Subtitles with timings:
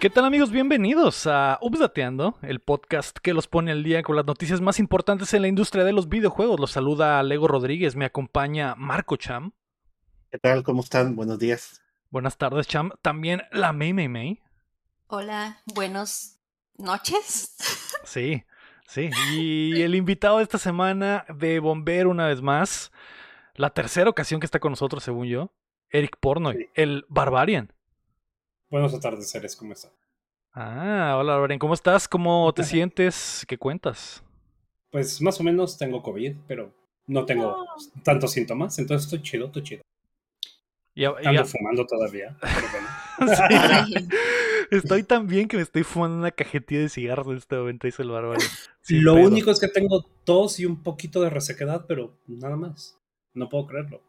[0.00, 0.50] ¿Qué tal amigos?
[0.50, 5.34] Bienvenidos a Updateando, el podcast que los pone al día con las noticias más importantes
[5.34, 6.58] en la industria de los videojuegos.
[6.58, 9.52] Los saluda Lego Rodríguez, me acompaña Marco Cham.
[10.30, 10.62] ¿Qué tal?
[10.62, 11.16] ¿Cómo están?
[11.16, 11.82] Buenos días.
[12.08, 12.92] Buenas tardes, Cham.
[13.02, 14.40] También la May May May.
[15.08, 16.38] Hola, buenos
[16.78, 17.56] noches.
[18.04, 18.42] Sí,
[18.86, 19.10] sí.
[19.34, 22.90] Y el invitado de esta semana de Bomber una vez más,
[23.54, 25.52] la tercera ocasión que está con nosotros, según yo,
[25.90, 27.74] Eric Pornoy, el Barbarian.
[28.70, 29.90] Buenos atardeceres, ¿cómo están?
[30.52, 32.06] Ah, hola Barbarian, ¿cómo estás?
[32.06, 33.44] ¿Cómo te sientes?
[33.48, 34.22] ¿Qué cuentas?
[34.92, 36.72] Pues más o menos tengo COVID, pero
[37.08, 37.66] no tengo
[38.04, 39.82] tantos síntomas, entonces estoy chido, estoy chido.
[40.94, 42.88] Y, Ando fumando todavía, pero bueno.
[43.90, 44.08] Sí.
[44.70, 48.02] Estoy tan bien que me estoy fumando una cajetilla de cigarros en este momento, dice
[48.02, 48.40] el bárbaro.
[48.88, 49.26] Lo pedo.
[49.26, 52.96] único es que tengo tos y un poquito de resequedad, pero nada más.
[53.34, 54.00] No puedo creerlo.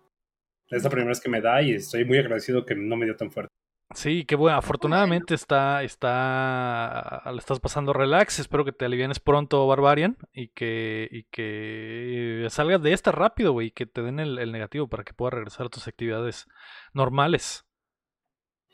[0.69, 3.15] Es la primera vez que me da y estoy muy agradecido que no me dio
[3.15, 3.51] tan fuerte.
[3.93, 4.57] Sí, qué bueno.
[4.57, 8.39] Afortunadamente está, está, la estás pasando relax.
[8.39, 13.67] Espero que te alivienes pronto, Barbarian, y que, y que salgas de esta rápido, güey,
[13.67, 16.47] y que te den el, el negativo para que puedas regresar a tus actividades
[16.93, 17.65] normales.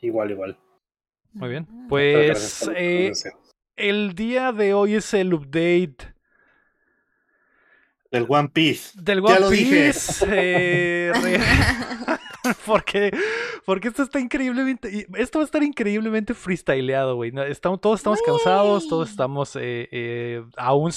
[0.00, 0.58] Igual, igual.
[1.32, 1.66] Muy bien.
[1.88, 3.12] Pues eh,
[3.76, 5.96] el día de hoy es el update
[8.10, 8.92] El One Piece.
[9.00, 9.86] del Ya One lo dije.
[9.86, 10.24] Piece.
[10.30, 11.12] eh,
[12.66, 13.10] porque,
[13.64, 15.06] porque esto está increíblemente.
[15.14, 17.32] Esto va a estar increíblemente freestyleado, güey.
[17.48, 20.92] Estamos, todos estamos cansados, todos estamos eh, eh, aún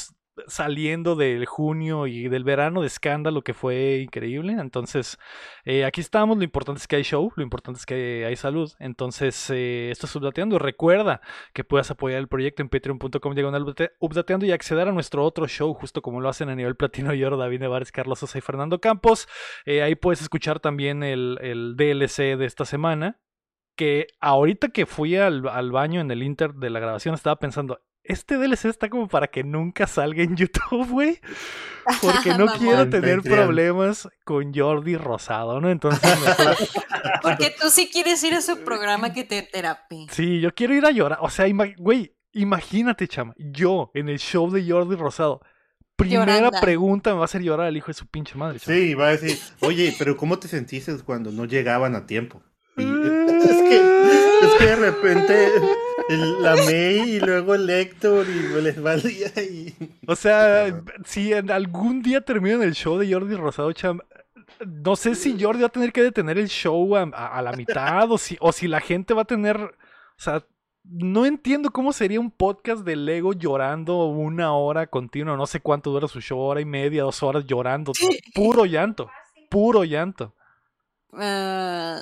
[0.47, 4.53] saliendo del junio y del verano de escándalo que fue increíble.
[4.53, 5.17] Entonces,
[5.65, 6.37] eh, aquí estamos.
[6.37, 8.71] Lo importante es que hay show, lo importante es que hay salud.
[8.79, 10.57] Entonces, eh, esto es Updateando.
[10.59, 11.21] Recuerda
[11.53, 15.47] que puedas apoyar el proyecto en patreon.com diagonal update- updateando y acceder a nuestro otro
[15.47, 18.41] show, justo como lo hacen a nivel platino y oro David Nevares, Carlos Sosa y
[18.41, 19.27] Fernando Campos.
[19.65, 23.19] Eh, ahí puedes escuchar también el, el DLC de esta semana.
[23.77, 27.79] Que ahorita que fui al, al baño en el Inter de la grabación estaba pensando,
[28.03, 31.19] este DLC está como para que nunca salga en YouTube, güey.
[32.01, 35.69] Porque no quiero En tener problemas con Jordi Rosado, ¿no?
[35.69, 36.57] Entonces, mejor-
[37.21, 40.07] Porque tú sí quieres ir a su programa que te terapie.
[40.11, 41.19] Sí, yo quiero ir a llorar.
[41.21, 43.33] O sea, ima- güey, imagínate, chama.
[43.37, 45.41] Yo en el show de Jordi Rosado.
[45.95, 46.59] Primera Llorando.
[46.61, 48.59] pregunta me va a hacer llorar al hijo de su pinche madre.
[48.59, 48.75] chama.
[48.75, 52.41] Sí, va a decir, oye, pero ¿cómo te sentiste cuando no llegaban a tiempo?
[52.75, 53.75] Y- es, que,
[54.41, 55.47] es que de repente
[56.11, 59.73] el- la May y luego el Héctor y les valía y...
[60.07, 63.99] O sea, si en algún día termino en el show de Jordi Rosado, cham,
[64.65, 67.53] no sé si Jordi va a tener que detener el show a, a- a la
[67.53, 69.57] mitad o si, o si la gente va a tener.
[69.57, 69.73] O
[70.23, 70.45] sea,
[70.83, 75.37] no entiendo cómo sería un podcast de Lego llorando una hora continua.
[75.37, 77.91] No sé cuánto dura su show, hora y media, dos horas llorando.
[78.35, 79.09] Puro llanto.
[79.49, 80.33] Puro llanto.
[81.13, 81.99] Ah,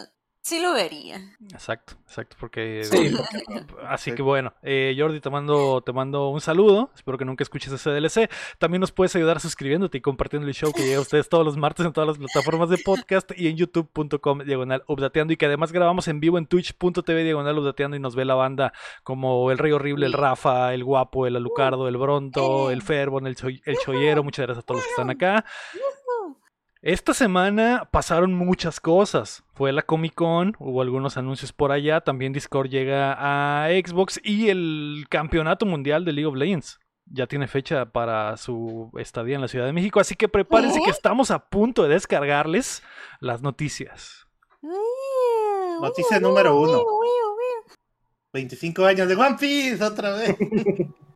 [0.49, 1.21] sí lo vería.
[1.51, 2.83] Exacto, exacto, porque...
[2.83, 3.11] Sí.
[3.87, 4.15] Así Sí.
[4.15, 6.89] que bueno, eh, Jordi, te mando, te mando un saludo.
[6.95, 8.29] Espero que nunca escuches ese DLC.
[8.57, 11.57] También nos puedes ayudar suscribiéndote y compartiendo el show que llega a ustedes todos los
[11.57, 15.33] martes en todas las plataformas de podcast y en youtube.com diagonal updateando.
[15.33, 18.73] Y que además grabamos en vivo en twitch.tv diagonal updateando y nos ve la banda
[19.03, 23.35] como el Rey Horrible, el Rafa, el Guapo, el Alucardo, el Bronto, el Ferbon, el,
[23.35, 24.23] Choy- el Choyero.
[24.23, 25.45] Muchas gracias a todos los que están acá.
[26.81, 29.43] Esta semana pasaron muchas cosas.
[29.53, 31.99] Fue la Comic Con, hubo algunos anuncios por allá.
[32.01, 36.79] También Discord llega a Xbox y el Campeonato Mundial de League of Legends
[37.11, 39.99] ya tiene fecha para su estadía en la Ciudad de México.
[39.99, 40.83] Así que prepárense ¿Eh?
[40.85, 42.83] que estamos a punto de descargarles
[43.19, 44.27] las noticias.
[45.81, 46.83] Noticia número uno.
[48.31, 50.37] 25 años de One Piece otra vez.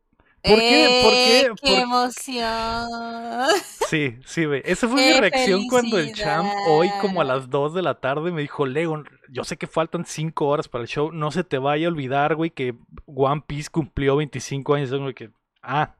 [0.43, 0.99] ¿Por qué?
[1.03, 1.39] ¿Por qué?
[1.39, 3.47] ¡Eh, ¿Por- ¡Qué emoción!
[3.89, 4.61] Sí, sí, ve.
[4.65, 7.99] Esa fue mi ¡Qué reacción cuando el champ hoy como a las 2 de la
[7.99, 11.43] tarde me dijo, Lego, yo sé que faltan 5 horas para el show, no se
[11.43, 12.75] te vaya a olvidar, güey, que
[13.05, 14.89] One Piece cumplió 25 años.
[14.91, 15.31] Como que,
[15.61, 15.95] ah,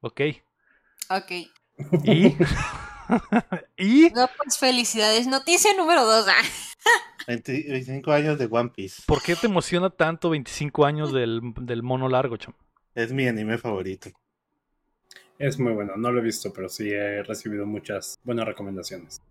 [0.00, 0.20] ok.
[1.10, 1.30] Ok.
[2.04, 2.36] ¿Y?
[3.76, 4.10] ¿Y?
[4.10, 5.26] No, pues felicidades.
[5.26, 6.26] Noticia número dos.
[6.28, 6.42] ah.
[7.26, 9.02] 20 25 años de One Piece.
[9.06, 12.56] ¿Por qué te emociona tanto 25 años del, del mono largo, champ?
[12.94, 14.10] Es mi anime favorito.
[15.38, 19.22] Es muy bueno, no lo he visto, pero sí he recibido muchas buenas recomendaciones.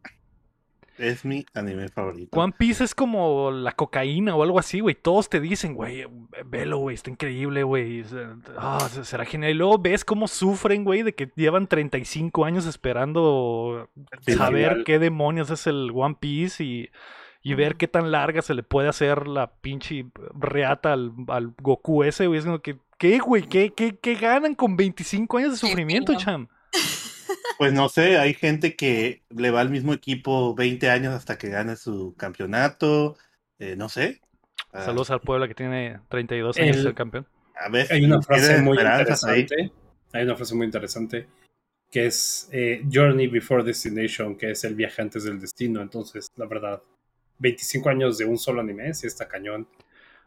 [0.97, 2.37] Es mi anime favorito.
[2.37, 4.95] One Piece es como la cocaína o algo así, güey.
[4.95, 6.05] Todos te dicen, güey,
[6.45, 8.03] velo, güey, está increíble, güey.
[8.57, 9.51] Ah, será genial.
[9.51, 13.89] Y luego ves cómo sufren, güey, de que llevan 35 años esperando
[14.25, 16.89] Sí, saber qué demonios es el One Piece y,
[17.41, 20.05] y ver qué tan larga se le puede hacer la pinche
[20.37, 22.39] reata al, al Goku ese, güey.
[22.39, 23.43] Es como que, ¿qué, güey?
[23.47, 26.47] ¿Qué, qué, qué ganan con 25 años de sufrimiento, cham?
[27.57, 31.49] Pues no sé, hay gente que le va al mismo equipo 20 años hasta que
[31.49, 33.17] gane su campeonato.
[33.59, 34.21] eh, no sé.
[34.71, 37.27] Ah, Saludos al Puebla que tiene 32 años de El- ser campeón.
[37.61, 38.85] A ver, Hay una frase muy ahí.
[39.01, 39.71] interesante.
[40.13, 41.27] Hay una frase muy interesante
[41.91, 45.81] que es eh, Journey Before Destination, que es el viaje antes del destino.
[45.81, 46.81] Entonces, la verdad,
[47.39, 49.67] 25 años de un solo anime, sí está cañón.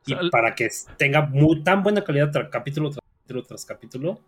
[0.07, 3.65] Y O sea, para que tenga muy, tan buena calidad tras capítulo tras capítulo tras
[3.65, 4.21] capítulo,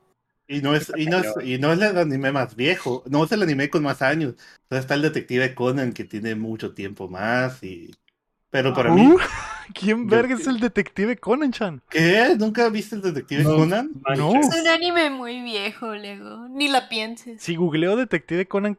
[0.47, 3.33] Y no es, y no es, y no es el anime más viejo, no es
[3.33, 4.35] el anime con más años.
[4.65, 7.95] Entonces está el detective Conan que tiene mucho tiempo más y.
[8.51, 9.19] Pero para mí, Uh,
[9.75, 11.83] ¿Quién Yo- verga es el detective Conan-chan?
[11.91, 12.37] ¿qué?
[12.39, 13.91] ¿Nunca viste el detective No, Conan?
[14.17, 14.33] No.
[14.39, 16.47] Es un anime muy viejo, Lego.
[16.51, 17.43] Ni la pienses.
[17.43, 18.79] Si googleo detective Conan,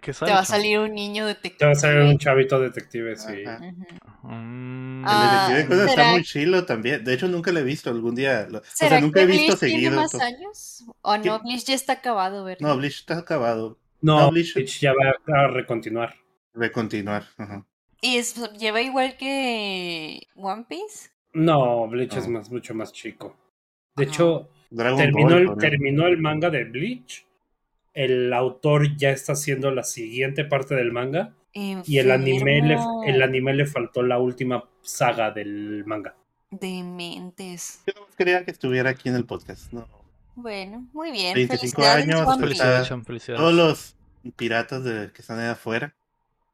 [0.00, 0.30] ¿qué sale?
[0.30, 1.58] Te va a salir un niño detective.
[1.58, 3.44] Te va a salir un chavito detective, sí.
[3.44, 3.64] Ajá.
[3.66, 7.04] El Ah, detective Conan está ¿será- muy chilo también.
[7.04, 8.46] De hecho, nunca lo he visto algún día.
[8.50, 9.96] lo- O ¿Será sea, nunca he visto Bleach tiene seguido.
[10.00, 10.84] más to- años?
[11.02, 11.22] ¿O no?
[11.22, 11.30] ¿Qué?
[11.44, 12.66] Bleach ya está acabado, ¿verdad?
[12.66, 13.78] No, Bleach está acabado.
[14.00, 16.14] No, No, Bleach- Bleach ya va a recontinuar.
[16.54, 17.24] De continuar.
[17.36, 17.66] Ajá.
[18.00, 21.10] ¿Y es, lleva igual que One Piece?
[21.32, 23.36] No, Bleach es más, mucho más chico.
[23.96, 24.06] De Ah.
[24.08, 25.00] hecho, Ball.
[25.00, 27.26] el, terminó el manga de Bleach.
[27.94, 31.32] El autor ya está haciendo la siguiente parte del manga.
[31.52, 32.76] Y el anime, le,
[33.06, 36.16] el anime le faltó la última saga del manga.
[36.50, 37.82] Dementes.
[37.86, 39.72] Yo nomás quería que estuviera aquí en el podcast.
[39.72, 39.86] No.
[40.34, 41.34] Bueno, muy bien.
[41.34, 42.08] 25 Felicidades,
[42.90, 43.04] años.
[43.06, 43.38] Felicidades.
[43.38, 43.96] Todos los
[44.36, 45.94] piratas de, que están ahí afuera,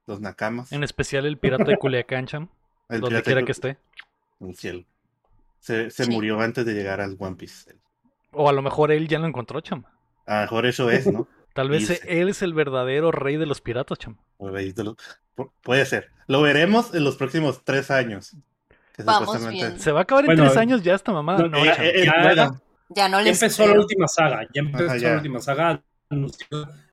[0.07, 2.51] los nakamas, En especial el pirata de Culiacán, Chan,
[2.91, 3.79] el donde quiera de- que esté.
[4.41, 4.85] en el cielo.
[5.61, 6.11] Se, se Sí.
[6.11, 7.75] murió antes de llegar al One Piece.
[8.33, 9.85] O a lo mejor él ya lo encontró, Cham.
[10.31, 11.27] A lo mejor eso es, ¿no?
[11.55, 14.17] Tal vez él es el verdadero rey de los piratas, Cham.
[14.37, 14.97] Por ahí te lo-
[15.37, 16.11] pu- Puede ser.
[16.29, 18.37] Lo veremos en los próximos tres años.
[18.95, 19.81] Que Vamos supuestamente- bien.
[19.81, 21.41] Se va a acabar en Bueno, tres años ya esta mamada.
[21.41, 22.61] no, No, Eh, eh, eh, Ya- bueno,
[22.91, 23.75] Ya no les empezó creo.
[23.75, 24.43] la última saga.
[24.55, 25.83] Ya empezó Ajá, la última saga.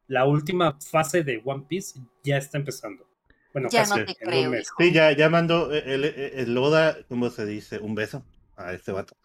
[0.07, 3.05] La última fase de One Piece ya está empezando.
[3.53, 4.15] Bueno, Ya casi no te en un
[4.49, 4.75] creo, hijo.
[4.79, 7.79] Sí, ya, ya mandó el, el, el Loda, ¿cómo se dice?
[7.79, 8.23] Un beso
[8.55, 9.15] a este vato.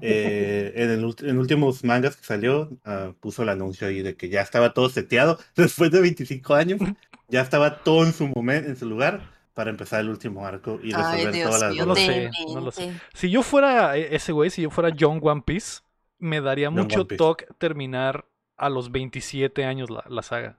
[0.00, 4.28] Eh, en, el, en últimos mangas que salió, ah, puso el anuncio ahí de que
[4.28, 6.80] ya estaba todo seteado después de 25 años.
[7.28, 9.22] Ya estaba todo en su momento, en su lugar,
[9.54, 12.06] para empezar el último arco y Ay, resolver Dios todas las No lo dudas.
[12.06, 12.92] sé, no lo sé.
[13.14, 15.80] Si yo fuera e- ese güey, si yo fuera John One Piece,
[16.18, 18.24] me daría John mucho toque terminar
[18.56, 20.58] a los 27 años la, la saga.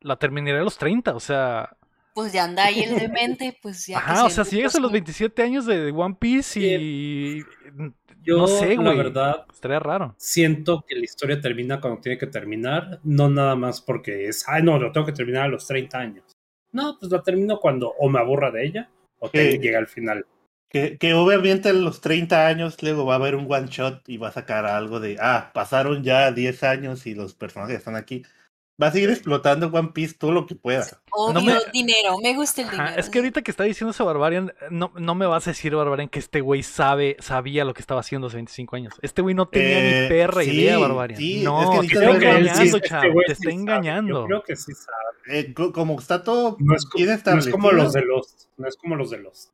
[0.00, 1.76] La terminaría a los 30, o sea...
[2.16, 3.98] Pues ya anda ahí el demente, pues ya.
[3.98, 5.00] que Ajá, o se sea, si llegas a los eduque.
[5.04, 7.44] 27 años de One Piece y...
[8.22, 8.96] Yo, no sé, la güey.
[8.96, 10.14] verdad, Estaría raro.
[10.18, 14.64] siento que la historia termina cuando tiene que terminar, no nada más porque es, ay,
[14.64, 16.24] no, lo tengo que terminar a los 30 años.
[16.72, 18.90] No, pues la termino cuando o me aburra de ella
[19.20, 19.58] o Sí.
[19.58, 20.26] llega al final.
[20.68, 24.16] Que, que obviamente a los 30 años luego va a haber un one shot y
[24.16, 28.24] va a sacar algo de, ah, pasaron ya 10 años y los personajes están aquí.
[28.80, 30.84] Va a seguir explotando One Piece todo lo que pueda.
[31.10, 33.00] Obvio, No me- dinero, me gusta el Ajá, dinero.
[33.00, 36.10] es que ahorita que está diciendo ese Barbarian, no, no me vas a decir, Barbarian,
[36.10, 38.92] que este güey sabe, sabía lo que estaba haciendo hace 25 años.
[39.00, 41.18] Este güey no tenía Eh, ni perra sí, idea, Barbarian.
[41.18, 44.20] sí, no, es que te está sí- engañando, este güey Te sí está sabe, engañando.
[44.20, 45.38] Yo creo que sí sabe.
[45.40, 48.94] Eh, co- como está todo No es, no como los de los, no es como
[48.96, 49.52] los de los.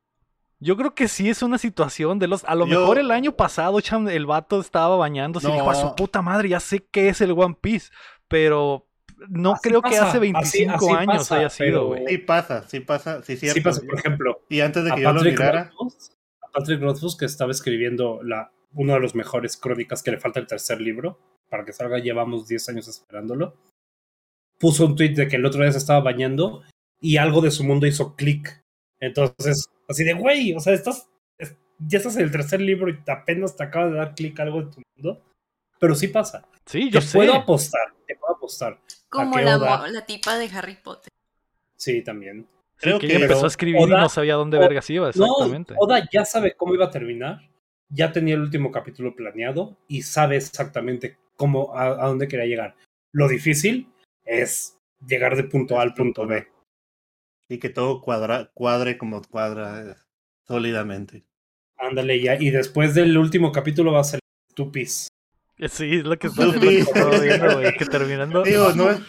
[0.59, 2.43] Yo creo que sí es una situación de los.
[2.43, 5.75] A lo Yo- mejor el año pasado, cham, el vato estaba bañándose y dijo a
[5.75, 7.89] su puta madre, ya sé qué es el One Piece.
[8.27, 8.85] Pero
[9.29, 12.03] no Así creo que hace así- 25 así años pasa, haya sido, pero- güey.
[12.07, 13.55] Sí pasa, sí pasa, sí cierto.
[13.55, 16.11] Sí pasa, por ejemplo, Y antes de que yo lo Patrick, mirara, Rothfuss,
[16.41, 20.39] a Patrick Rothfuss, que estaba escribiendo la, uno de los mejores crónicas que le falta
[20.39, 23.55] el tercer libro, para que salga, llevamos 10 años esperándolo,
[24.59, 26.63] puso un tweet de que el otro día se estaba bañando
[27.01, 28.61] y algo de su mundo hizo clic.
[28.99, 32.97] Entonces, así de, güey, o sea, estás, es- ya estás en el tercer libro y
[33.07, 35.21] apenas te acaba de dar clic algo de tu mundo.
[35.79, 36.47] Pero sí pasa.
[36.65, 37.17] Sí, yo te sé.
[37.17, 38.79] puedo apostar, te puedo apostar.
[39.13, 39.87] Como ¿a qué la, Oda?
[39.87, 41.09] la tipa de Harry Potter.
[41.77, 42.47] Sí, también.
[42.77, 45.25] Sí, creo que que- ella empezó a escribir y no sabía dónde vergas iba, No,
[45.25, 45.75] exactamente.
[45.77, 47.49] Oda ya sabe cómo iba a terminar,
[47.89, 52.75] ya tenía el último capítulo planeado y sabe exactamente cómo a, a dónde quería llegar.
[53.11, 53.91] Lo difícil
[54.25, 56.47] es llegar de punto A al punto B.
[57.49, 59.95] y que todo cuadra, cuadre como cuadra eh,
[60.47, 61.23] sólidamente.
[61.77, 62.35] Ándale ya.
[62.41, 64.19] Y después del último capítulo va a ser
[64.55, 65.07] Tupis.
[65.69, 68.43] Sí, es lo que estaba viendo, güey, que terminando.
[68.43, 68.99] Digo, no es,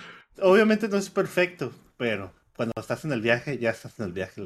[0.40, 4.42] obviamente no es perfecto, pero cuando estás en el viaje, ya estás en el viaje.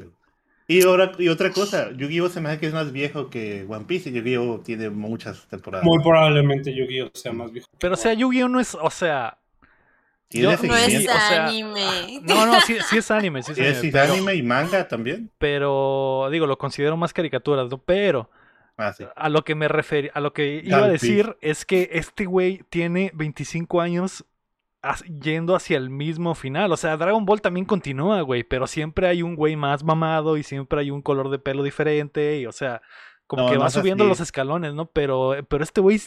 [0.67, 2.29] Y, ahora, y otra cosa, Yu-Gi-Oh!
[2.29, 4.59] se me hace que es más viejo que One Piece y Yu-Gi-Oh!
[4.63, 5.83] tiene muchas temporadas.
[5.85, 7.09] Muy probablemente Yu-Gi-Oh!
[7.13, 7.67] sea más viejo.
[7.79, 8.47] Pero, o sea, Yu-Gi-Oh!
[8.49, 9.37] no es, o sea.
[10.27, 12.21] Tiene yo- No es o sea, anime.
[12.21, 13.87] No, no, sí, sí es anime, sí es Sí, anime.
[13.87, 15.31] es pero, anime y manga también.
[15.39, 17.79] pero, digo, lo considero más caricaturas, ¿no?
[17.79, 18.29] Pero
[18.81, 19.03] Ah, sí.
[19.15, 22.61] a lo que me referí, a lo que iba a decir es que este güey
[22.69, 24.25] tiene 25 años
[24.81, 26.71] as- yendo hacia el mismo final.
[26.71, 30.43] O sea, Dragon Ball también continúa, güey, pero siempre hay un güey más mamado y
[30.43, 32.81] siempre hay un color de pelo diferente y, o sea,
[33.27, 34.09] como No, que no va subiendo así.
[34.09, 34.87] los escalones, ¿no?
[34.87, 35.99] Pero, pero este güey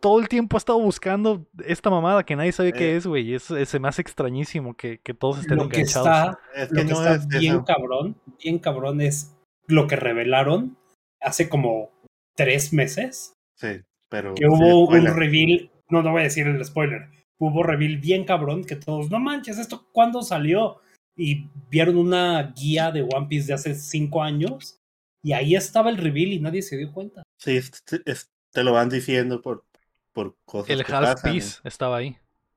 [0.00, 2.96] todo el tiempo ha estado buscando esta mamada que nadie sabe qué Eh.
[2.96, 3.32] es, güey.
[3.32, 6.06] Es, es- se me hace extrañísimo que, que todos estén Lo que enganchados.
[6.08, 7.64] está, Es lo que que no está es bien eso.
[7.64, 9.34] cabrón, bien cabrón es
[9.68, 10.76] lo que revelaron
[11.22, 11.92] hace como
[12.36, 13.32] tres meses.
[13.56, 14.34] Sí, pero.
[14.34, 18.24] Que sí, hubo un reveal, no, no voy a decir el spoiler, hubo reveal bien
[18.24, 20.80] cabrón que todos, no manches, ¿esto cuándo salió?
[21.16, 24.78] Y vieron una guía de One Piece de hace cinco años
[25.22, 27.22] y ahí estaba el reveal y nadie se dio cuenta.
[27.38, 29.64] Sí, es- es- te lo van diciendo por,
[30.12, 30.70] por cosas.
[30.70, 32.16] El que Half pasan, Piece estaba ahí.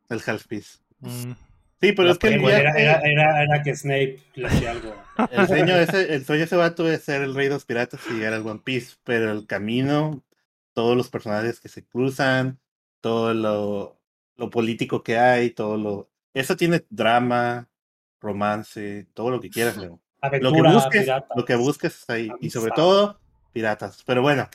[0.09, 0.79] El half piece.
[0.99, 1.33] Mm.
[1.81, 4.93] Sí, pero La es que el, Era, era, era, era que Snape le hacía algo.
[5.31, 7.65] el sueño de ese, el sueño de ese vato es ser el rey de los
[7.65, 10.21] piratas y llegar al One Piece, pero el camino,
[10.73, 12.59] todos los personajes que se cruzan,
[13.01, 13.97] todo lo,
[14.35, 16.09] lo político que hay, todo lo.
[16.33, 17.69] Eso tiene drama,
[18.19, 19.91] romance, todo lo que quieras, Leo.
[20.41, 21.27] Lo que Aventura, busques, pirata.
[21.35, 22.29] lo que busques está ahí.
[22.41, 22.75] Y sobre Amistad.
[22.75, 23.19] todo,
[23.53, 24.03] piratas.
[24.05, 24.49] Pero bueno,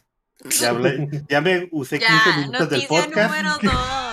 [0.61, 3.31] ya hablé, ya me usé 15 Ya, minutos del noticia podcast.
[3.35, 4.03] número dos.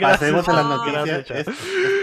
[0.00, 0.76] Pasemos a la No.
[0.76, 1.24] noticia.
[1.26, 1.46] Gracias,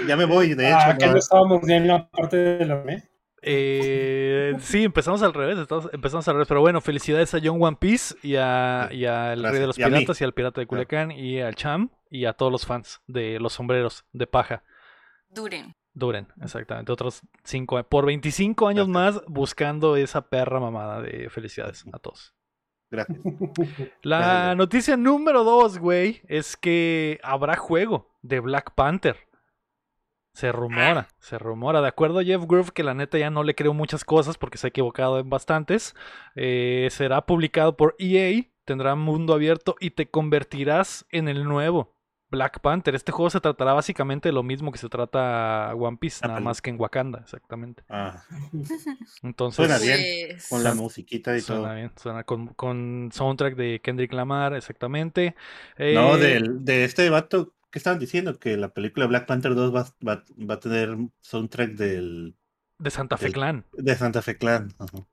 [0.08, 0.78] ya me voy, de hecho.
[0.80, 3.04] Ah, que no- estábamos bien en la parte de la me.
[3.42, 7.78] Eh, sí, empezamos al revés, estamos- empezamos al revés, pero bueno, felicidades a John One
[7.80, 9.60] Piece y a, y al Rey gracias.
[9.62, 9.84] de los Y.
[9.84, 13.40] Piratas y al Pirata de Culiacán y al Cham y a todos los fans de
[13.40, 14.64] los sombreros de paja.
[15.30, 15.74] Duren.
[15.94, 22.00] Duren, exactamente, otros cinco, por 25 años más buscando esa perra mamada de felicidades a
[22.00, 22.34] todos.
[22.92, 23.20] Gracias.
[24.02, 29.18] La noticia número dos, güey, es que habrá juego de Black Panther.
[30.34, 31.82] Se rumora, se rumora.
[31.82, 34.58] De acuerdo a Jeff Groove, que la neta ya no le creo muchas cosas porque
[34.58, 35.96] se ha equivocado en bastantes.
[36.36, 41.99] eh, será publicado por EA, tendrá mundo abierto y te convertirás en el nuevo
[42.32, 42.96] Black Panther.
[42.96, 46.62] Este juego se tratará básicamente de lo mismo que se trata One Piece, nada más
[46.62, 47.84] que en Wakanda, exactamente.
[47.90, 48.24] Ah,
[49.24, 50.28] Entonces, Suena bien.
[50.30, 51.58] Pues, con la musiquita y todo.
[51.60, 55.36] Suena bien, suena con, con soundtrack de Kendrick Lamar, exactamente.
[55.78, 58.38] No, Eh, del, de este vato, ¿qué estaban diciendo?
[58.40, 62.36] Que la película Black Panther 2 va, va, va a tener soundtrack del,
[62.78, 63.66] de Santa Fe del- Clan.
[63.74, 64.74] de Santa Fe Clan.
[64.80, 65.06] Ajá.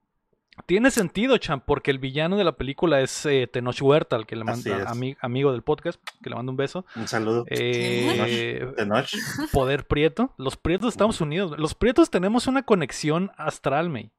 [0.65, 4.37] Tiene sentido, Champ, porque el villano de la película es eh, Tenoch Huerta, el que
[4.37, 6.87] le manda ami- amigo del podcast, que le mando un beso.
[6.97, 7.45] Un saludo.
[7.49, 9.19] Eh, De noche.
[9.53, 10.33] poder Prieto.
[10.39, 11.59] Los Prietos de Estados Unidos.
[11.59, 14.11] Los Prietos tenemos una conexión astral, May.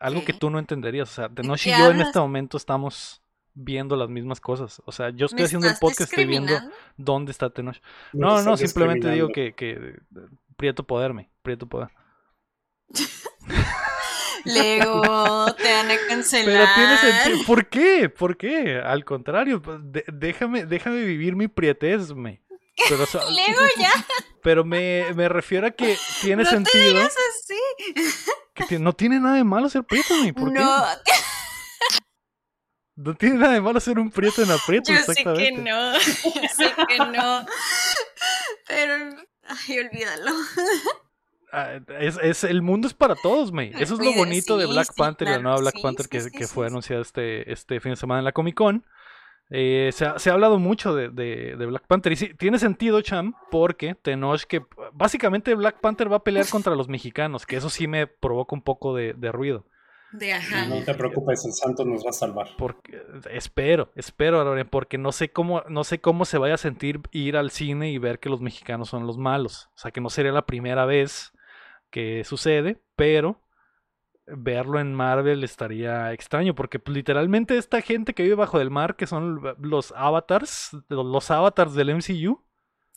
[0.00, 0.38] Algo que ¿Qué?
[0.38, 1.10] tú no entenderías.
[1.10, 3.22] O sea, Tenoch y yo en este momento estamos
[3.52, 4.82] viendo las mismas cosas.
[4.86, 6.52] O sea, yo estoy ¿me haciendo el podcast, estoy viendo
[6.96, 7.76] dónde está Tenoch.
[8.12, 9.96] No, no, simplemente digo que, que eh,
[10.56, 11.90] Prieto poderme, Prieto poder.
[14.44, 16.44] Lego, te van a cancelar.
[16.46, 17.46] Pero tiene sentido.
[17.46, 18.08] ¿Por qué?
[18.08, 18.78] ¿Por qué?
[18.84, 22.42] Al contrario, pues, de- déjame, déjame vivir mi prietez, me.
[22.88, 23.92] Pero, Lego ya,
[24.42, 26.84] pero me, me refiero a que tiene no te sentido.
[26.88, 28.64] digas así.
[28.68, 30.34] Que no tiene nada de malo ser prieto, me.
[30.34, 30.58] ¿Por qué?
[30.58, 30.84] No,
[32.96, 35.54] No tiene nada de malo ser un prieto en aprieto, yo sé exactamente.
[35.54, 37.46] que no, yo sé que no.
[38.66, 38.94] Pero,
[39.46, 40.32] ay, olvídalo.
[41.56, 43.72] Ah, Es, es- el mundo es para todos, May.
[43.78, 46.10] Eso es lo bonito de Black sí, Panther y la nueva Black sí, Panther sí,
[46.10, 46.70] que, sí, que fue sí.
[46.72, 48.84] anunciada este, este fin de semana en la Comic Con.
[49.50, 52.58] Eh, se, ha, se ha hablado mucho de, de- de Black Panther y sí, tiene
[52.58, 57.56] sentido, Cham, porque Tenoch, que básicamente Black Panther va a pelear contra los mexicanos, que
[57.56, 59.66] eso sí me provoca un poco de, de ruido.
[60.12, 60.66] De ajá.
[60.66, 62.46] No te preocupes, el santo nos va a salvar.
[62.56, 67.00] Porque, espero, espero, Aurora, porque no sé cómo, no sé cómo se vaya a sentir
[67.10, 69.70] ir al cine y ver que los mexicanos son los malos.
[69.74, 71.32] O sea, que no sería la primera vez
[71.94, 73.40] que sucede, pero
[74.26, 78.96] verlo en Marvel estaría extraño, porque pues, literalmente esta gente que vive bajo del mar,
[78.96, 82.42] que son los avatars, los avatars del MCU,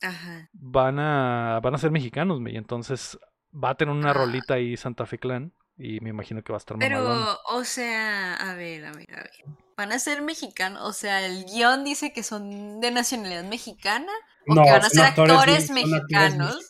[0.01, 0.49] Ajá.
[0.51, 3.19] van a, van a ser mexicanos, y entonces
[3.53, 4.13] va a tener una Ah.
[4.13, 8.33] rolita ahí Santa Fe Clan, y me imagino que va a estar Pero, o sea,
[8.33, 9.31] a ver, a ver, a ver.
[9.77, 10.81] ¿Van a ser mexicanos?
[10.81, 14.11] O sea, el guion dice que son de nacionalidad mexicana.
[14.47, 16.67] ¿O que van a ser actores, mexicanos.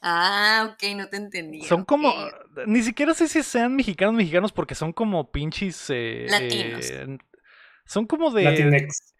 [0.00, 1.62] Ah, ok, no te entendí.
[1.64, 2.12] Son como,
[2.66, 5.86] ni siquiera sé si sean mexicanos mexicanos porque son como pinches...
[5.90, 6.90] eh, Latinos.
[6.90, 7.18] eh,
[7.84, 8.44] son como de...
[8.44, 9.14] Latinx.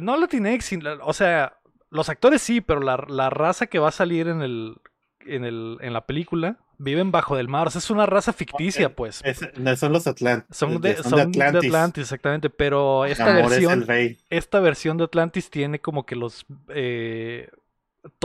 [0.00, 0.70] No Latinex,
[1.02, 1.56] o sea,
[1.90, 4.76] los actores sí, pero la, la raza que va a salir en el,
[5.20, 8.94] en el en la película viven bajo del mar, o sea, es una raza ficticia,
[8.94, 9.22] pues.
[9.24, 10.54] Es- no, son los Atlantis.
[10.56, 12.02] Son de, son de Atlantis.
[12.02, 13.86] exactamente, pero esta es versión,
[14.28, 17.48] esta versión de Atlantis tiene como que los eh,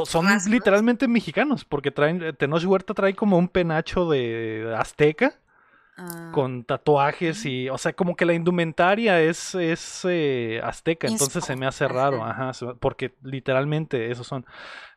[0.06, 5.40] son literalmente mexicanos, porque traen, Tenoch Huerta trae como un penacho de azteca
[6.00, 11.44] Ah, con tatuajes y, o sea, como que la indumentaria es, es eh, azteca, entonces
[11.44, 12.52] se me hace raro, ajá.
[12.80, 14.46] porque literalmente esos son.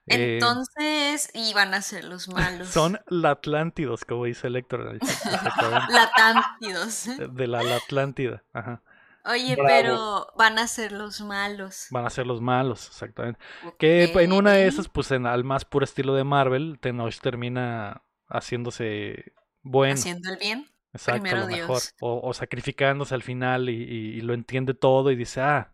[0.07, 2.69] Eh, Entonces, y van a ser los malos.
[2.69, 4.99] son Latlántidos, como dice Héctor.
[5.89, 7.09] Latántidos.
[7.33, 8.43] De la Atlántida.
[8.53, 8.83] Ajá.
[9.25, 9.69] Oye, Bravo.
[9.69, 11.87] pero van a ser los malos.
[11.91, 13.39] Van a ser los malos, exactamente.
[13.79, 18.03] Que en una de esas, pues en, al más puro estilo de Marvel, Tenoch termina
[18.29, 19.95] haciéndose bueno.
[19.95, 20.67] Haciendo el bien.
[20.93, 21.67] Exacto, primero lo mejor.
[21.69, 21.95] Dios.
[22.01, 25.73] O, o sacrificándose al final y, y- y lo entiende todo y dice, ah,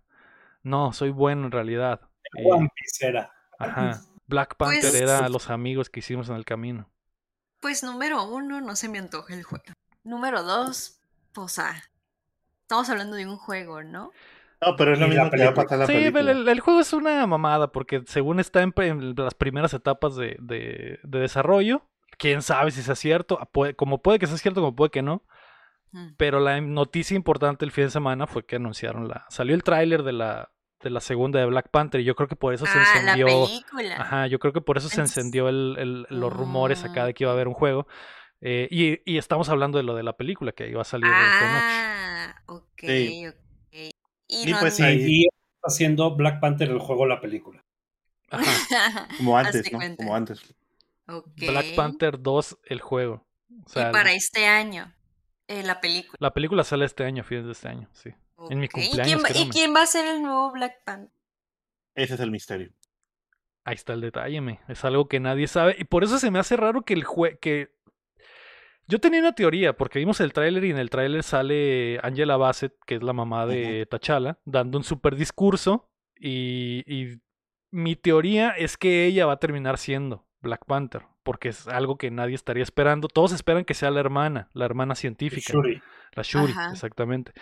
[0.63, 2.01] no, soy bueno en realidad.
[2.35, 3.33] Y- One Piece era.
[3.59, 4.01] ajá.
[4.27, 6.91] Black Panther Pues- era los amigos que hicimos en el camino.
[7.61, 9.65] Pues número uno, no se me antoja el juego.
[10.03, 11.01] Número dos,
[11.33, 11.81] pues ah,
[12.67, 14.11] estamos hablando de un juego, ¿no?
[14.61, 16.21] No, pero es lo Y la mismo que va a pasar la Sí, película.
[16.21, 19.73] el, el- el juego es una mamada porque según está en, pre- en las primeras
[19.75, 21.83] etapas de, de- de desarrollo,
[22.19, 23.39] quién sabe si sea cierto,
[23.77, 25.23] como puede que sea cierto, como puede que no,
[25.93, 26.15] Mm.
[26.17, 30.03] pero la noticia importante el fin de semana fue que anunciaron la, salió el tráiler
[30.03, 30.51] de la,
[30.83, 33.13] de la segunda de Black Panther y yo creo que por eso se Ah, la
[33.13, 33.97] encendió, película.
[33.97, 37.07] ajá, yo creo que por eso se encendió el, el- los rumores acá Ah.
[37.07, 37.87] de que iba a haber un juego
[38.41, 41.53] eh, y, y estamos hablando de lo de la película que iba a salir esta
[41.53, 42.06] noche.
[42.29, 43.27] Ah, ok, Sí.
[43.29, 43.37] ok.
[43.73, 43.91] Y
[44.29, 47.65] Y no pues Sí, han- ahí- y está haciendo Black Panther el juego la película.
[48.31, 48.39] Ajá.
[49.19, 49.79] Como antes, ¿no?
[49.79, 49.97] cuenta.
[50.03, 50.55] Como antes.
[51.37, 53.25] Black Panther 2, el juego.
[53.65, 54.93] O sea, y para este año,
[55.47, 56.17] eh, la película.
[56.21, 58.11] La película sale este año, fines de este año, sí.
[58.51, 60.83] En mi Ok, ¿Y quién, cumpleaños, va, ¿Y quién va a ser el nuevo Black
[60.85, 61.11] Panther?
[61.95, 62.73] Ese es el misterio.
[63.65, 64.61] Ahí está el detalle, me.
[64.69, 65.77] Es algo que nadie sabe.
[65.79, 67.39] Y por eso se me hace raro que el jue...
[67.39, 67.75] que.
[68.89, 72.75] Yo tenía una teoría, porque vimos el tráiler y en el tráiler sale Angela Bassett,
[72.87, 75.91] que es la mamá de T'Challa, dando un super discurso.
[76.19, 77.21] Y, y
[77.71, 82.11] mi teoría es que ella va a terminar siendo Black Panther, porque es algo que
[82.11, 83.09] nadie estaría esperando.
[83.09, 85.53] Todos esperan que sea la hermana, la hermana científica.
[85.53, 85.83] Shuri.
[86.13, 86.71] La Shuri, Ajá.
[86.71, 87.33] exactamente.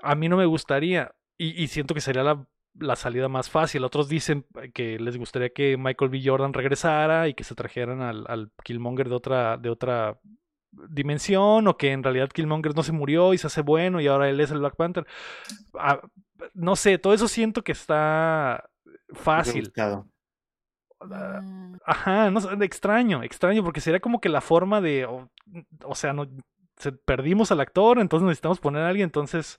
[0.00, 3.84] A mí no me gustaría, y, y siento que sería la, la salida más fácil.
[3.84, 6.20] Otros dicen que les gustaría que Michael B.
[6.22, 10.20] Jordan regresara y que se trajeran al, al Killmonger de otra, de otra
[10.72, 14.28] dimensión, o que en realidad Killmonger no se murió y se hace bueno y ahora
[14.30, 15.06] él es el Black Panther.
[15.74, 16.00] Ah,
[16.54, 18.70] no sé, todo eso siento que está
[19.14, 19.72] fácil.
[21.00, 25.30] Ah, Mm, Ajá, no sé, extraño, extraño, porque sería como que la forma de, o,
[25.84, 26.26] o sea, no,
[26.76, 29.58] se- perdimos al actor, entonces necesitamos poner a alguien, entonces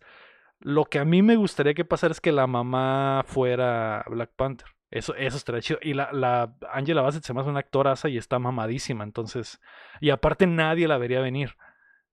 [0.60, 4.68] lo que a mí me gustaría que pasara es que la mamá fuera Black Panther.
[4.92, 5.80] Eso, eso estaría chido.
[5.82, 9.60] Y la, la Angela Bassett se me hace una actoraza y está mamadísima, entonces,
[10.02, 11.56] y aparte nadie la vería venir.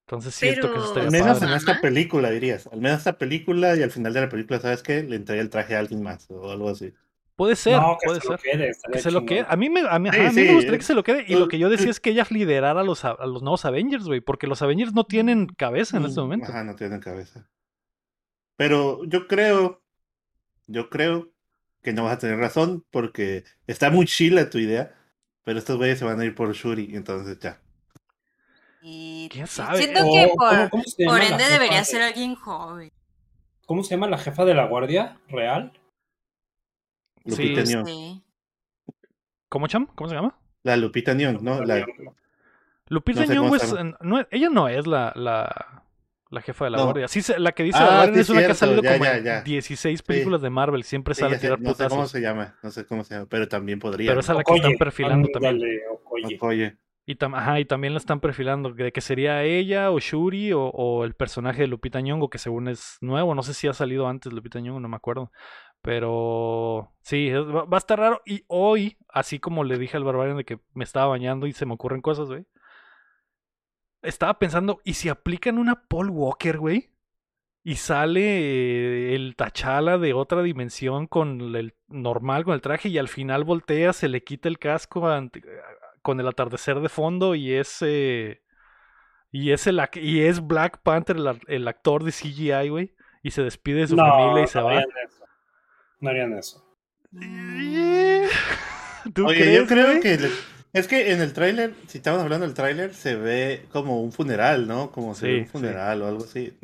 [0.07, 1.53] Entonces siento que eso Pero- Al estaría menos padre.
[1.53, 2.67] en esta película, dirías.
[2.69, 5.03] Al menos esta película y al final de la película, ¿sabes qué?
[5.03, 6.95] Le entrega el traje a alguien más o algo así.
[7.37, 8.53] Puede ser, no, que puede se lo ser.
[8.53, 8.69] quede.
[8.71, 9.45] estaría Que se lo quede.
[9.49, 11.25] A mí me, a mí, Sí, ajá, a mí me gustaría que se lo quede.
[11.29, 14.07] Y lo que yo decía es que ella liderara a los, a, los nuevos Avengers,
[14.07, 14.21] güey.
[14.21, 16.47] Porque los Avengers no tienen cabeza en este momento.
[16.49, 17.47] Ajá, no tiene cabeza.
[18.57, 19.83] Pero yo creo,
[20.67, 21.31] yo creo
[21.83, 24.95] que no vas a tener razón porque está muy chila tu idea,
[25.45, 27.61] pero estos güeyes se van a ir por Shuri, entonces ya.
[28.83, 29.79] y ¿Quién sabe?
[29.79, 32.93] Siento O, que ¿cómo- por, cómo por ende debería de- ser alguien joven.
[33.67, 35.73] ¿Cómo se llama la jefa de la guardia real?
[37.25, 38.23] Lupita Sí.
[39.49, 39.87] ¿Cómo, Cham?
[39.95, 40.39] ¿Cómo se llama?
[40.63, 41.65] La Lupita Nyong'o, ¿no?
[41.65, 41.85] La,
[42.89, 43.39] Lupita No sé es,
[43.73, 43.97] llama.
[44.01, 45.85] no es- ella no es la, la,
[46.31, 46.85] la jefa de la No.
[46.85, 47.09] guardia.
[47.09, 48.93] Sí, la que dice Ah, la guardia sí, es una que ha cierto, salido ya,
[48.93, 49.41] como ya, en ya.
[49.43, 50.85] 16 películas de Marvel.
[50.85, 53.49] Siempre sale a tirar no sé cómo se llama, no sé cómo se llama, pero
[53.49, 54.11] también podría.
[54.11, 55.61] Pero esa es la que están perfilando también.
[55.93, 56.39] Okoye.
[56.41, 60.53] Oye, Y, tam- ajá, y también la están perfilando de que sería ella o Shuri
[60.53, 63.73] o, o el personaje de Lupita Nyong'o que según es nuevo, no sé si ha
[63.73, 65.31] salido antes Lupita Nyong'o, no me acuerdo.
[65.99, 68.21] Pero sí, va a estar raro.
[68.27, 71.65] Y hoy, así como le dije al Barbarian de que me estaba bañando y se
[71.67, 72.45] me ocurren cosas, güey.
[74.03, 76.91] Estaba pensando, ¿y si aplican una Paul Walker, güey?
[77.65, 83.09] Y sale el Tachala de otra dimensión con el normal, con el traje, y al
[83.09, 85.43] final voltea, se le quita el casco ante-
[86.01, 88.41] con el atardecer de fondo y es eh,
[89.31, 91.17] y es el y es Black Panther
[91.49, 94.65] el, actor de CGI, güey, y se despide de su No, familia y se no
[94.67, 94.71] va.
[94.73, 95.25] harían eso.
[96.01, 96.65] No harían eso.
[99.15, 100.01] ¿Tú Oye, crees, yo creo güey?
[100.01, 100.31] que le-
[100.79, 104.67] es que en el tráiler, si estamos hablando del tráiler, se ve como un funeral,
[104.69, 104.91] ¿no?
[104.93, 105.53] Como se ve Sí, un sí.
[105.53, 106.55] funeral o algo así.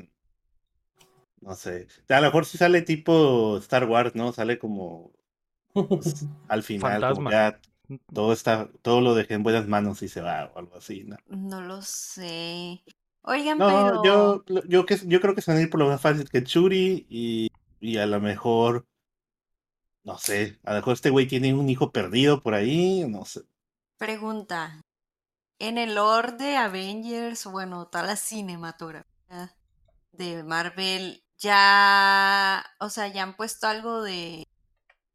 [1.40, 1.86] No sé.
[2.08, 4.32] A lo mejor sí sale tipo Star Wars, ¿no?
[4.32, 5.12] Sale como
[5.98, 6.16] pues,
[6.48, 7.60] al final, como ya
[8.12, 11.18] todo está, todo lo dejé en buenas manos y se va o algo así, ¿no?
[11.28, 12.82] No lo sé.
[13.22, 14.02] Oigan, No, pero.
[14.02, 16.42] yo, yo, que, yo creo que se van a ir por lo más fácil que
[16.44, 17.50] Churi y,
[17.80, 18.86] y a lo mejor,
[20.04, 23.42] no sé, a lo mejor este güey tiene un hijo perdido por ahí, no sé.
[23.98, 24.80] Pregunta.
[25.60, 29.54] En el lore de Avengers, bueno, toda la cinematografía
[30.12, 34.46] de Marvel, ya, o sea, ya han puesto algo de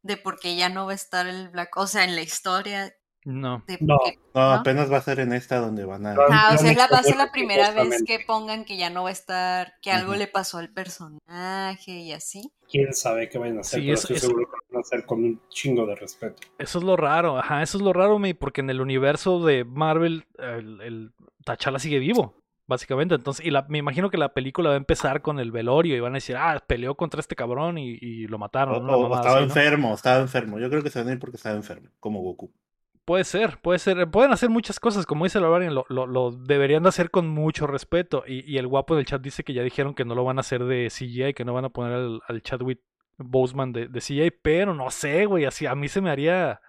[0.02, 2.94] de por qué ya no va a estar el Black, o sea, en la historia
[3.26, 3.66] No.
[3.68, 3.98] de No.
[3.98, 4.54] por qué- No, ¿no?
[4.54, 6.16] apenas va a ser en esta donde van a.
[6.32, 8.90] Ah, o sea, es la, va a ser la primera vez que pongan que ya
[8.90, 12.50] no va a estar, que algo le pasó al personaje y así.
[12.72, 15.06] Quién sabe qué vayan a hacer, Sí, pero eso- estoy eso- seguro que van hacer
[15.06, 16.36] con un chingo de respeto.
[16.58, 20.26] Eso es lo raro, ajá, eso es lo raro, porque en el universo de Marvel
[20.38, 21.12] el, el
[21.46, 22.36] T'Challa sigue vivo,
[22.68, 23.16] básicamente.
[23.16, 26.00] Entonces, y la- me imagino que la película va a empezar con el velorio y
[26.00, 28.90] van a decir, ah, peleó contra este cabrón y, y lo O, mataron.
[28.90, 29.44] o estaba así, ¿no?
[29.46, 30.60] enfermo, estaba enfermo.
[30.60, 32.52] Yo creo que se van a ir porque estaba enfermo, como Goku.
[33.06, 34.08] Puede ser, puede ser.
[34.12, 37.28] Pueden hacer muchas cosas, como dice la Barbarian, lo, lo, lo deberían de hacer con
[37.28, 38.24] mucho respeto.
[38.28, 40.42] Y, y el guapo del chat dice que ya dijeron que no lo van a
[40.42, 42.82] hacer de CGI, que no van a poner al, al Chadwick
[43.20, 46.62] Boseman de, de CGI, pero no sé, güey, así a mí se me haría...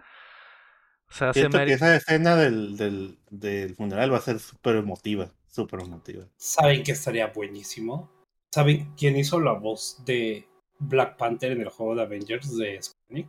[1.09, 1.75] O sea, se Siento me que haría...
[1.77, 5.33] esa escena del, del, del funeral va a ser súper emotiva.
[5.49, 6.25] Súper emotiva.
[6.37, 8.11] ¿Saben que estaría buenísimo?
[8.53, 10.47] ¿Saben quién hizo la voz de
[10.79, 13.27] Black Panther en el juego de Avengers de Square?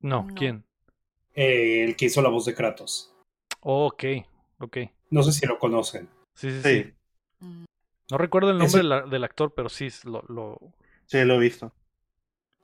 [0.00, 0.34] No, No.
[0.34, 0.64] ¿quién?
[1.34, 3.14] Eh, el que hizo la voz de Kratos.
[3.60, 4.04] Oh, ok,
[4.58, 4.76] ok.
[5.10, 6.08] No sé si lo conocen.
[6.34, 6.82] Sí, sí, sí.
[6.84, 6.94] Sí,
[7.40, 7.64] Mm.
[8.10, 10.58] No recuerdo el nombre Ese- del, del actor, pero sí, lo, lo...
[11.06, 11.72] sí, lo he visto.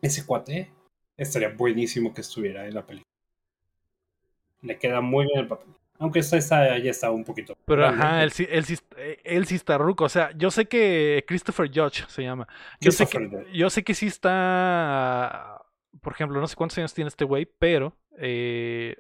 [0.05, 0.71] Ese cuate
[1.17, 3.11] estaría buenísimo que estuviera en la película.
[4.61, 5.73] Le queda muy bien el papel.
[5.99, 7.57] Aunque esta, esta ya está un poquito.
[7.65, 8.03] Pero grande.
[8.03, 10.05] ajá, él él, sí, eh, él sí está ruco.
[10.05, 12.47] O sea, yo sé que Christopher Judge se llama.
[12.83, 15.63] Yo sé, que, yo sé que sí está.
[16.03, 18.99] Por ejemplo, no sé cuántos años tiene este güey, pero eh,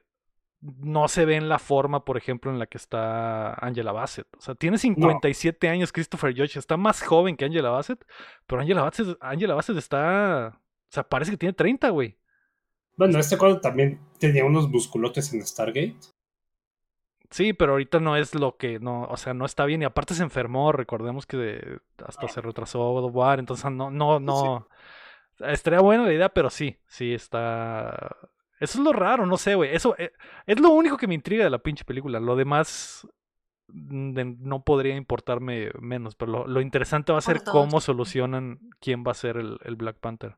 [0.62, 4.28] no se ve en la forma, por ejemplo, en la que está Angela Bassett.
[4.38, 6.58] O sea, tiene 57 años Christopher Judge.
[6.58, 8.02] Está más joven que Angela Bassett,
[8.46, 10.58] pero Angela Bassett, Angela Bassett está.
[10.94, 12.16] O sea, parece que tiene 30, güey.
[12.96, 15.96] Bueno, este cuadro también tenía unos musculotes en Stargate.
[17.30, 19.82] Sí, pero ahorita no es lo que, no, o sea, no está bien.
[19.82, 23.90] Y aparte se enfermó, recordemos que de- hasta se retrasó God of War, entonces no,
[23.90, 24.68] no, no,
[25.40, 28.16] estaría buena la idea, pero sí, sí está,
[28.60, 30.12] eso es lo raro, no sé, güey, eso eh,
[30.46, 33.08] es lo único que me intriga de la pinche película, lo demás
[33.66, 38.60] mm, de- no podría importarme menos, pero lo, lo interesante va a ser cómo solucionan
[38.78, 40.36] quién va a ser el, el Black Panther.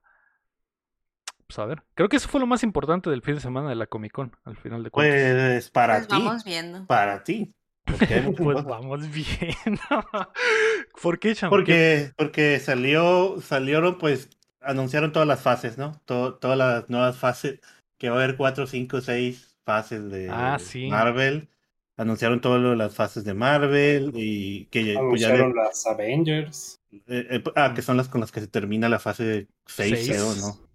[1.46, 3.76] Pues a ver, creo que eso fue lo más importante del fin de semana de
[3.76, 5.32] la Comic Con, al final de cuentas.
[5.34, 6.14] Pues para Pues ti.
[6.18, 6.86] vamos viendo.
[6.86, 7.52] Para ti.
[7.84, 9.54] Pues vamos bien.
[11.02, 11.50] ¿Por qué, Cham?
[11.50, 14.28] ¿Qué- porque, porque salió, salieron, pues,
[14.60, 16.00] anunciaron todas las fases, ¿no?
[16.04, 17.60] To- todas las nuevas fases,
[17.98, 20.88] que va a haber cuatro, cinco, seis fases de Ah, sí.
[20.88, 21.48] Marvel.
[21.96, 26.80] Anunciaron todas las fases de Marvel y que pues, ya Anunciaron las Avengers.
[26.90, 30.08] Eh, eh, ah, que son las con las que se termina la fase 6, Seis.
[30.10, 30.65] creo, ¿no?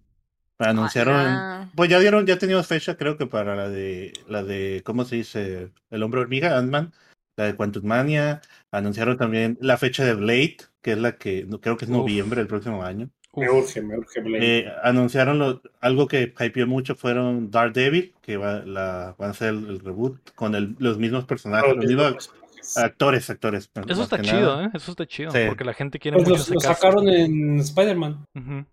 [0.62, 1.69] Anunciaron, Ah.
[1.76, 5.17] pues ya dieron, ya teníamos fecha, creo que para la de, la de, ¿cómo se
[5.17, 5.69] dice?
[5.89, 6.93] El hombre hormiga, Ant-Man,
[7.38, 11.78] la de Quantum Mania, anunciaron también la fecha de Blade, que es la que, creo
[11.78, 11.97] que es Uf.
[11.97, 13.10] noviembre del próximo año.
[13.34, 14.60] Me urge, me urge Blade.
[14.60, 19.50] Eh, anunciaron lo- algo que hypeó mucho, fueron Daredevil, que va, la, van a hacer
[19.50, 22.30] el, el reboot con el- los mismos personajes, Los mismos
[22.76, 23.69] actores, actores.
[23.88, 24.65] Eso está chido, nada.
[24.65, 24.69] ¿eh?
[24.74, 25.32] Eso está chido.
[25.32, 25.39] Sí.
[25.47, 28.26] Porque la gente quiere Pues mucho los, sacaron en Spider-Man.
[28.36, 28.65] Ujú.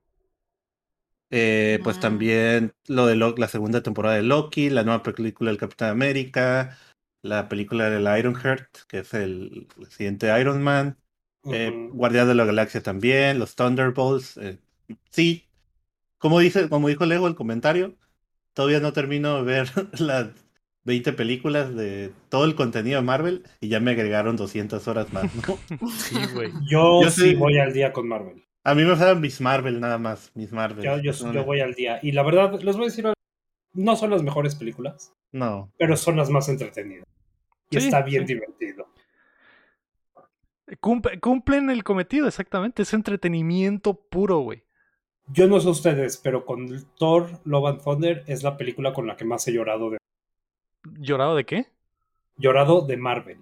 [1.30, 2.00] Eh, pues Ah.
[2.00, 6.78] también lo de Lo- la segunda temporada de Loki, la nueva película del Capitán América,
[7.22, 10.96] la película del Ironheart, que es el, el siguiente Iron Man,
[11.52, 11.96] eh, Ujú.
[11.96, 14.38] Guardián de la Galaxia también, los Thunderbolts.
[14.38, 14.58] eh,
[15.10, 15.44] sí,
[16.18, 17.94] como dice, como dijo Lego el comentario,
[18.54, 19.68] todavía no termino de ver
[20.00, 20.28] las
[20.84, 25.26] 20 películas de todo el contenido de Marvel y ya me agregaron 200 horas más.
[25.46, 25.58] ¿no?
[25.90, 26.50] Sí, güey.
[26.70, 28.42] Yo, Yo sí sí- voy al día con Marvel.
[28.70, 30.84] A mí me faltan Miss Marvel nada más, Miss Marvel.
[30.84, 32.00] Yo, yo, No, yo voy al día.
[32.02, 33.14] Y la verdad, les voy a decir, algo,
[33.72, 37.06] no son las mejores películas, No, pero son las más entretenidas.
[37.70, 38.34] Y Sí, está bien sí.
[38.34, 38.88] divertido.
[40.80, 42.82] Cumple- cumplen el cometido, exactamente.
[42.82, 44.64] Es entretenimiento puro, güey.
[45.28, 49.16] Yo no sé ustedes, pero con Thor, Love and Thunder es la película con la
[49.16, 49.98] que más he llorado de,
[50.98, 51.66] ¿Llorado de qué?
[52.36, 53.38] llorado de Marvel.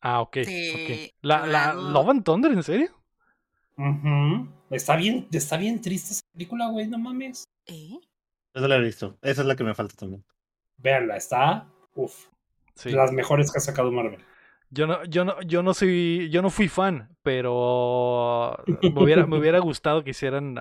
[0.00, 0.38] Ah, ok.
[0.44, 0.70] Sí,
[1.10, 1.14] ok.
[1.22, 1.72] ¿La, la.
[1.74, 2.90] Love and Thunder, en serio?
[3.76, 4.48] Ujú.
[4.70, 7.44] Está bien, está bien triste esa película, güey, no mames.
[7.66, 7.98] ¿Eh?
[8.54, 9.18] esa la he visto.
[9.22, 10.24] Esa es la que me falta también.
[10.78, 12.26] Véanla, está, uf,
[12.74, 12.90] Sí.
[12.90, 14.20] las mejores que ha sacado Marvel.
[14.70, 19.38] Yo no, yo no, yo no soy, yo no fui fan, pero me hubiera, me
[19.38, 20.56] hubiera gustado que hicieran,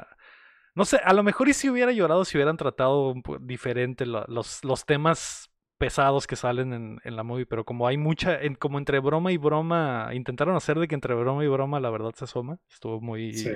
[0.76, 4.64] no sé, a lo mejor y si hubiera llorado si hubieran tratado diferente lo- los,
[4.64, 8.78] los temas pesados que salen en, en la movie, pero como hay mucha, en, como
[8.78, 12.24] entre broma y broma, intentaron hacer de que entre broma y broma la verdad se
[12.26, 13.52] asoma, estuvo muy, Sí.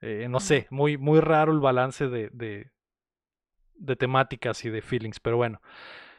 [0.00, 2.70] eh, no sé, muy, muy raro el balance de, de,
[3.74, 5.60] de temáticas y de feelings, pero bueno.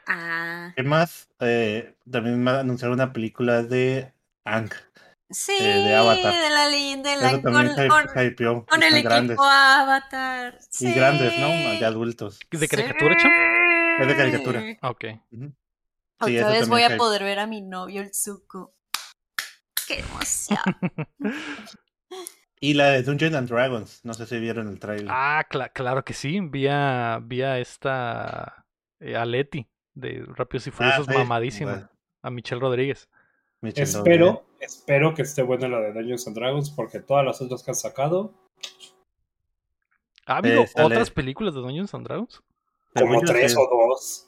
[0.07, 0.71] Ah.
[0.75, 1.29] ¿Qué más?
[1.39, 4.69] Eh, también me anunciaron una película de Ang,
[5.31, 6.33] Sí, Eh, de Avatar.
[6.33, 7.75] de la leyenda de la Eso también con,
[8.07, 9.37] hype- con- con el son equipo grandes.
[9.41, 10.59] Avatar.
[10.79, 11.47] Y grandes, ¿no?
[11.47, 11.79] sí.
[11.79, 12.39] De adultos.
[12.51, 13.31] ¿De caricatura, Cham?
[13.99, 14.63] Es de caricatura.
[14.81, 15.05] Ah, Ok.
[15.31, 15.53] Ujú.
[16.17, 18.73] Otra Sí, vez voy a poder ver a mi novio, el Zuko.
[19.87, 20.59] ¡Qué emoción!
[22.61, 24.03] Y la de Dungeons and Dragons.
[24.05, 25.07] No sé si vieron el trailer.
[25.09, 26.39] Ah, cla- claro que sí.
[26.39, 28.65] Vía, vía esta
[28.99, 31.17] eh, a Leti de Rápidos y Furiosos, Ah, sí.
[31.17, 31.71] mamadísima.
[31.71, 31.89] Bueno,
[32.23, 33.07] A Michelle Rodríguez.
[33.61, 37.61] Michelle Espero, espero que esté buena la de Dungeons and Dragons porque todas las otras
[37.61, 38.33] que han sacado,
[40.27, 42.41] ¿Ha habido Eh, otras películas de Dungeons and Dragons?
[43.01, 44.27] Como tres o dos,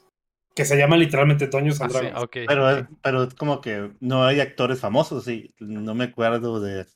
[0.54, 2.36] que se llaman literalmente Dungeons Ah, sí, ok.
[2.46, 5.54] Pero, es- pero es como que no hay actores famosos, sí.
[5.58, 6.86] No me acuerdo de.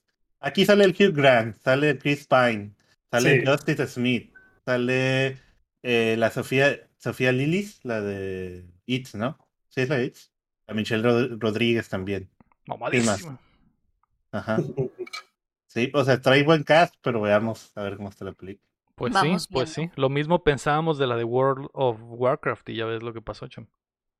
[0.40, 2.72] Aquí sale el Hugh Grant, sale Chris Pine,
[3.11, 3.46] sale Sí.
[3.46, 4.32] Justice Smith,
[4.64, 5.38] sale
[5.82, 9.38] eh, la Sofía Sofía Lillis, la de It, ¿no?
[9.68, 10.16] Sí, es la de It.
[10.68, 12.28] A Michelle Rod- Rodríguez también.
[12.66, 13.38] Mamadísima.
[14.30, 14.58] Ajá.
[15.66, 18.68] Sí, o sea, trae buen cast, pero veamos a ver cómo está la película.
[18.94, 19.90] Pues Vamos sí, pues sí.
[19.96, 23.48] Lo mismo pensábamos de la de World of Warcraft y ya ves lo que pasó,
[23.48, 23.66] Cham.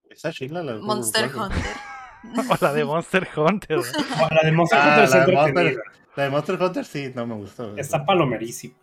[0.09, 1.31] ¿Está chila la de Monster?
[1.35, 1.77] Hunter.
[2.49, 3.79] O la de Monster Hunter.
[3.79, 3.83] ¿no?
[3.83, 5.43] O la de Monster Ah, Hunter la de entretenida.
[5.43, 5.83] Monster,
[6.17, 7.77] la de Monster Hunter sí, no me gustó.
[7.77, 8.75] Está palomerísima.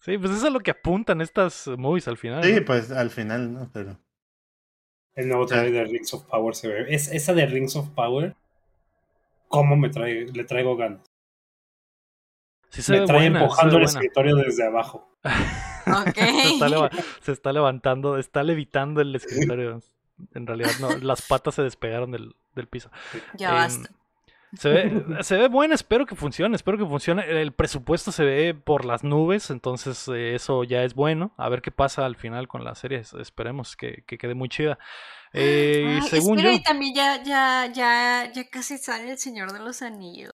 [0.00, 2.42] Sí, pues eso es lo que apuntan estas movies al final.
[2.44, 2.64] Sí, ¿no?
[2.64, 3.70] pues al final, ¿no?
[3.72, 3.96] Pero.
[5.14, 6.86] El nuevo trailer de Rings of Power se ve.
[6.94, 8.34] Es, esa de Rings of Power,
[9.48, 11.00] ¿cómo me trae, le traigo ganas?
[12.72, 15.14] Sí se Me ve trae buena, empujando ve el escritorio desde abajo.
[15.86, 16.14] Ok.
[16.14, 19.80] se, está leva- se está levantando, está levitando el escritorio.
[20.34, 22.90] En realidad no, las patas se despegaron del, del piso.
[23.34, 23.90] Ya Em, basta.
[24.58, 27.24] Se ve, se ve buena, espero que funcione, espero que funcione.
[27.40, 31.32] El presupuesto se ve por las nubes, entonces eh, eso ya es bueno.
[31.38, 34.48] A ver qué pasa al final con la serie, es- esperemos que, que quede muy
[34.50, 34.78] chida.
[35.32, 36.58] Eh, y Ay, según espera, yo...
[36.60, 40.32] y también ya, ya, ya, ya casi sale el Señor de los Anillos.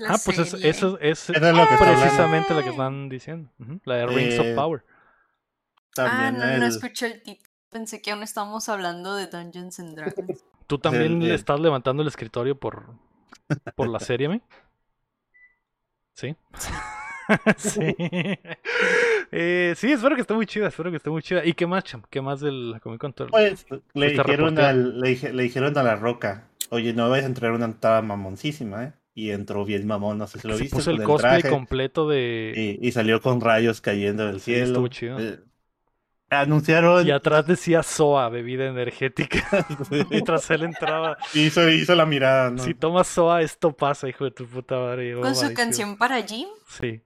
[0.00, 0.68] La Ah, pues es- serie.
[0.70, 3.50] eso es es lo que precisamente la que están diciendo.
[3.84, 4.84] La de Rings of Eh, Power.
[4.86, 7.50] Ah, También no, no el- escuché el título.
[7.70, 10.44] Pensé que aún estábamos hablando de Dungeons and Dragons.
[10.66, 12.94] ¿Tú también le el- estás levantando el escritorio por,
[13.74, 14.40] por la serie, me?
[16.14, 16.34] ¿Sí?
[17.56, 17.80] sí.
[19.32, 21.44] Eh, sí, espero que esté muy chida, espero que esté muy chida.
[21.44, 22.02] ¿Y qué más, Cham?
[22.08, 23.12] ¿Qué más del Comic Con?
[23.12, 27.52] Pues le dijeron, al, le, le dijeron a la roca, oye, no vais a entrar
[27.52, 28.92] una entrada mamoncísima, ¿eh?
[29.16, 30.76] Y entró bien mamón, no sé si lo Se viste.
[30.76, 32.52] puso el cosplay traje, completo de...
[32.54, 34.64] y, y salió con rayos cayendo del Sí, cielo.
[34.64, 35.18] estuvo chido.
[35.18, 35.40] Eh,
[36.30, 39.46] anunciaron, Y atrás decía SOA, bebida energética.
[40.10, 41.16] Mientras él entraba.
[41.34, 42.62] hizo, hizo la mirada, ¿no?
[42.62, 45.14] Si tomas SOA, esto pasa, hijo de tu puta madre.
[45.20, 46.48] Con su canción para Jim.
[46.68, 47.00] Sí,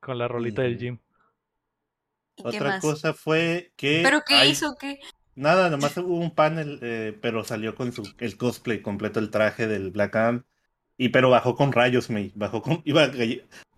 [0.00, 0.78] con la rolita del.
[2.36, 2.80] ¿Y qué Otra más?
[2.82, 4.02] cosa fue que...
[4.04, 4.76] ¿Pero qué hay- hizo?
[4.78, 4.98] ¿Qué?
[5.34, 9.66] Nada, nomás hubo un panel, eh, pero salió con su el cosplay completo, el traje
[9.66, 10.44] del Black Adam.
[10.98, 13.10] Y pero bajó con rayos, me bajó con, iba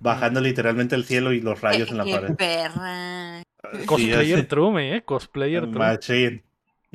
[0.00, 2.36] bajando literalmente el cielo y los rayos ¡Qué, en la qué pared.
[2.36, 3.42] perra!
[3.86, 5.04] Sí, Cosplayer así, true, me, ¿eh?
[5.04, 5.92] Cosplayer true.
[5.92, 6.42] machín.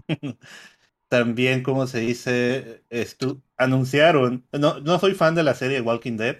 [1.09, 6.37] También, como se dice, estu- anunciaron, no, no soy fan de la serie Walking Dead,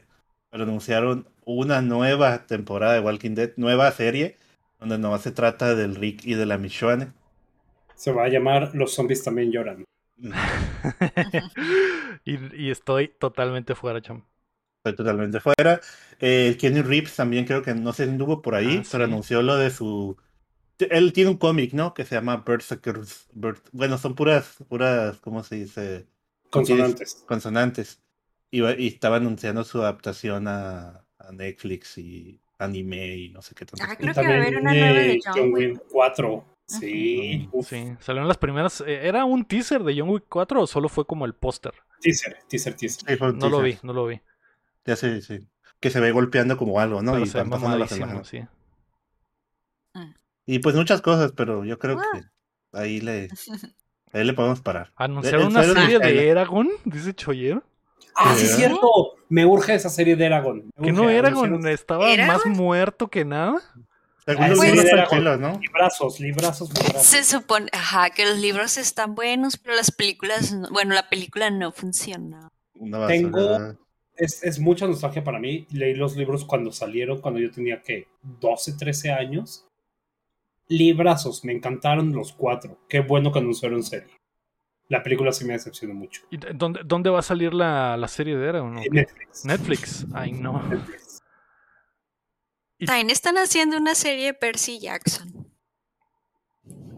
[0.50, 4.38] pero anunciaron una nueva temporada de Walking Dead, nueva serie,
[4.80, 7.14] donde nomás se trata del Rick y de la Michoane.
[7.96, 9.84] Se va a llamar Los zombies también lloran.
[12.26, 14.24] y, y estoy totalmente fuera, cham.
[14.86, 15.80] Estoy totalmente fuera.
[16.20, 19.12] Eh, Kenny Reeves también creo que no se anduvo por ahí, Ah, pero sí.
[19.12, 20.18] anunció lo de su.
[20.80, 21.94] Él tiene un cómic, ¿no?
[21.94, 23.28] Que se llama Berserkers.
[23.34, 26.08] Ber- Bueno, son puras, puras, ¿cómo se dice?
[26.50, 27.24] Consonantes.
[27.28, 28.02] Consonantes.
[28.52, 33.86] Y, estaba anunciando su adaptación a, a Netflix y anime y no sé qué tanto.
[33.88, 35.54] Ah, Creo que va a haber una nueva de John.
[35.54, 36.46] Wick 4.
[36.66, 37.50] Sí.
[37.52, 38.82] uf, Sí, salieron las primeras.
[38.82, 41.74] eh, ¿Era un teaser de John Wick 4 o solo fue como el póster?
[42.02, 43.18] Teaser, teaser, teaser.
[43.18, 44.22] Sí, No lo vi, no lo vi.
[44.86, 45.48] Ya sé, sí.
[45.80, 47.14] Que se ve golpeando como algo, ¿no?
[47.14, 48.28] Pero y van pasando las imágenes.
[48.28, 48.44] sí.
[50.46, 52.04] Y pues muchas cosas, pero yo creo Ah.
[52.12, 53.30] que ahí le,
[54.12, 54.92] ahí le podemos parar.
[54.98, 56.70] ¿Anunciaron El una serie de- de Eragon?
[56.84, 57.64] Dice Choyer.
[58.16, 58.88] Ah, sí, es cierto.
[59.30, 60.70] Me urge esa serie de Eragon.
[60.82, 61.10] Que no.
[61.10, 62.36] Eragon estaba ¿Eragon?
[62.36, 63.62] más muerto que nada.
[64.26, 65.60] Algunos Ah, libros de están ¿no?
[65.60, 67.04] Librazos, librazos, librazos.
[67.06, 71.50] Se supone, ajá, que los libros están buenos, pero las películas, no- bueno, la película
[71.50, 72.50] no funciona.
[72.76, 73.08] Una.
[73.08, 73.76] Tengo-
[74.16, 75.66] Es, es mucha nostalgia para mí.
[75.72, 79.66] Leí los libros cuando salieron, cuando yo tenía que 12, 13 años.
[80.68, 82.78] Librazos, me encantaron los cuatro.
[82.88, 84.14] Qué bueno que anunciaron serie.
[84.88, 86.22] La película sí me decepcionó mucho.
[86.30, 88.78] ¿Y d- dónde, dónde va a salir la, la serie de Eragon?
[88.78, 88.90] o qué?
[88.92, 89.46] Netflix.
[89.46, 90.06] Netflix.
[90.14, 90.62] Ay, no.
[90.70, 91.03] Netflix.
[92.86, 95.48] También están haciendo una serie de Percy Jackson.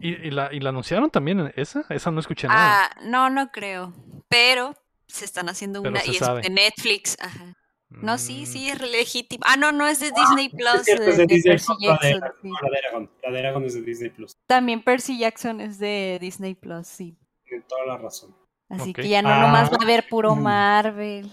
[0.00, 1.84] ¿Y, y la, ¿Y la anunciaron también esa?
[1.88, 2.84] Esa no escuché nada.
[2.84, 3.92] Ah, no, no creo.
[4.28, 4.74] Pero
[5.06, 7.16] se están haciendo Pero una y es de Netflix.
[7.20, 7.54] Ajá.
[7.88, 9.44] No, sí, Mm, sí, es legítimo.
[9.46, 10.74] Ah, no, no es de Disney Plus.
[10.74, 12.48] Es cierto, es de Disney la de, Jackson, sí.
[12.48, 13.10] no, la de Aragon.
[13.22, 14.36] La de Aragon es de Disney Plus.
[14.46, 17.16] También Percy Jackson es de Disney Plus, sí.
[17.44, 18.34] Tiene toda la razón.
[18.68, 20.42] Así que ya no nomás va a haber puro Mm.
[20.42, 21.32] Marvel.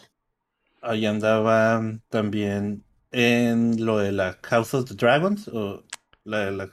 [0.82, 5.84] Ahí andaba también en lo de la House of the Dragons, o
[6.26, 6.70] la, la,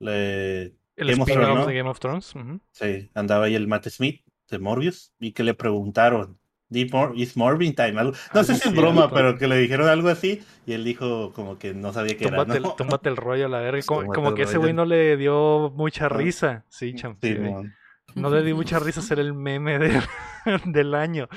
[0.00, 1.66] la- El Game of spin-off Thrones, ¿no?
[1.66, 2.34] de Game of Thrones.
[2.34, 2.60] ujú.
[2.72, 4.20] sí, andaba ahí el Matt Smith
[4.50, 8.00] de Morbius, y que le preguntaron, "Deep Mor- ¿Is Morbin Time?
[8.00, 10.72] Algo- No Ah, sé sí, si es broma, pero que le dijeron algo así, y
[10.72, 12.54] él dijo como que no sabía qué era, ¿no?
[12.54, 13.82] el, túmbate el rollo a la verga.
[13.86, 16.10] Como, que ese güey no le dio mucha Ah.
[16.10, 16.64] risa.
[16.68, 17.16] Sí, cham.
[17.20, 17.50] Sí, sí, güey.
[17.50, 17.74] mon.
[18.14, 20.00] No le dio mucha risa ser el meme del,
[20.66, 21.28] del año.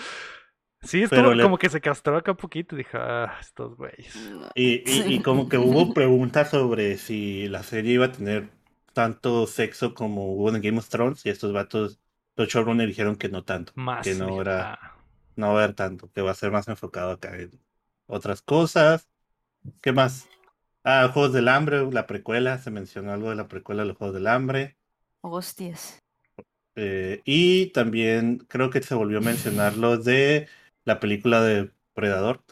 [0.87, 3.37] Sí, es Pero como, le- como que se castró acá un poquito y dije, ah,
[3.39, 4.15] estos güeyes.
[4.55, 8.49] Y, y, y como que hubo preguntas sobre si la serie iba a tener
[8.93, 11.99] tanto sexo como hubo en Game of Thrones, y estos vatos,
[12.35, 13.73] los showrunners dijeron que no tanto.
[13.75, 14.03] Más.
[14.05, 14.95] que no era- ah.
[15.35, 17.51] no va a haber tanto, que va a ser más enfocado acá en
[18.07, 19.07] otras cosas.
[19.81, 20.27] ¿Qué más?
[20.83, 24.15] Ah, Juegos del Hambre, la precuela, se mencionó algo de la precuela de los Juegos
[24.15, 24.77] del Hambre.
[25.21, 25.99] Hostias.
[26.75, 30.47] Eh, y también creo que se volvió a mencionar lo de
[30.87, 32.43] la película de Predador,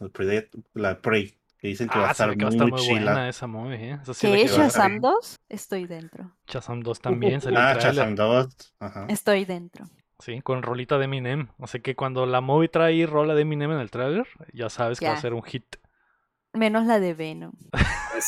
[0.74, 2.80] la Prey, que dicen que va a Ah, estar que va a muy, estar muy
[2.82, 3.12] chila.
[3.14, 4.00] buena esa movie, ¿eh?
[4.02, 4.48] Esa sí ¿Qué.
[4.48, 5.40] Shazam 2?
[5.48, 6.32] Estoy dentro.
[6.48, 7.76] Shazam 2 también salió Ah.
[7.80, 8.74] Shazam 2.
[8.80, 9.06] Ajá.
[9.08, 9.86] Estoy dentro.
[10.20, 11.48] Sí, con rolita de Eminem.
[11.60, 15.00] O sea que cuando la movie trae rola de Eminem en el tráiler, ya sabes
[15.00, 15.78] que va a ser un hit.
[16.54, 17.54] Menos la de Venom.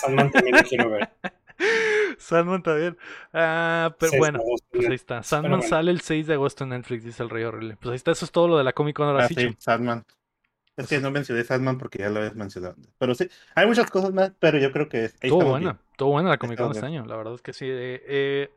[0.02, 1.10] También la quiero ver.
[2.18, 2.98] Sandman también.
[3.34, 4.40] Ah, pero bueno,
[4.72, 5.24] pues ahí está.
[5.24, 5.68] Sandman bueno.
[5.68, 7.78] sale el 6 de agosto en Netflix, dice el Rey Horrible.
[7.80, 9.56] Pues ahí está, eso es todo lo de la Comic Con ahora Ah, sí.
[9.58, 10.04] Sandman.
[10.76, 12.76] Es que no mencioné Sandman porque ya lo habías mencionado.
[13.00, 16.38] Pero sí, hay muchas cosas más, pero yo creo que estamos buena, estuvo buena la
[16.38, 17.66] Comic Con este año, la verdad es que sí.
[17.68, 18.52] eh, eh,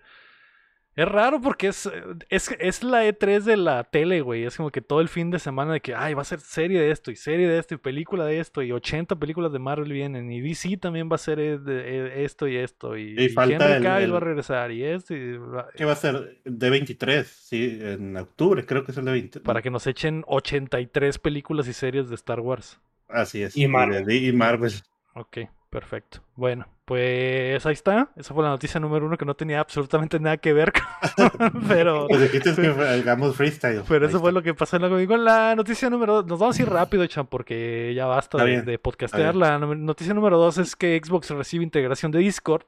[1.02, 1.90] es raro porque es,
[2.28, 4.44] es, es la E3 de la tele, güey.
[4.44, 6.80] Es como que todo el fin de semana de que, ay, va a ser serie
[6.80, 9.92] de esto, y serie de esto, y película de esto, y 80 películas de Marvel
[9.92, 11.82] vienen, y DC también va a ser eh, de-
[12.20, 15.14] eh, esto y esto, y, Y y falta Henry el- va a regresar, y esto,
[15.14, 16.40] y va- ¿Qué va a ser?
[16.44, 19.40] De 23, sí, en octubre, creo que es el de 20.
[19.40, 22.80] para que nos echen 83 películas y series de Star Wars.
[23.08, 23.56] Así es.
[23.56, 24.10] Y Marvel.
[24.10, 24.72] y Marvel.
[25.14, 25.38] Ok,
[25.70, 26.22] perfecto.
[26.36, 28.08] Bueno, pues ahí está.
[28.16, 30.72] Esa fue la noticia número uno que no tenía absolutamente nada que ver
[31.16, 31.62] con...
[31.68, 32.08] Pero...
[32.08, 33.84] Pues dijiste que hagamos freestyle.
[33.88, 35.24] Pero eso fue lo que pasó en la Comic Con.
[35.24, 39.36] La noticia número dos, nos vamos a ir rápido, Chan, porque ya basta de, podcastear.
[39.36, 42.64] La no- noticia número dos es que Xbox recibe integración de Discord.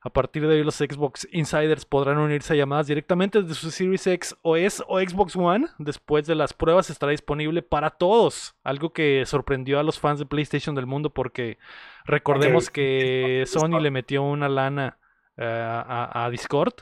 [0.00, 4.06] A partir de hoy, los Xbox Insiders podrán unirse a llamadas directamente desde su Series
[4.06, 5.66] X OS o Xbox One.
[5.78, 8.54] Después de las pruebas, estará disponible para todos.
[8.62, 11.58] Algo que sorprendió a los fans de PlayStation del mundo, porque
[12.04, 13.42] recordemos que.
[13.46, 14.98] Sony le metió una lana
[15.36, 16.74] eh, a, a Discord.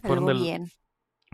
[0.00, 0.70] Fueron Algo del- bien.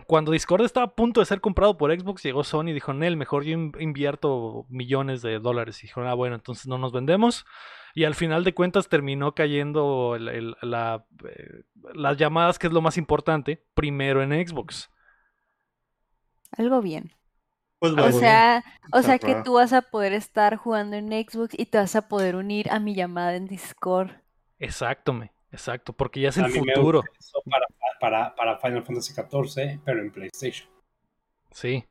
[0.07, 3.17] Cuando Discord estaba a punto de ser comprado por Xbox, llegó Sony y dijo, Nel,
[3.17, 5.83] mejor yo in- invierto millones de dólares.
[5.83, 7.45] Y dijeron, ah, bueno, entonces no nos vendemos.
[7.93, 12.73] Y al final de cuentas terminó cayendo el- el- la, eh, las llamadas, que es
[12.73, 14.89] lo más importante, primero en Xbox.
[16.51, 17.11] Algo bien.
[17.79, 21.53] Pues O bueno, sea, o sea que tú vas a poder estar jugando en Xbox
[21.57, 24.11] y te vas a poder unir a mi llamada en Discord.
[24.57, 25.31] Exacto, me.
[25.51, 27.03] Exacto, porque ya es el A futuro.
[27.49, 27.65] para,
[27.99, 30.69] para, para Final Fantasy XIV, pero en PlayStation.
[31.51, 31.85] Sí.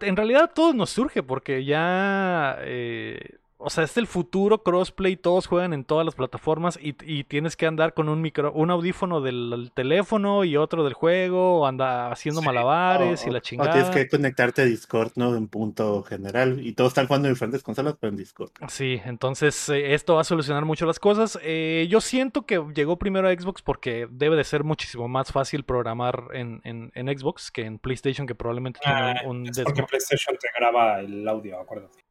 [0.00, 5.16] En realidad a todos nos surge porque ya, eh, o sea, es el futuro crossplay,
[5.16, 8.70] todos juegan en todas las plataformas y, y tienes que andar con un micro, un
[8.70, 13.38] audífono del, teléfono y otro del juego, o anda haciendo Sí, malabares o- y la
[13.38, 13.72] o chingada.
[13.72, 15.34] tienes que conectarte a Discord, ¿no?
[15.36, 16.60] En punto general.
[16.64, 18.50] Y todos están jugando en diferentes consolas, pero en Discord.
[18.68, 21.38] Sí, entonces eh, esto va a solucionar mucho las cosas.
[21.42, 25.64] Eh, yo siento que llegó primero a Xbox porque debe de ser muchísimo más fácil
[25.64, 29.60] programar en, en- en Xbox que en PlayStation, que probablemente tiene Ah, un, un es
[29.62, 32.03] porque PlayStation te graba el audio, acuérdate.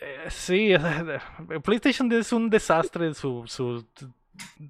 [0.00, 0.74] Eh, sí,
[1.62, 3.14] PlayStation es un desastre.
[3.14, 3.86] Su, su,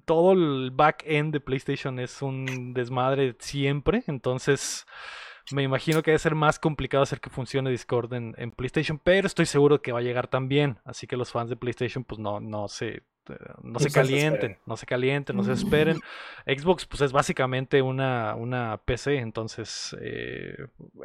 [0.05, 4.03] todo el back-end de PlayStation es un desmadre siempre.
[4.07, 4.85] Entonces,
[5.51, 8.99] me imagino que debe ser más complicado hacer que funcione Discord en, en PlayStation.
[9.03, 10.77] Pero estoy seguro que va a llegar también.
[10.85, 12.87] Así que los fans de PlayStation, pues no, no se.
[12.89, 13.03] eh,
[13.63, 15.99] No se calienten, no se calienten, no se esperen.
[16.45, 20.55] Xbox, pues es básicamente una, una PC, entonces eh,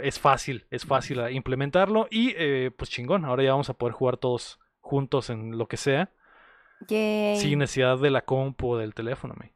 [0.03, 4.17] es fácil, es fácil implementarlo y eh, pues chingón, ahora ya vamos a poder jugar
[4.17, 6.11] todos juntos en lo que sea,
[6.89, 7.37] Yay.
[7.39, 9.53] sin necesidad de la compu o del teléfono, me.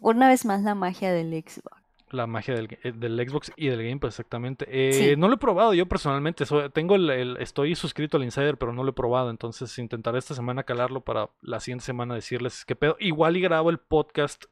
[0.00, 1.81] Una vez más la magia del Xbox.
[2.12, 4.66] La magia del, eh, del Xbox y del Game, pues exactamente.
[4.68, 5.16] Eh, Sí.
[5.16, 8.72] No lo he probado yo personalmente, so- tengo el, el- estoy suscrito al Insider, pero
[8.72, 12.76] no lo he probado, entonces intentaré esta semana calarlo para la siguiente semana decirles qué
[12.76, 12.96] pedo.
[13.00, 14.44] Igual y grabo el podcast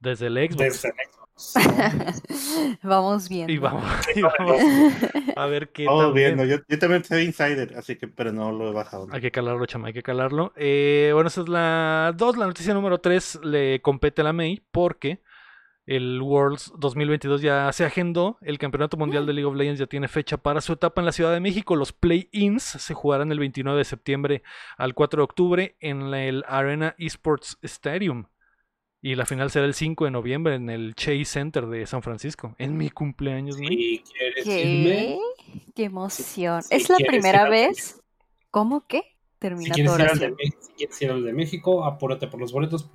[0.00, 0.58] desde el Xbox.
[0.58, 1.22] Desde el Xbox.
[2.82, 3.48] vamos bien.
[3.50, 4.60] Y vamos, y vamos
[5.36, 6.12] a ver qué Vamos tal.
[6.14, 6.44] viendo.
[6.44, 9.08] Yo, yo también soy insider, así que, pero no lo he bajado.
[9.12, 10.52] Hay que calarlo, chama, hay que calarlo.
[10.56, 12.36] Eh, bueno, esa es la 2.
[12.36, 15.20] La noticia número 3 le compete a la May porque
[15.86, 18.38] el Worlds 2022 ya se agendó.
[18.40, 21.12] El Campeonato Mundial de League of Legends ya tiene fecha para su etapa en la
[21.12, 21.74] Ciudad de México.
[21.76, 24.42] Los play-ins se jugarán el 29 de septiembre
[24.76, 28.26] al 4 de octubre en el Arena Esports Stadium.
[29.04, 32.54] Y la final será el 5 de noviembre en el Chase Center de San Francisco.
[32.58, 35.18] En mi cumpleaños, quieres irme, ¿Qué?
[35.74, 36.62] qué emoción.
[36.70, 38.00] ¿Es la primera vez?
[38.52, 39.02] ¿Cómo si
[39.40, 40.36] Termina quieres, tu ir al de, oración.
[40.38, 42.88] Me- si quieres ir al de México, apúrate por los boletos.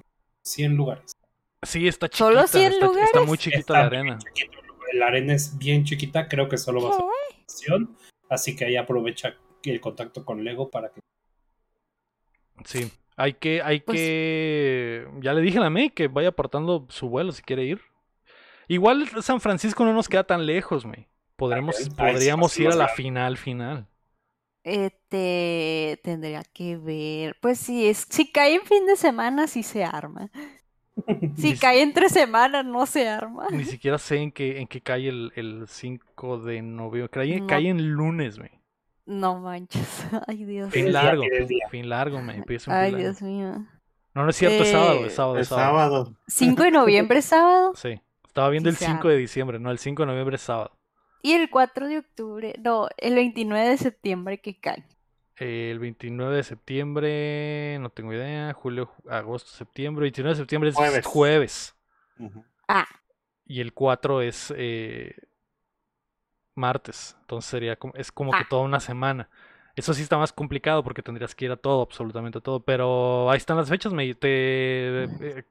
[0.44, 1.17] 100 lugares.
[1.64, 2.26] Sí, está chiquita.
[2.26, 3.28] ¿Solo 100 está, está lugares?
[3.28, 4.18] muy chiquita Está la arena.
[4.34, 4.62] chiquito,
[4.94, 7.04] La arena es bien chiquita, creo que solo va a ser
[7.44, 7.98] opción,
[8.30, 11.00] Así que ahí aprovecha el contacto con Lego para que.
[12.66, 15.08] Sí, hay que, hay Pues- que.
[15.22, 17.82] Ya le dije a la May que vaya apartando su vuelo si quiere ir.
[18.68, 21.08] Igual San Francisco no nos queda tan lejos, May.
[21.38, 23.88] Podremos, sí a podríamos ir a la final, final.
[24.64, 27.38] Este tendría que ver.
[27.42, 30.30] Pues si es, si cae en fin de semana, sí se arma.
[31.38, 33.48] Si Ni- cae entre semanas, no se arma.
[33.52, 37.10] Ni siquiera sé en qué, en qué cae el, el 5 de noviembre.
[37.12, 37.48] Cae, No.
[37.48, 38.40] cae en lunes.
[39.06, 40.06] No manches.
[40.28, 40.72] Ay, Dios.
[40.72, 41.24] Fin largo,
[41.70, 42.42] fin, largo, May.
[42.42, 42.98] pides un Ay, fin largo.
[43.10, 43.66] Dios mío.
[44.14, 45.68] No, no es cierto, es sábado, Eh, es sábado, es sábado.
[46.06, 46.18] sábado.
[46.28, 47.74] 5 de noviembre es sábado.
[47.76, 49.12] Sí, estaba viendo Sí el se 5 arma.
[49.12, 50.72] de diciembre, no, el 5 de noviembre es sábado.
[51.22, 54.84] Y el 4 de octubre, no, el 29 de septiembre que cae.
[55.40, 58.54] El 29 de septiembre, no tengo idea.
[58.54, 60.04] Julio, ju- agosto, septiembre.
[60.04, 61.06] 29 de septiembre es Jueves.
[61.06, 61.76] jueves.
[62.68, 62.88] Ah,
[63.46, 65.16] Y el 4 es eh,
[66.56, 67.16] martes.
[67.22, 68.48] Entonces sería como, es como que Ah.
[68.50, 69.30] toda una semana.
[69.76, 72.62] Eso sí está más complicado porque tendrías que ir a todo, absolutamente a todo.
[72.62, 75.44] Pero ahí están las fechas, me ¿Te eh,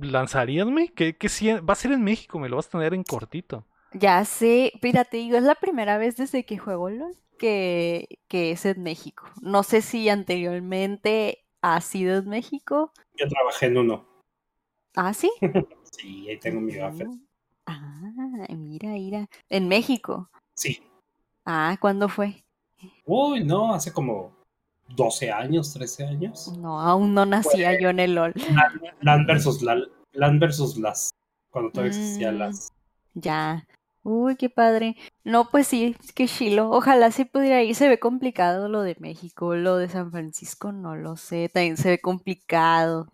[0.00, 0.92] lanzarías, me?
[0.92, 2.38] ¿Qué, qué si- va a ser en México?
[2.40, 3.64] Me lo vas a tener en cortito.
[3.92, 8.50] Ya sé, mira, te digo, es la primera vez desde que juego LOL que, que
[8.52, 9.26] es en México.
[9.40, 12.92] No sé si anteriormente ha sido en México.
[13.16, 14.04] Yo trabajé en uno.
[14.96, 15.30] Ah, sí.
[15.92, 17.08] Sí, ahí tengo mi gafet.
[17.08, 17.26] Mm.
[17.66, 18.00] Ah,
[18.56, 19.28] mira, mira.
[19.48, 20.30] En México.
[20.54, 20.80] Sí.
[21.44, 22.44] Ah, ¿cuándo fue?
[23.04, 24.32] Uy, no, hace como
[24.88, 26.56] 12 años, 13 años.
[26.58, 28.34] No, aún no nacía yo en el LOL.
[29.00, 29.82] LAN versus LAN,
[30.12, 31.10] LAN versus LAS.
[31.50, 32.38] Cuando todavía existía Mm.
[32.38, 32.68] LAS.
[33.14, 33.66] Ya.
[34.02, 34.96] Uy, qué padre.
[35.24, 36.70] No, pues sí, qué chilo.
[36.70, 37.74] Ojalá se pudiera ir.
[37.74, 41.50] Se ve complicado lo de México, lo de San Francisco, no lo sé.
[41.52, 43.08] También se ve complicado.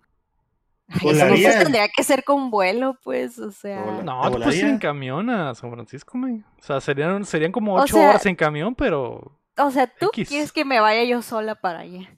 [0.89, 3.84] Ay, eso no, pues, tendría que ser con vuelo, pues, o sea.
[4.05, 6.45] No, ¿te puedes ir en camión a San Francisco, me.
[6.61, 10.07] O sea, serían, serían como O 8 sea- horas en camión, pero O sea, tú
[10.12, 10.28] X.
[10.28, 12.09] quieres que me vaya yo sola para allá.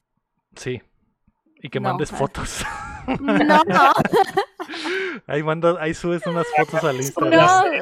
[0.55, 0.83] sí.
[1.61, 2.63] Y que No, mandes fotos.
[3.21, 3.93] No, no,
[5.27, 7.35] ahí mandas, ahí subes unas fotos al Instagram.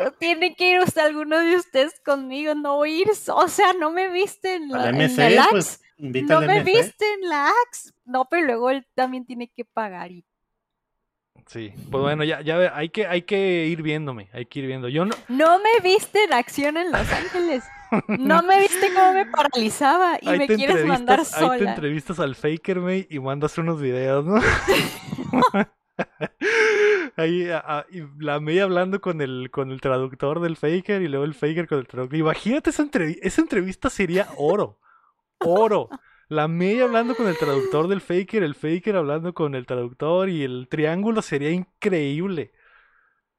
[0.05, 4.09] no, tiene que ir usted, alguno de ustedes conmigo, no ir, o sea, no me
[4.09, 6.65] viste en la, en MC, pues No me MC.
[6.65, 7.51] viste en la.
[8.05, 10.11] No, pero luego él también tiene que pagar.
[10.13, 10.25] Y...
[11.47, 11.73] Sí.
[11.91, 14.29] Pues bueno, ya, ya ve- hay que, hay que ir viéndome.
[14.33, 14.89] Hay que ir viendo.
[14.89, 15.15] Yo no.
[15.29, 17.65] No me viste en acción en Los Ángeles.
[18.19, 21.71] No me viste cómo me paralizaba y ahí me quieres mandar entrevistas, ahí te sola.
[21.71, 24.37] entrevistas al Faker, me, y mandas unos videos, ¿no?
[27.17, 31.09] Ahí a- a- y la media hablando con el, con el traductor del Faker y
[31.09, 32.19] luego el Faker con el traductor.
[32.19, 34.79] Imagínate esa entrevista, esa entrevista sería oro.
[35.41, 35.89] Oro.
[36.29, 40.43] La media hablando con el traductor del Faker, el Faker hablando con el traductor y
[40.43, 42.53] el triángulo sería increíble.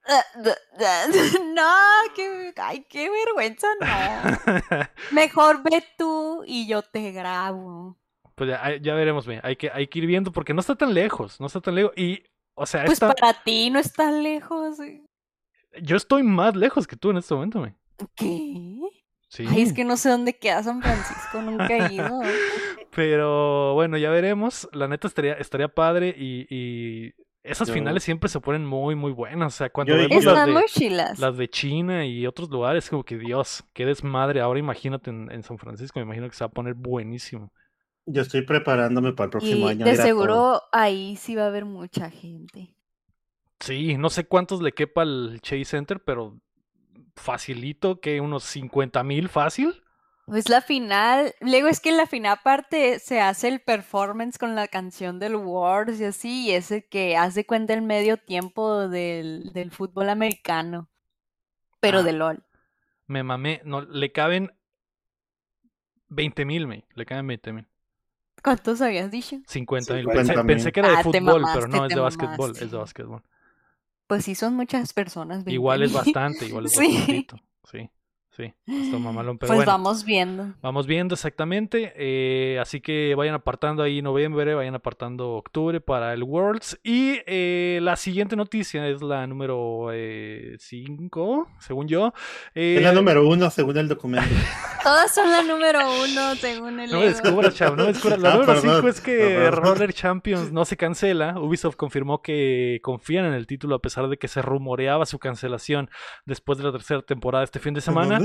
[1.54, 1.74] No,
[2.16, 3.88] qué, ay, qué vergüenza, no.
[5.12, 7.98] Mejor ve tú y yo te grabo.
[8.36, 9.40] Pues ya, ya veremos, me.
[9.44, 11.94] Hay que, hay que ir viendo porque no está tan lejos, no está tan lejos.
[11.98, 14.78] Y, o sea, Pues esta- para ti no está lejos.
[15.82, 17.76] yo estoy más lejos que tú en este momento, me.
[18.16, 18.78] ¿Qué?
[19.30, 19.46] Sí.
[19.50, 22.20] Ay, es que no sé dónde queda San Francisco, nunca he ido.
[22.96, 24.70] Pero bueno, ya veremos.
[24.72, 27.14] La neta estaría, estaría padre y, y
[27.48, 29.54] esas Yo- finales siempre se ponen muy, muy buenas.
[29.54, 33.18] O sea, cuando Yo- vemos las de, las de China y otros lugares, como que
[33.18, 34.42] Dios, qué desmadre.
[34.42, 37.52] Ahora imagínate en, en San Francisco, me imagino que se va a poner buenísimo.
[38.06, 39.86] Yo estoy preparándome para el próximo Y año.
[39.86, 40.04] de todo.
[40.06, 42.74] seguro ahí sí va a haber mucha gente.
[43.60, 46.40] Sí, no sé cuántos le quepa al Chase Center, pero
[47.16, 49.82] facilito que unos 50 mil fácil.
[50.28, 54.56] Pues la final, luego es que en la final aparte se hace el performance con
[54.56, 58.90] la canción del Wars y así, y es el que hace cuenta el medio tiempo
[58.90, 60.90] del, del fútbol americano,
[61.80, 62.04] pero Ah.
[62.04, 62.44] de LOL.
[63.08, 63.62] Me mamé.
[63.64, 64.52] No, le caben
[66.10, 66.84] 20 mil, me.
[66.94, 67.68] Le caben 20 mil.
[68.44, 69.38] ¿Cuántos habías dicho?
[69.48, 70.04] 50 mil.
[70.04, 72.52] 50 Pensé, que era de Ah, fútbol, pero no, es de básquetbol.
[72.52, 73.24] Es de básquetbol.
[74.08, 75.38] Pues sí, son muchas personas.
[75.46, 76.88] 20 Igual es bastante, igual es Sí.
[76.98, 77.38] bastantito.
[77.72, 77.90] Sí,
[78.38, 78.54] sí.
[78.68, 79.72] Está mamalón, pero Pues bueno.
[79.72, 80.54] vamos viendo.
[80.62, 86.24] Vamos viendo exactamente, eh, así que vayan apartando ahí noviembre, vayan apartando octubre para el
[86.24, 86.80] Worlds.
[86.84, 89.90] Y eh, la siguiente noticia es la número
[90.58, 92.14] 5, según yo.
[92.54, 94.30] Es la Eh, número uno según el documento.
[94.84, 98.20] Todas son la número uno según el No descubras, chavo, no me descubras.
[98.20, 99.50] La Ah, número perdón, 5 es que.
[99.52, 101.40] Roller Champions no se cancela.
[101.40, 105.90] Ubisoft confirmó que confían en el título a pesar de que se rumoreaba su cancelación
[106.26, 108.20] después de la tercera temporada este fin de semana.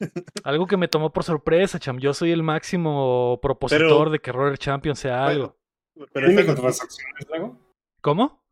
[0.44, 1.98] Algo que me tomó por sorpresa, cham.
[1.98, 5.56] Yo soy el máximo propositor Pero- de que Roller Champions sea algo.
[5.94, 7.58] Pero ¿Tiene esa microtransacciones luego?
[8.00, 8.44] ¿Cómo?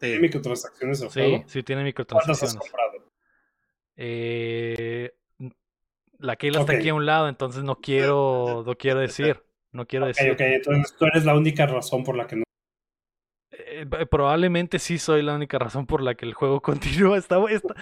[0.00, 1.44] ¿Tiene microtransacciones el Sí, juego?
[1.46, 2.70] sí tiene ¿Cuántas has microtransacciones.
[2.70, 3.10] comprado?
[3.96, 5.14] Eh,
[6.18, 9.42] la Keila está aquí a un lado, entonces no quiero, no quiero decir.
[9.72, 10.30] No quiero decir.
[10.32, 12.44] ok, entonces tú eres la única razón por la que no.
[13.50, 16.60] Eh, probablemente sí soy la única razón por la que el juego
[17.10, 17.18] continúa.
[17.18, 17.74] Está, está-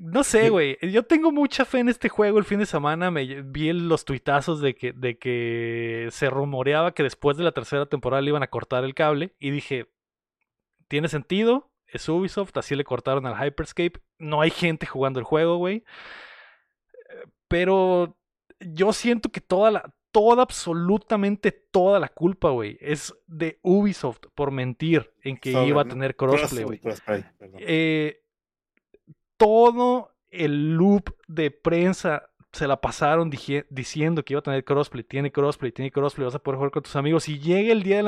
[0.00, 0.76] No sé, güey.
[0.82, 2.38] Yo tengo mucha fe en este juego.
[2.38, 7.02] El fin de semana me vi los tuitazos de que, de que se rumoreaba que
[7.02, 9.34] después de la tercera temporada le iban a cortar el cable.
[9.38, 9.88] Y dije,
[10.88, 11.70] tiene sentido.
[11.86, 14.00] Es Ubisoft, así le cortaron al Hyperscape.
[14.18, 15.84] No hay gente jugando el juego, güey.
[17.48, 18.16] Pero
[18.60, 24.50] yo siento que toda la, toda, absolutamente toda la culpa, güey, es de Ubisoft por
[24.50, 26.80] mentir en que Sobre, iba a tener Cross- crossplay, güey.
[27.60, 28.20] Eh,
[29.38, 35.30] todo el loop de prensa se la pasaron diciendo que iba a tener crossplay, tiene
[35.32, 37.28] crossplay, tiene crossplay, vas a poder jugar con tus amigos.
[37.28, 38.02] Y llega el día de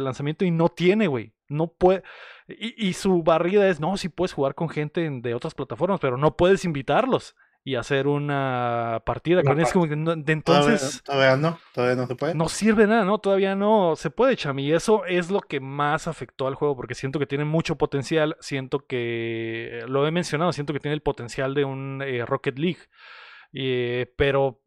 [0.00, 1.32] lanzamiento, y no tiene, güey.
[1.48, 2.02] No puede.
[2.48, 6.00] Y, y su barrida es, no, sí puedes jugar con gente en- de otras plataformas,
[6.00, 7.36] pero no puedes invitarlos
[7.66, 9.40] y hacer una partida.
[9.40, 9.72] Una con ellos.
[9.72, 12.34] como que no- de Todavía, entonces todavía no, todavía no se puede.
[12.36, 13.18] no sirve de nada, ¿no?
[13.18, 14.60] Todavía no se puede, Cham.
[14.60, 18.36] Y eso es lo que más afectó al juego, porque siento que tiene mucho potencial.
[18.38, 22.78] Siento que, lo he mencionado, siento que tiene el potencial de un eh, Rocket League.
[23.52, 24.60] Eh, pero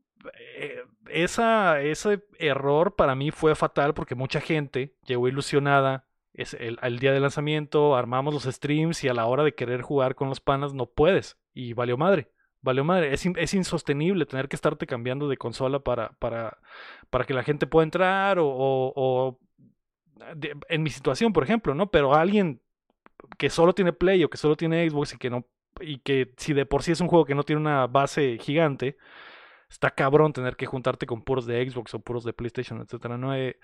[0.57, 6.05] eh, esa, ese error para mí fue fatal porque mucha gente llegó ilusionada.
[6.33, 9.83] Es el, al día de lanzamiento, armamos los streams y a la hora de querer
[9.83, 11.37] jugar con los panas no puedes.
[11.53, 12.29] Y valió madre.
[12.61, 13.13] Valió madre.
[13.13, 16.57] Es, es insostenible tener que estarte cambiando de consola para, para,
[17.09, 19.39] para que la gente pueda entrar o, o-
[20.35, 21.89] de- en mi situación, por ejemplo, ¿no?
[21.91, 22.61] Pero alguien
[23.37, 25.45] que solo tiene Play o que solo tiene Xbox y que no
[25.81, 28.97] y que si de por sí es un juego que no tiene una base gigante,
[29.69, 33.35] está cabrón tener que juntarte con puros de Xbox o puros de PlayStation, etcétera, ¿no?
[33.35, 33.59] Eh,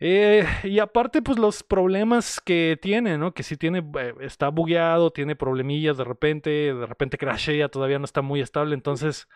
[0.00, 3.34] eh, y aparte, pues los problemas que tiene, ¿no?
[3.34, 8.04] Que si tiene, eh, está bugueado, tiene problemillas de repente, de repente crashea, todavía no
[8.04, 9.28] está muy estable, entonces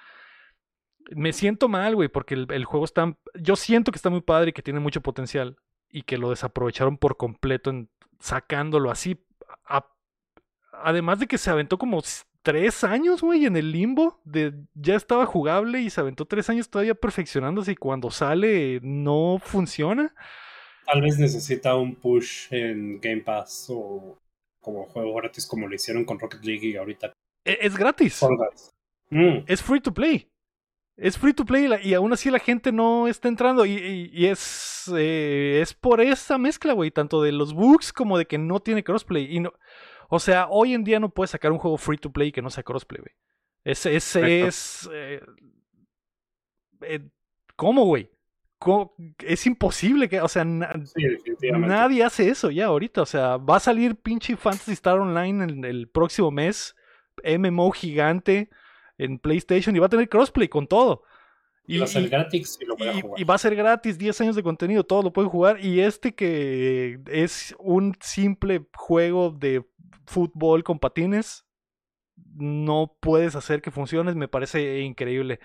[1.10, 4.52] me siento mal, güey, porque el, juego está, yo siento que está muy padre y
[4.52, 5.56] que tiene mucho potencial
[5.90, 7.72] y que lo desaprovecharon por completo
[8.20, 9.18] sacándolo así.
[10.72, 12.02] además de que se aventó como
[12.42, 16.68] tres años, güey, en el limbo, de ya estaba jugable y se aventó tres años
[16.70, 20.14] todavía perfeccionándose y cuando sale no funciona.
[20.86, 24.18] Tal vez necesita un push en Game Pass o
[24.60, 27.12] como juego gratis como lo hicieron con Rocket League y ahorita
[27.44, 28.20] E- Es gratis.
[29.10, 30.28] Mm, es free to play.
[30.96, 33.64] Es free to play y aún así la gente no está entrando.
[33.64, 36.90] Y, y- y es, eh, es por esa mezcla, güey.
[36.90, 39.34] Tanto de los bugs como de que no tiene crossplay.
[39.34, 39.52] Y no,
[40.08, 42.50] o sea, hoy en día no puedes sacar un juego free to play que no
[42.50, 43.14] sea crossplay, güey.
[43.64, 44.46] Ese, ese Correcto.
[44.48, 44.90] es.
[44.92, 45.20] eh,
[46.82, 47.00] eh,
[47.56, 48.10] ¿Cómo, güey?
[49.18, 50.20] Es imposible que.
[50.20, 51.68] O sea, na- sí, definitivamente.
[51.74, 53.02] Nadie hace eso ya ahorita.
[53.02, 56.74] O sea, va a salir pinche Fantasy Star Online en el próximo mes.
[57.24, 58.48] MMO gigante
[58.98, 61.02] en PlayStation y va a tener crossplay con todo.
[61.66, 63.20] Y va a ser gratis y lo voy a y- jugar.
[63.20, 65.64] y va a ser gratis, 10 años de contenido, todos lo pueden jugar.
[65.64, 69.64] Y este que es un simple juego de
[70.06, 71.44] fútbol con patines,
[72.34, 75.38] no puedes hacer que funcione, me parece increíble.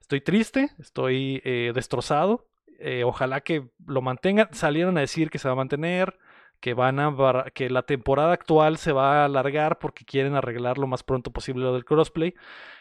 [0.00, 2.46] Estoy triste, estoy eh, destrozado.
[2.78, 4.48] Eh, ojalá que lo mantengan.
[4.52, 6.18] Salieron a decir que se va a mantener,
[6.60, 7.14] que van a
[7.54, 11.64] que la temporada actual se va a alargar porque quieren arreglar lo más pronto posible
[11.64, 12.34] lo del crossplay.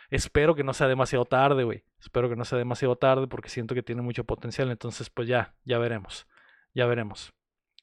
[0.09, 1.83] Espero que no sea demasiado tarde, güey.
[1.99, 4.71] Espero que no sea demasiado tarde porque siento que tiene mucho potencial.
[4.71, 6.27] Entonces, pues ya, ya veremos.
[6.73, 7.33] Ya veremos.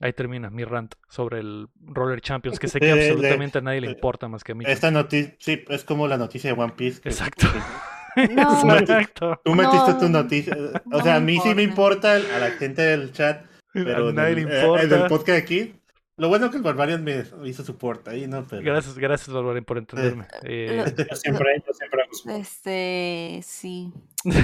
[0.01, 3.89] Ahí termina mi rant sobre el Roller Champions, que sé que absolutamente a nadie le
[3.89, 4.65] eh, importa más que a mí.
[4.67, 7.01] Esta noticia, sí, es como la noticia de One Piece.
[7.01, 7.47] que- Exacto.
[8.35, 8.77] No.
[8.79, 9.41] Exacto.
[9.45, 10.57] Tú metiste No, tu noticia.
[10.57, 12.19] O no sea, a mí sí me importa.
[12.19, 14.83] importa, a la gente del chat, pero a nadie le eh, importa.
[14.85, 15.75] en el podcast aquí.
[16.17, 18.47] Lo bueno que el Barbarian me hizo support ahí, ¿no?
[18.49, 20.27] Pero, Gracias, gracias, Barbaren, por entenderme.
[20.45, 23.93] Eh, Lo- Yo siempre, yo siempre hago Este, sí.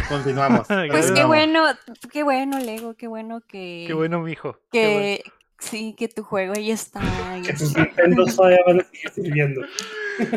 [0.09, 0.67] Continuamos.
[0.91, 1.67] Pues qué bueno,
[2.13, 4.59] qué bueno, Lego, qué bueno que, qué bueno, mijo.
[4.73, 5.01] Qué bueno.
[5.25, 7.01] que Sí, que tu juego ahí está.
[7.47, 9.61] Que tus Nintendo todavía van a seguir sirviendo.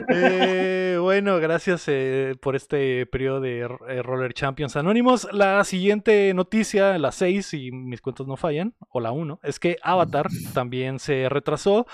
[0.09, 5.27] Eh, bueno, gracias eh, por este periodo de eh, Roller Champions Anónimos.
[5.31, 9.77] La siguiente noticia, la 6, si mis cuentas no fallan, o la 1, es que
[9.84, 11.86] Avatar también se retrasó.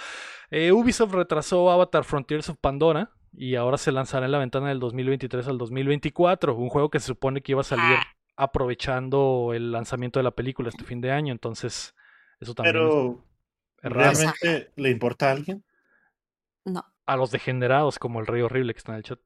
[0.51, 4.79] Eh, Ubisoft retrasó Avatar Frontiers of Pandora y ahora se lanzará en la ventana del
[4.79, 7.97] 2023 al 2024, un juego que se supone que iba a salir
[8.35, 11.95] aprovechando el lanzamiento de la película este fin de año, entonces
[12.39, 13.25] eso también Pero,
[13.81, 13.91] es.
[13.91, 15.63] ¿realmente le importa a alguien?
[16.65, 16.83] No.
[17.11, 19.19] A los degenerados como el Rey Horrible que está en el chat.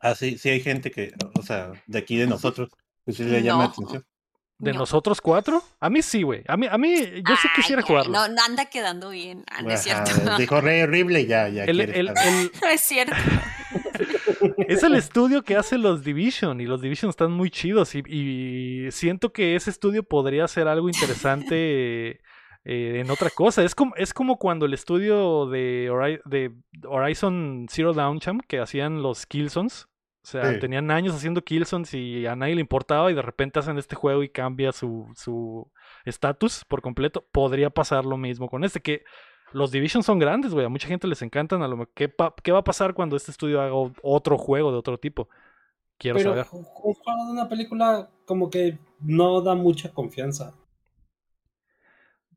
[0.00, 2.70] Ah, sí, sí hay gente que, o sea, de aquí de nosotros,
[3.04, 3.72] que sí le llama la No.
[3.72, 4.06] atención.
[4.58, 4.78] ¿De No.
[4.80, 5.62] nosotros cuatro?
[5.80, 6.44] A mí sí, güey.
[6.46, 6.94] A mí, a mí,
[7.28, 8.12] yo sí quisiera jugarlo.
[8.12, 9.44] No, no anda quedando bien.
[9.50, 10.10] Ah, no es cierto.
[10.38, 12.26] Dijo Rey horrible y ya, ya El- quiere el- estar.
[12.28, 13.14] el- No es cierto.
[14.68, 18.90] es el estudio que hace los Division y los Division están muy chidos y, y
[18.92, 22.20] siento que ese estudio podría hacer algo interesante
[22.64, 23.62] eh, en otra cosa.
[23.64, 26.52] Es como, es como cuando el estudio de, de
[26.86, 29.88] Horizon Zero Dawn Champ que hacían los Killzones.
[30.24, 30.60] O sea, Sí.
[30.60, 34.22] tenían años haciendo Killzones y a nadie le importaba y de repente hacen este juego
[34.22, 35.68] y cambia su su
[36.04, 37.26] estatus por completo.
[37.32, 39.02] Podría pasar lo mismo con este, que
[39.52, 40.64] los Division son grandes, güey.
[40.64, 41.60] A mucha gente les encantan.
[41.62, 44.96] A lo, ¿qué, ¿Qué va a pasar cuando este estudio haga otro juego de otro
[44.98, 45.28] tipo?
[45.98, 46.46] Quiero Pero saber.
[46.52, 50.54] un juego de una película como que no da mucha confianza.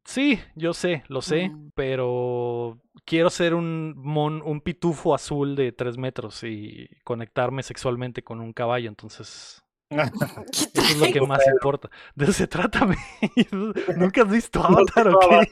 [0.05, 1.71] Sí, yo sé, lo sé, Mm.
[1.75, 8.39] pero quiero ser un mon, un pitufo azul de tres metros y conectarme sexualmente con
[8.39, 11.89] un caballo, entonces eso es lo que más importa.
[12.15, 12.87] De eso se trata.
[13.97, 15.49] ¿Nunca has visto Avatar o qué?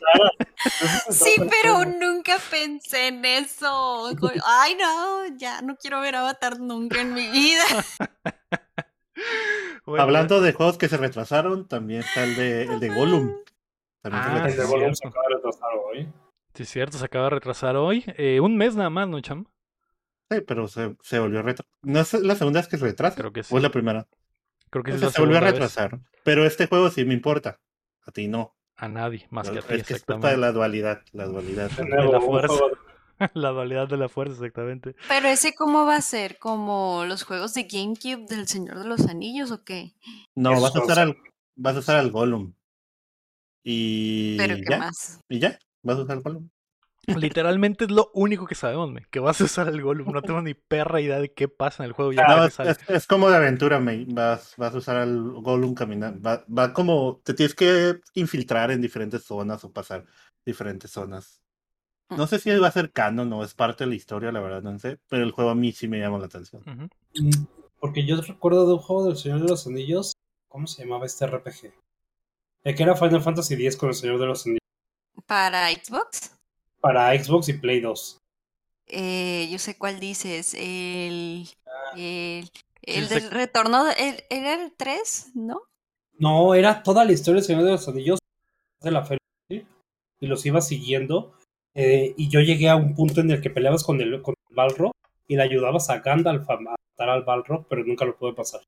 [1.10, 4.08] Sí, pero nunca pensé en eso.
[4.46, 7.64] Ay, no, ya no quiero ver Avatar nunca en mi vida.
[9.86, 13.32] Bueno, Hablando de juegos que se retrasaron, también está el de, el de Gollum.
[14.04, 14.72] También se Ah, de sí.
[14.72, 15.08] Gollum se cierto.
[15.10, 16.14] acaba de retrasar hoy.
[16.54, 18.04] Sí, es cierto, se acaba de retrasar hoy.
[18.18, 19.46] Eh, un mes nada más, ¿no, Cham?
[20.30, 21.72] Sí, pero se, se volvió a retrasar.
[21.82, 23.16] ¿No es la segunda vez que se retrasa?
[23.16, 23.54] Creo que sí.
[23.54, 24.08] ¿O es la primera?
[24.70, 25.52] Creo que O sí es sea, la se volvió a vez.
[25.54, 26.00] retrasar.
[26.24, 27.60] Pero este juego sí me importa.
[28.06, 28.56] A ti no.
[28.76, 30.38] A nadie, más que a es ti, que es culpa de exactamente.
[30.42, 31.02] la dualidad.
[31.12, 31.72] La dualidad.
[31.72, 32.54] De la fuerza.
[33.36, 34.96] La dualidad de la fuerza, exactamente.
[35.08, 39.08] Pero ese cómo va a ser, como los juegos de GameCube del Señor de los
[39.08, 39.94] Anillos o qué?
[40.36, 41.18] No, Eso vas a usar al,
[41.56, 42.54] vas a usar al Gollum.
[43.64, 44.78] Y Pero qué ya.
[44.80, 45.20] más.
[45.30, 45.58] Y ya.
[45.84, 46.50] Vas a usar al Gollum.
[47.06, 50.12] Literalmente es lo único que sabemos, me, que vas a usar el Gollum.
[50.14, 52.14] No tengo ni perra idea de qué pasa en el juego.
[52.14, 52.72] Ya No, que es, sale.
[52.72, 54.06] es- es como de aventura, me.
[54.06, 56.22] Vas, vas a usar al Gollum caminando.
[56.22, 57.22] Va, va como.
[57.24, 60.06] Te tienes que infiltrar en diferentes zonas o pasar
[60.46, 61.40] diferentes zonas.
[62.10, 64.62] No sé si va a ser canon o es parte de la historia, la verdad,
[64.62, 65.00] no sé.
[65.10, 66.62] Pero el juego a mí sí me llama la atención.
[67.16, 67.46] Mm,
[67.80, 70.14] Porque yo recuerdo de un juego del Señor de los Anillos.
[70.48, 71.74] ¿Cómo se llamaba este RPG?
[72.64, 74.60] El que era Final Fantasy X con el Señor de los Anillos.
[75.26, 76.36] Para Xbox,
[76.80, 78.18] Para Xbox y Play 2.
[78.88, 80.54] eh, yo sé cuál dices.
[80.54, 81.48] El,
[81.96, 82.50] el,
[82.82, 85.32] el sé- del retorno, el- ¿era el 3?
[85.36, 85.62] ¿No?
[86.20, 88.20] No, era toda la historia del Señor de los Anillos
[88.82, 89.20] de la feria.
[90.20, 91.34] Y los iba siguiendo.
[91.76, 94.56] eh, y yo llegué a un punto en el que peleabas con el, con el
[94.56, 94.92] Balrog
[95.28, 98.62] y le ayudabas a Gandalf a matar al Balrog, pero nunca lo pude pasar.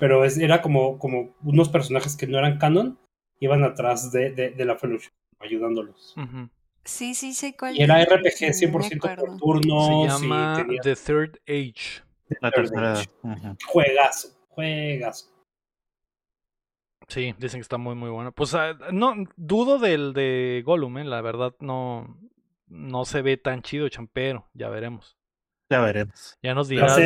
[0.00, 2.98] Pero es, era como, como unos personajes que no eran canon,
[3.38, 6.14] iban atrás de, de, de la Fellowship, ayudándolos.
[6.16, 6.48] Ujú.
[6.84, 8.40] Sí, sí, sé cuál Y era RPG
[8.72, 9.26] no me 100% acuerdo.
[9.26, 9.86] por turnos.
[9.86, 12.02] Se llama y tenía The Third Age.
[12.40, 12.92] La Third tercera.
[12.92, 13.56] Age.
[13.66, 15.26] juegazo, juegazo.
[17.08, 18.32] Sí, dicen que está muy, muy bueno.
[18.32, 22.16] Pues ah, no, dudo del de Gollum, eh, la verdad no,
[22.68, 24.48] no se ve tan chido, champero.
[24.54, 25.16] Ya veremos.
[25.68, 26.38] Ya veremos.
[26.42, 26.96] Ya nos dirás,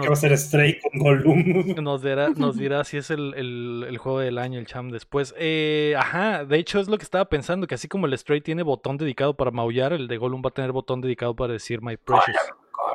[0.00, 1.74] que va a ser Stray con Gollum.
[1.82, 5.34] nos dirá, nos dirá si es el, el- el juego del año, el cham después.
[5.38, 8.62] Eh, ajá, de hecho es lo que estaba pensando, que así como el Stray tiene
[8.62, 11.96] botón dedicado para maullar, el de Gollum va a tener botón dedicado para decir My
[11.96, 12.36] Precious.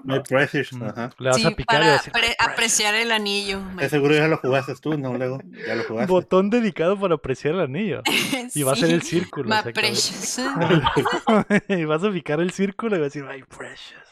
[0.03, 1.11] My Precious, ajá.
[1.17, 2.51] Le vas Sí, a picar y va a para decir apre- "My precious".
[2.53, 3.61] apreciar el anillo.
[3.75, 5.13] De seguro ya lo jugaste tú, ¿no?
[5.15, 6.11] Luego, ya lo jugaste.
[6.11, 8.01] Botón dedicado para apreciar el anillo.
[8.55, 9.49] Y va a ser el Sí, círculo.
[9.49, 10.39] My precious.
[11.67, 14.03] y vas a picar el círculo y vas a decir My Precious.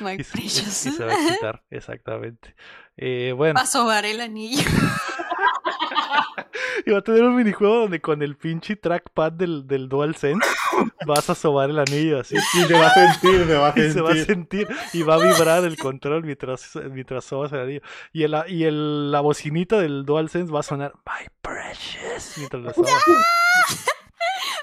[0.00, 0.86] My Y, se- y- precious.
[0.86, 2.54] y se va a quitar, exactamente.
[2.96, 4.62] Eh, bueno, Va a sobar el anillo.
[6.86, 10.46] y va a tener un minijuego donde con el pinche trackpad del, del DualSense
[11.06, 12.36] vas a sobar el anillo así.
[12.54, 14.66] Y te va a sentir, me va a Y se va a sentir.
[14.66, 17.80] sentir y va a vibrar el control mientras, mientras sobas el anillo.
[18.12, 22.72] Y, el, y el, la bocinita del DualSense va a sonar My Precious mientras la
[22.74, 22.92] sobas.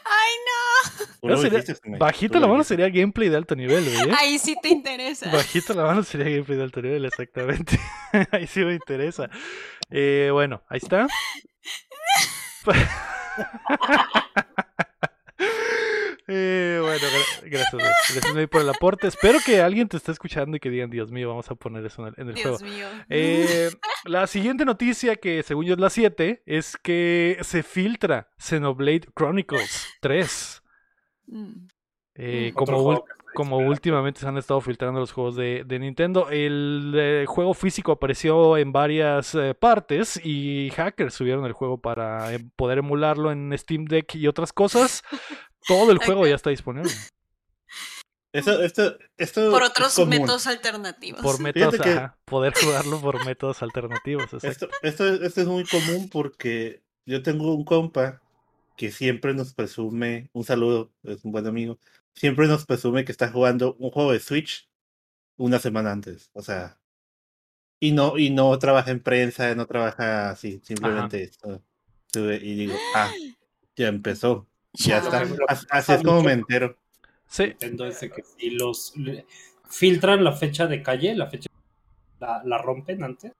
[0.05, 1.37] Ay, no.
[1.41, 1.63] Sería-
[2.33, 4.09] tú la mano sería gameplay de alto nivel, güey.
[4.09, 4.13] ¿eh?
[4.19, 5.31] Ahí sí te interesa.
[5.31, 7.79] Bajita la mano sería gameplay de alto nivel, exactamente.
[8.31, 9.29] ahí sí me interesa.
[9.89, 11.07] Eh, bueno, ahí está.
[16.27, 17.73] Eh, bueno, gra- gracias.
[18.15, 19.07] Gracias, por el aporte.
[19.07, 22.07] Espero que alguien te esté escuchando y que digan, Dios mío, vamos a poner eso
[22.07, 22.57] en el, en el juego.
[22.59, 22.87] Dios mío.
[23.09, 23.69] Eh,
[24.05, 29.87] la siguiente noticia, que según yo es la 7, es que se filtra Xenoblade Chronicles
[30.01, 30.63] 3.
[31.27, 31.67] Mm.
[32.15, 32.55] Eh, Mm.
[32.55, 36.29] como como últimamente se han estado filtrando los juegos de, de Nintendo.
[36.29, 42.33] El eh, juego físico apareció en varias eh, partes y hackers subieron el juego para
[42.33, 45.01] eh, poder emularlo en Steam Deck y otras cosas.
[45.67, 46.91] Todo el juego ya está disponible.
[48.33, 51.21] Eso, esto, esto Por otros métodos alternativos.
[51.21, 54.33] Por métodos, que- ajá, poder jugarlo por métodos alternativos.
[54.43, 58.21] Esto, esto, esto es muy común porque yo tengo un compa
[58.75, 61.77] que siempre nos presume, un saludo, es un buen amigo,
[62.15, 64.69] siempre nos presume que está jugando un juego de Switch
[65.37, 66.29] una semana antes.
[66.33, 66.79] O sea,
[67.79, 71.61] y no, y no trabaja en prensa, no trabaja así, simplemente esto,
[72.15, 73.11] y digo, ah,
[73.75, 75.23] ya empezó, ya Chao.
[75.23, 75.67] está.
[75.69, 76.77] Así es como me entero.
[77.27, 78.93] Sí, Nintendo es de que si los
[79.69, 81.49] filtran la fecha de calle, la fecha
[82.19, 83.33] la, la rompen antes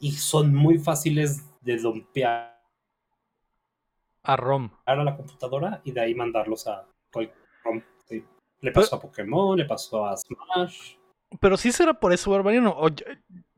[0.00, 2.60] y son muy fáciles de dompear
[4.22, 4.70] a ROM.
[4.84, 7.38] a la computadora y de ahí mandarlos a cualquier.
[8.08, 8.24] Sí.
[8.60, 10.94] Le pasó a Pokémon, le pasó a Smash.
[11.40, 12.74] Pero sí será por eso, Barbariano.
[12.76, 13.04] O yo,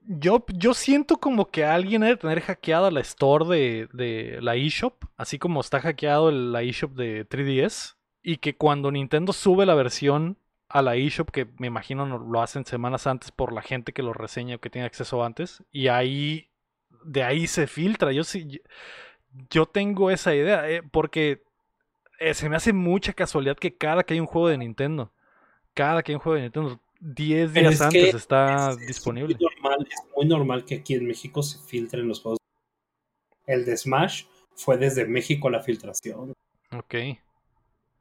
[0.07, 5.05] yo, yo siento como que alguien debe tener hackeada la store de, de la eShop,
[5.17, 9.75] así como está hackeado el- la eShop de 3DS, y que cuando Nintendo sube la
[9.75, 10.37] versión
[10.69, 14.03] a la eShop, que me imagino no- lo hacen semanas antes por la gente que
[14.03, 16.49] lo reseña o que tiene acceso antes, y ahí,
[17.05, 18.13] de ahí se filtra.
[18.13, 18.61] Yo sí,
[19.51, 21.43] yo tengo esa idea, eh, porque
[22.31, 25.13] eh, se me hace mucha casualidad que cada que hay un juego de Nintendo,
[25.75, 28.87] cada que hay un juego de Nintendo, 10 Pero días es antes está Es- es
[28.87, 29.35] disponible.
[29.35, 32.39] muy normal, es muy normal que aquí en México se filtren los juegos.
[33.47, 36.33] El de Smash fue desde México la filtración.
[36.77, 36.95] Ok.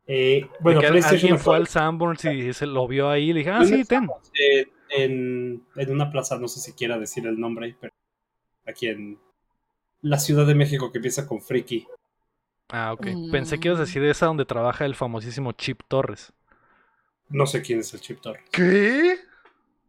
[0.08, 3.66] Eh, Bueno, alguien fue al Sanborns y se lo vio ahí y le dije, ah,
[3.66, 4.08] sí, ten.
[4.40, 7.94] eh, en, en una plaza, no sé si quiera decir el nombre, pero
[8.68, 9.18] aquí en
[10.02, 11.88] la Ciudad de México que empieza con Friki.
[12.72, 13.08] Ah, ok.
[13.32, 13.86] Pensé que ibas a Mm.
[13.86, 16.34] decir esa donde trabaja el famosísimo Chip Torres.
[17.30, 18.44] No sé quién es el Chip Torres.
[18.52, 19.18] ¿Qué?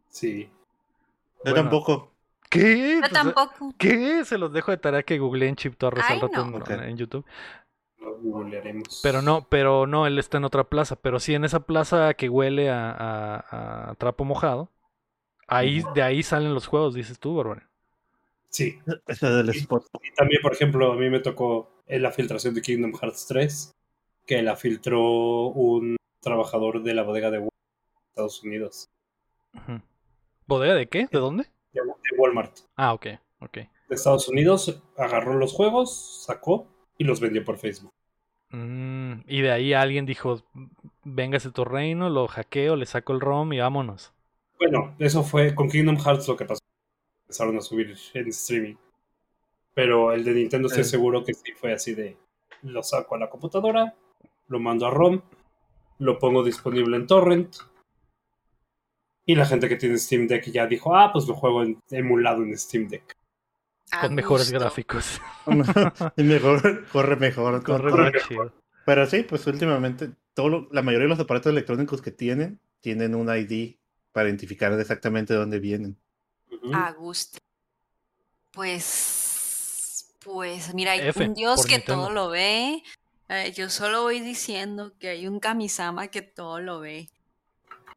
[0.09, 0.43] Sí.
[0.43, 0.51] Yo
[1.43, 2.11] Bueno, tampoco.
[2.49, 2.93] ¿Qué?
[2.95, 3.73] Yo Pues, tampoco.
[3.77, 4.23] ¿Qué?
[4.25, 6.63] Se los dejo de tarea que googleen Chip Torres al rato no.
[6.83, 7.25] en, YouTube.
[7.99, 8.99] Lo googlearemos.
[9.01, 10.95] Pero no, pero no, él está en otra plaza.
[10.97, 14.69] Pero sí en esa plaza que huele a, a- a trapo mojado.
[15.47, 17.67] Ahí, de ahí salen los juegos, dices tú, Bárbara.
[18.49, 18.79] Sí.
[19.07, 19.85] Eso del spot.
[20.03, 23.71] Y también, por ejemplo, a mí me tocó en la filtración de Kingdom Hearts 3,
[24.25, 27.53] que la filtró un trabajador de la bodega de Walmart
[28.09, 28.89] Estados Unidos.
[30.45, 31.07] ¿Bodega de qué?
[31.11, 31.43] ¿De dónde?
[31.73, 32.59] De de Walmart.
[32.75, 33.07] Ah, ok,
[33.39, 33.53] ok.
[33.55, 36.67] De Estados Unidos, agarró los juegos, sacó
[36.97, 37.91] y los vendió por Facebook.
[38.49, 40.43] Mm, y de ahí alguien dijo,
[41.03, 44.13] véngase tu reino, lo hackeo, le saco el ROM y vámonos.
[44.59, 46.61] Bueno, eso fue con Kingdom Hearts lo que pasó.
[47.23, 48.75] Empezaron a subir en streaming.
[49.73, 50.91] Pero el de Nintendo estoy Sí.
[50.91, 52.17] seguro que sí fue así de
[52.63, 53.95] lo saco a la computadora,
[54.47, 55.21] lo mando a ROM,
[55.99, 57.55] lo pongo disponible en torrent.
[59.25, 62.43] Y la gente que tiene Steam Deck ya dijo, ah, pues lo juego en- emulado
[62.43, 63.15] en Steam Deck.
[63.91, 65.21] A Con mejores gráficos.
[66.17, 67.63] Y mejor, corre mejor.
[67.63, 68.21] Corre mejor.
[68.27, 68.53] chido.
[68.85, 73.15] Pero sí, pues últimamente todo lo- la mayoría de los aparatos electrónicos que tienen tienen
[73.15, 73.75] un ID
[74.11, 75.97] para identificar exactamente dónde vienen.
[76.51, 76.73] Ujú.
[76.75, 77.39] A gusto.
[78.51, 79.12] Pues,
[80.23, 82.03] pues mira, hay F, un Dios que Nintendo.
[82.03, 82.81] todo lo ve.
[83.29, 87.09] Eh, yo solo voy diciendo que hay un Kamisama que todo lo ve.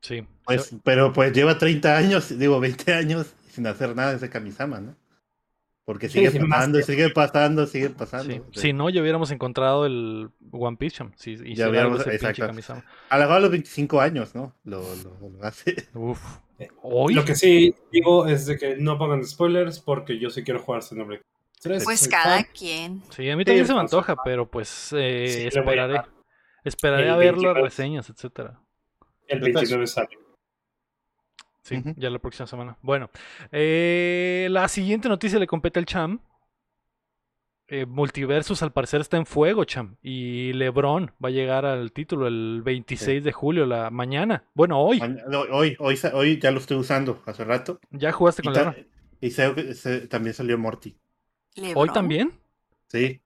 [0.01, 0.27] Sí.
[0.45, 4.97] Pues, pero pues lleva 30 años, digo 20 años sin hacer nada ese Kamisama, ¿no?
[5.85, 6.93] Porque sigue sí, pasando, tiempo.
[6.93, 8.35] sigue pasando, sigue pasando.
[8.53, 8.61] Sí.
[8.61, 11.05] Si no, ya hubiéramos encontrado el One Piece.
[11.17, 12.45] Si hiciera algo hubiéramos- exacto.
[12.47, 12.85] Kamisama.
[13.09, 14.53] A lo mejor a los 25 años, ¿no?
[14.65, 15.77] Lo, lo- lo hace.
[15.95, 16.21] Uf.
[16.83, 17.15] Hoy.
[17.15, 20.83] Lo que sí digo es de que no pongan spoilers porque yo sí quiero jugar
[20.83, 21.23] Xenoblade
[21.69, 21.85] 3.
[21.85, 22.47] Pues cada fan.
[22.57, 23.03] quien.
[23.11, 24.23] Sí, a mí también Sí, se me antoja, ah.
[24.25, 26.01] pero pues eh, Sí, a esperaré.
[26.65, 27.63] Esperaré a ver las 29.
[27.63, 28.61] reseñas, etcétera.
[29.29, 30.09] El Entonces- 29 sale.
[31.63, 32.79] Sí, ya la próxima semana.
[32.81, 33.11] Bueno,
[33.51, 36.21] eh, la siguiente noticia le compete al Cham.
[37.69, 39.97] Eh, Multiversus al parecer está en fuego, Cham.
[40.01, 44.45] Y LeBron va a llegar al título el 26 de julio, la mañana.
[44.55, 45.01] Bueno, hoy.
[45.51, 47.81] Hoy, hoy, hoy ya lo estoy usando hace rato.
[47.91, 48.87] Ya jugaste con LeBron.
[49.21, 50.97] y se- también salió Morty.
[51.75, 52.33] ¿Hoy también?
[52.89, 53.21] Sí.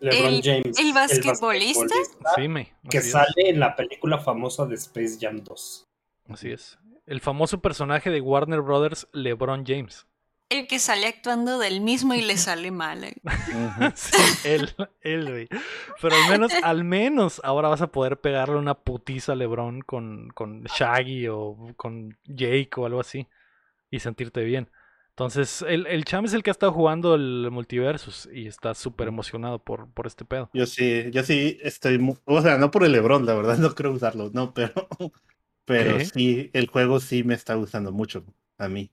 [0.00, 0.78] LeBron El- James.
[0.78, 1.94] el basquetbolista.
[2.36, 2.74] Sí, me.
[2.90, 3.10] Que es.
[3.10, 5.88] sale en la película famosa de Space Jam 2.
[6.28, 6.78] Así es.
[7.06, 10.06] El famoso personaje de Warner Brothers, LeBron James.
[10.50, 13.04] el que sale actuando del mismo y le sale mal.
[13.04, 13.14] ¿eh?
[13.94, 15.48] Sí, él, él, güey.
[16.02, 20.28] Pero al menos, al menos ahora vas a poder pegarle una putiza a LeBron con,
[20.34, 23.26] con Shaggy o con Jake o algo así
[23.90, 24.70] y sentirte bien.
[25.14, 29.08] Entonces, el, el Cham es el que ha estado jugando el Multiversus y está súper
[29.08, 30.50] emocionado por, por este pedo.
[30.52, 33.74] Yo sí, yo sí estoy, mu- o sea, no por el LeBron, la verdad, no
[33.74, 34.72] creo usarlo, no, pero,
[35.64, 36.12] pero ¿Qué?
[36.14, 38.24] sí, el juego sí me está gustando mucho
[38.58, 38.90] a mí.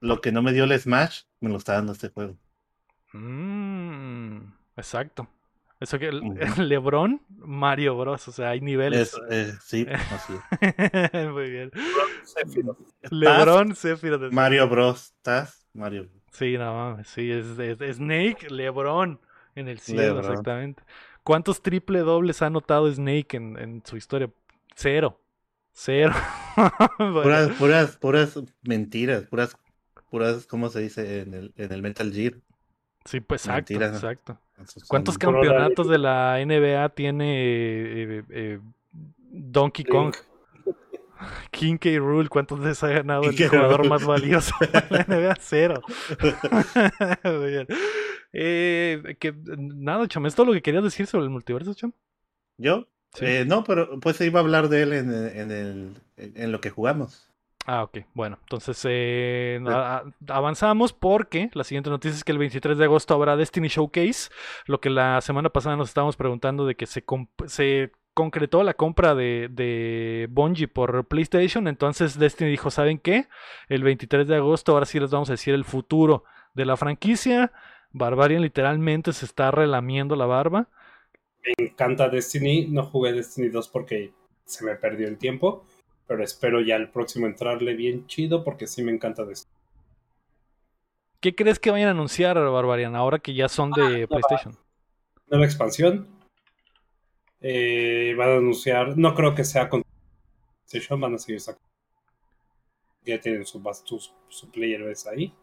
[0.00, 2.36] Lo que no me dio el Smash, me lo está dando este juego.
[3.12, 5.28] Mm, exacto.
[5.80, 6.10] Eso que
[6.58, 8.26] LeBron, Mario Bros.
[8.28, 9.14] O sea, hay niveles.
[9.14, 11.12] Es, eh, sí, así es.
[11.32, 11.70] Muy bien.
[13.10, 14.32] LeBron, Sephiroth.
[14.32, 15.12] Mario Bros.
[15.16, 15.66] ¿Estás?
[15.74, 16.08] Mario.
[16.32, 19.20] Sí, no mames, sí, es, es- Snake, LeBron
[19.54, 20.24] en el cielo, LeBron.
[20.30, 20.82] exactamente.
[21.24, 24.30] ¿Cuántos triple dobles ha anotado Snake en, en su historia?
[24.74, 25.20] Cero.
[25.72, 26.12] Cero.
[26.98, 29.56] Bueno, Puras, puras, puras mentiras, puras,
[30.10, 32.34] puras, ¿cómo se dice en el, en el Metal Gear?
[33.08, 34.38] Sí, pues exacto, exacto.
[34.88, 38.60] ¿Cuántos campeonatos de la NBA tiene eh, eh,
[39.30, 40.14] Donkey Kong?
[41.50, 41.90] King K.
[41.98, 43.48] Rule, ¿cuántos veces ha ganado el K.
[43.48, 45.36] jugador más valioso de la NBA?
[45.40, 45.82] Cero.
[48.30, 51.92] Eh, que, nada, Cham, ¿es todo lo que querías decir sobre el multiverso, Cham?
[52.58, 52.86] ¿Yo?
[53.14, 53.24] Sí.
[53.24, 56.60] Eh, no, pero pues iba a hablar de él en, en, el, en, en lo
[56.60, 57.27] que jugamos.
[57.70, 57.98] Ah, ok.
[58.14, 59.60] Bueno, entonces eh,
[60.26, 64.30] avanzamos porque la siguiente noticia es que el 23 de agosto habrá Destiny Showcase,
[64.64, 67.04] lo que la semana pasada nos estábamos preguntando de que se,
[67.44, 73.26] se concretó la compra de, de Bungie por PlayStation, entonces Destiny dijo, ¿saben qué?
[73.68, 77.52] El 23 de agosto ahora sí les vamos a decir el futuro de la franquicia.
[77.92, 80.68] Barbarian literalmente se está relamiendo la barba.
[81.44, 82.66] Me encanta Destiny.
[82.68, 84.14] No jugué Destiny 2 porque
[84.46, 85.66] se me perdió el tiempo.
[86.08, 89.54] Pero espero ya el próximo entrarle bien chido porque sí me encanta Destiny.
[91.20, 94.08] ¿Qué crees que vayan a anunciar, Barbarian, ahora que ya son de va.
[94.08, 94.56] PlayStation?
[95.28, 96.08] Nueva expansión.
[97.40, 98.96] Eh, van a anunciar.
[98.96, 99.82] No creo que sea con
[100.70, 101.00] PlayStation.
[101.00, 101.68] Van a seguir sacando.
[103.04, 105.34] Ya tienen su, su, su player base ahí.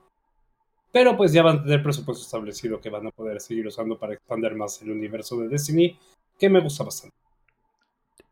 [0.92, 4.14] Pero pues ya van a tener presupuesto establecido que van a poder seguir usando para
[4.14, 6.00] expandir más el universo de Destiny.
[6.40, 7.16] Que me gusta bastante.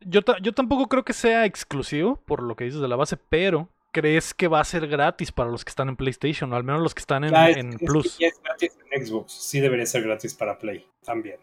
[0.06, 3.68] Yo, yo tampoco creo que sea exclusivo, por lo que dices de la base, pero
[3.92, 6.52] ¿crees que va a ser gratis para los que están en PlayStation?
[6.52, 8.18] O al menos los que están en, Ya es- en es que Plus.
[8.18, 9.32] ya es gratis en Xbox.
[9.32, 11.38] Sí debería ser gratis para Play también.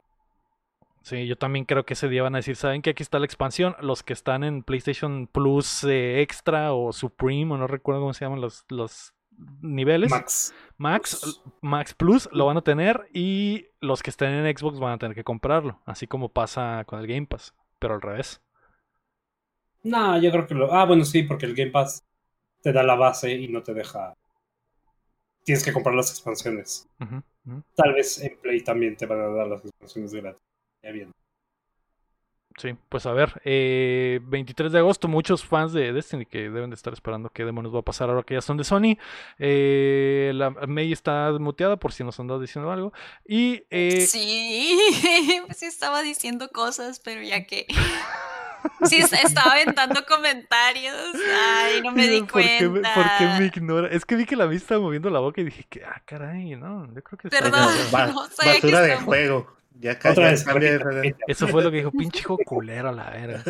[1.03, 3.25] Sí, yo también creo que ese día van a decir, ¿saben que aquí está la
[3.25, 3.75] expansión?
[3.81, 8.23] Los que están en PlayStation Plus eh, Extra o Supreme, o no recuerdo cómo se
[8.25, 9.13] llaman los, los
[9.61, 10.11] niveles.
[10.11, 10.53] Max.
[10.77, 14.97] Max, Max Plus lo van a tener y los que estén en Xbox van a
[14.99, 18.39] tener que comprarlo, así como pasa con el Game Pass, pero al revés.
[19.83, 20.73] No, yo creo que lo.
[20.73, 22.03] Ah, bueno, sí, porque el Game Pass
[22.61, 24.13] te da la base y no te deja.
[25.43, 26.87] Tienes que comprar las expansiones.
[27.75, 30.41] Tal vez en Play también te van a dar las expansiones gratis.
[30.83, 31.11] Ya bien.
[32.57, 36.75] Sí, pues a ver, eh, 23 de agosto, muchos fans de Destiny que deben de
[36.75, 38.97] estar esperando qué demonios va a pasar ahora que ya son de Sony.
[39.39, 42.91] Eh, la May está muteada por si nos andaba diciendo algo.
[43.25, 44.77] Y eh, Sí,
[45.55, 47.67] sí estaba diciendo cosas, pero ya que...
[48.83, 50.95] Sí, est- estaba aventando comentarios.
[51.55, 52.93] Ay, no me di ¿por qué, me- cuenta.
[52.93, 53.87] por qué me ignora?
[53.89, 56.55] Es que vi que la May estaba moviendo la boca y dije que, ah, caray,
[56.55, 57.73] no, yo creo que está- Perdón.
[57.91, 59.47] Ba- no que basura de juego.
[59.79, 60.45] Ya, Otra vez.
[61.27, 63.43] Eso fue lo que dijo, pinche hijo culero a la verga.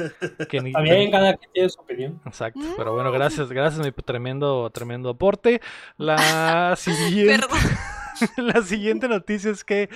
[0.47, 2.21] Que ni- Está bien, cada quien tiene su opinión.
[2.25, 5.59] Exacto, pero bueno, gracias, gracias, mi tremendo, tremendo aporte.
[5.97, 7.45] La siguiente,
[8.37, 9.89] la siguiente noticia es que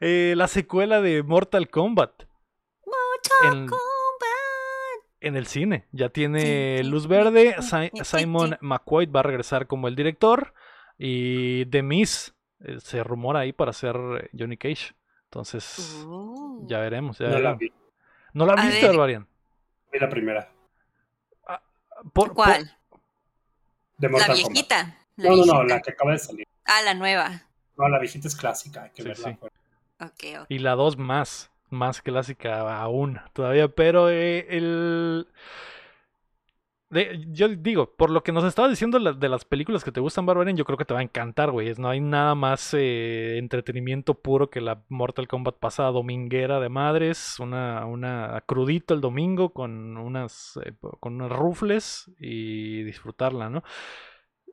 [0.00, 2.12] eh, la secuela de Mortal Kombat
[3.44, 3.80] en, Combat.
[5.20, 6.84] En el cine ya tiene Sí.
[6.84, 7.56] luz verde.
[7.60, 8.56] Sí, Simon sí.
[8.60, 10.54] McQuaid va a regresar como el director
[10.98, 14.94] y The Miz eh, se rumora ahí para ser eh, Johnny Cage.
[15.24, 16.66] Entonces, Uh.
[16.68, 17.18] ya veremos.
[17.18, 17.72] ya No la vi.
[18.32, 18.90] ¿No la A viste, ver.
[18.90, 19.26] Barbarian?
[19.92, 20.52] Vi la primera.
[22.12, 22.76] Por- por- ¿Cuál?
[23.98, 24.36] De La Kombat.
[24.36, 24.96] viejita.
[25.16, 26.46] La No, no, no, la que acaba de salir.
[26.64, 27.42] Ah, la nueva.
[27.76, 28.84] No, la viejita es clásica.
[28.84, 29.38] Hay que Sí, verla.
[30.22, 30.34] sí.
[30.48, 35.26] Y la 2 más, más clásica aún todavía, pero eh, el...
[36.90, 40.00] de- yo digo, por lo que nos estabas diciendo la- de las películas que te
[40.00, 41.72] gustan, Barbarian, yo creo que te va a encantar, güey.
[41.78, 47.36] No hay nada más eh, entretenimiento puro que la Mortal Kombat pasada dominguera de madres,
[47.38, 53.62] una, una crudito el domingo con unas, eh, con unas rufles y disfrutarla, ¿no?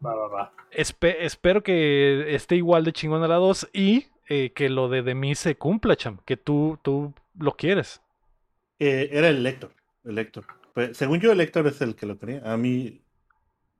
[0.05, 0.53] Va, va, va.
[0.71, 5.01] Espe- espero que esté igual de chingón a la 2 y eh, que lo de
[5.03, 8.01] Demi se cumpla, cham, que tú, tú lo quieres.
[8.79, 9.71] Eh, era el Lector.
[10.03, 10.45] El Lector.
[10.73, 12.41] Pues, según yo, el Lector es el que lo tenía.
[12.45, 13.01] A mí,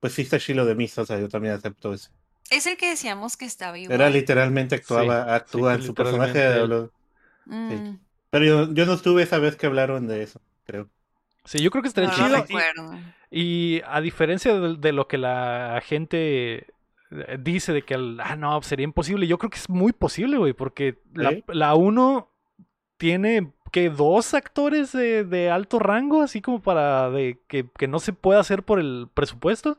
[0.00, 2.10] pues sí está Shiloh de Misa, o sea, yo también acepto eso.
[2.50, 3.94] Es el que decíamos que estaba igual.
[4.00, 6.38] Era literalmente actuaba, Sí, actúa sí, en su personaje.
[6.38, 6.92] de lo-
[7.46, 7.96] Mm,
[8.30, 10.88] Pero yo, yo no estuve esa vez que hablaron de eso, creo.
[11.46, 12.28] Sí, yo creo que estaría no chido.
[12.28, 12.44] lo
[13.30, 13.78] y-.
[13.78, 16.66] Y a diferencia de, de lo que la gente
[17.38, 20.52] dice de que, el- ah, no, sería imposible, yo creo que es muy posible, güey,
[20.52, 21.44] porque la, ¿Sí?
[21.48, 22.30] la uno
[22.96, 27.98] tiene que dos actores de, de alto rango, así como para de que, que no
[27.98, 29.78] se pueda hacer por el presupuesto.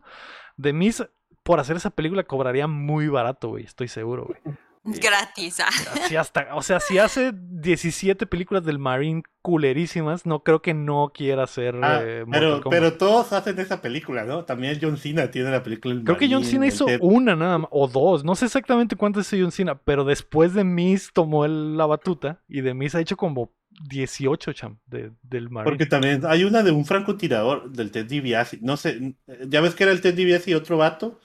[0.57, 1.03] De mis,
[1.43, 4.55] por hacer esa película cobraría muy barato, güey, estoy seguro, güey.
[4.83, 5.59] Gratis.
[5.59, 5.69] ah.
[5.93, 11.11] Así hasta, o sea, si hace 17 películas del Marine culerísimas, no creo que no
[11.13, 12.25] quiera hacer Ah, eh,
[12.69, 14.45] pero, todos hacen esa película, ¿no?
[14.45, 15.93] También John Cena tiene la película.
[15.93, 18.95] El Creo que John Cena hizo Ted- una nada más, o dos, no sé exactamente
[18.95, 22.95] cuántas hizo John Cena, pero después de Miss tomó el- la batuta y de Miss
[22.95, 23.51] ha hecho como
[23.89, 25.69] 18, cham, de, del Marine.
[25.71, 28.59] Porque también hay una de un francotirador del Ted DiBiase.
[28.61, 29.15] No sé,
[29.47, 31.19] ya ves que era el Ted DiBiase y otro vato.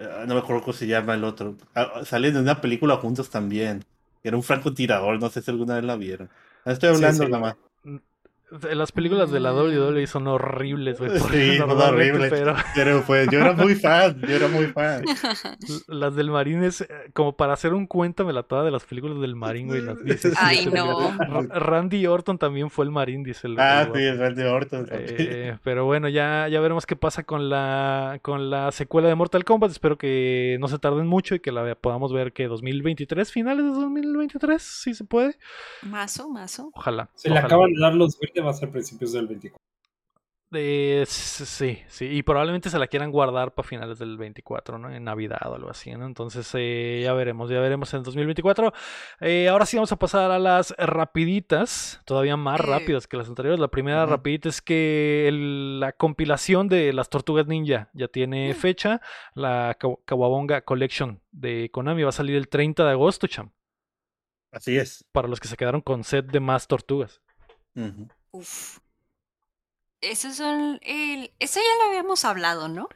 [0.00, 1.56] Eh, no me acuerdo cómo se llama el otro.
[1.74, 3.84] Ah, Salen en una película juntos también.
[4.22, 6.30] Era un francotirador, no sé si alguna vez la vieron.
[6.64, 7.26] Ah, Estoy Sí, hablando sí.
[7.28, 7.56] nada más.
[8.50, 9.56] Las películas de la mm.
[9.56, 11.18] WWE son horribles, güey.
[11.18, 12.30] Sí, son horribles.
[12.30, 13.04] Pero...
[13.06, 15.04] Pues, yo era muy fan, yo era muy fan.
[15.86, 18.84] Las del Marín es eh, como para hacer un cuento me la toda de las
[18.84, 19.82] películas del Marín, güey.
[20.36, 21.12] Ay, no.
[21.48, 24.86] Randy Orton también fue el Marín, dice el Ah, sí, el Randy Orton.
[24.90, 29.44] Eh, pero bueno, ya, ya veremos qué pasa con la, con la secuela de Mortal
[29.44, 29.70] Kombat.
[29.70, 33.70] Espero que no se tarden mucho y que la podamos ver que 2023, finales de
[33.70, 35.36] 2023, si se puede.
[35.82, 36.70] Mazo, mazo.
[36.74, 37.08] Ojalá.
[37.14, 37.40] Se ojalá.
[37.40, 39.60] le acaban de dar los verdes va a ser principios del 24.
[40.52, 44.92] Eh, sí, sí, y probablemente se la quieran guardar para finales del 24, ¿no?
[44.92, 46.06] En Navidad o algo así, ¿no?
[46.06, 48.72] Entonces eh, ya veremos, ya veremos en 2024.
[49.20, 53.60] Eh, ahora sí vamos a pasar a las rapiditas, todavía más rápidas que las anteriores.
[53.60, 55.30] La primera uh rapidita es que
[55.78, 58.56] la compilación de las Tortugas Ninja ya tiene mm.
[58.56, 59.00] fecha,
[59.34, 63.52] la Kawabonga Collection de Konami va a salir el 30 de agosto, cham.
[64.50, 65.04] Así es.
[65.12, 67.22] Para los que se quedaron con set de más tortugas.
[67.76, 68.08] Uh.
[68.32, 68.78] Uf.
[70.00, 71.30] Esos son el...
[71.38, 72.88] Eso ya lo habíamos hablado, ¿no?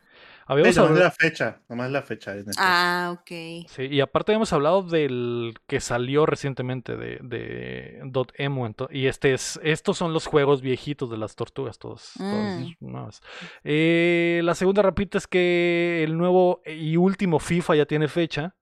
[0.46, 2.34] Habíamos Sí, nomás hablado- la fecha, nomás la fecha.
[2.36, 2.50] este.
[2.58, 3.66] Ah, ok.
[3.68, 8.68] Sí, y aparte habíamos hablado del que salió recientemente de, de Dot Emo.
[8.90, 12.12] y este es, estos son los juegos viejitos de las tortugas, todos.
[12.18, 12.72] Mm.
[12.80, 13.22] nuevos.
[13.64, 18.54] Eh, la segunda rapita es que el nuevo y último FIFA ya tiene fecha.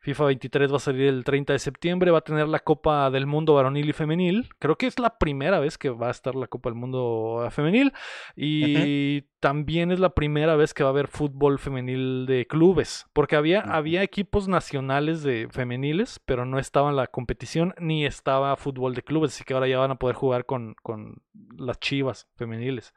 [0.00, 3.26] FIFA 23 va a salir el 30 de septiembre, va a tener la Copa del
[3.26, 4.48] Mundo varonil y femenil.
[4.60, 7.50] Creo que es la primera vez que va a estar la Copa del Mundo eh,
[7.50, 7.92] femenil.
[8.36, 13.06] Y también es la primera vez que va a haber fútbol femenil de clubes.
[13.12, 18.56] Porque había, había equipos nacionales de femeniles, pero no estaba en la competición ni estaba
[18.56, 19.34] fútbol de clubes.
[19.34, 21.22] Así que ahora ya van a poder jugar con, con
[21.56, 22.94] las chivas femeniles.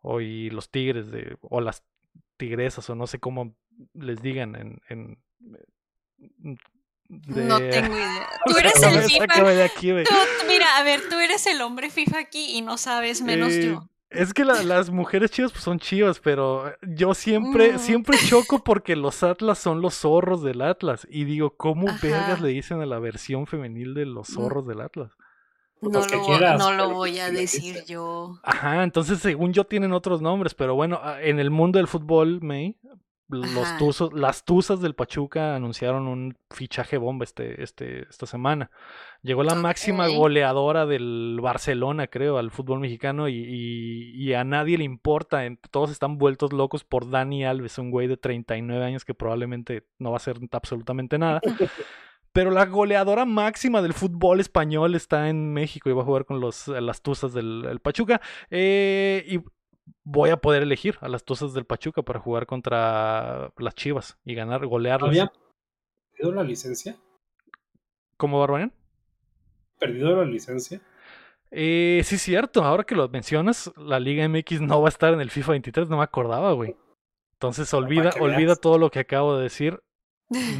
[0.00, 1.84] O y los tigres de, o las
[2.38, 3.54] tigresas, o no sé cómo
[3.92, 4.80] les digan en.
[4.88, 5.18] en
[6.18, 8.28] de- No tengo idea.
[8.46, 9.64] Tú eres el FIFA.
[9.64, 9.88] aquí.
[10.04, 10.14] Tú-
[10.48, 13.88] mira, a ver, tú eres el hombre FIFA aquí y no sabes menos Eh, yo.
[14.10, 17.78] Es que la- las mujeres chivas pues son chivas, pero yo siempre, Mm.
[17.78, 21.06] siempre choco porque los Atlas son los zorros del Atlas.
[21.10, 21.98] Y digo, ¿cómo Ajá.
[22.02, 24.32] vergas le dicen a la versión femenil de los Mm.
[24.34, 25.10] zorros del Atlas?
[25.80, 28.40] No lo, quieras, no lo pero voy a si le decir yo.
[28.42, 32.40] Ajá, entonces según yo tienen otros nombres, pero bueno, ah, en el mundo del fútbol,
[32.42, 32.76] May,
[33.28, 38.70] los tuzos, las tuzas del Pachuca anunciaron un fichaje bomba este, este, esta semana.
[39.22, 44.78] Llegó la máxima goleadora del Barcelona, creo, al fútbol mexicano y, y- y a nadie
[44.78, 45.42] le importa.
[45.70, 50.10] Todos están vueltos locos por Dani Alves, un güey de 39 años que probablemente no
[50.10, 51.40] va a hacer absolutamente nada.
[52.32, 56.40] Pero la goleadora máxima del fútbol español está en México y va a jugar con
[56.40, 58.20] los, las tuzas del el Pachuca.
[58.50, 59.40] Eh, y
[60.04, 64.34] voy a poder elegir a las tuzas del Pachuca para jugar contra las Chivas y
[64.34, 65.10] ganar, golearlas.
[65.10, 65.32] ¿Había
[66.12, 66.96] perdido la licencia?
[68.16, 68.72] ¿Cómo, Barbarian?
[69.78, 70.80] ¿Perdido la licencia?
[71.50, 72.64] Eh, sí, cierto.
[72.64, 75.88] Ahora que lo mencionas, la Liga MX no va a estar en el FIFA 23.
[75.88, 76.76] No me acordaba, güey.
[77.34, 78.60] Entonces olvida, que olvida veas.
[78.60, 79.80] todo lo que acabo de decir.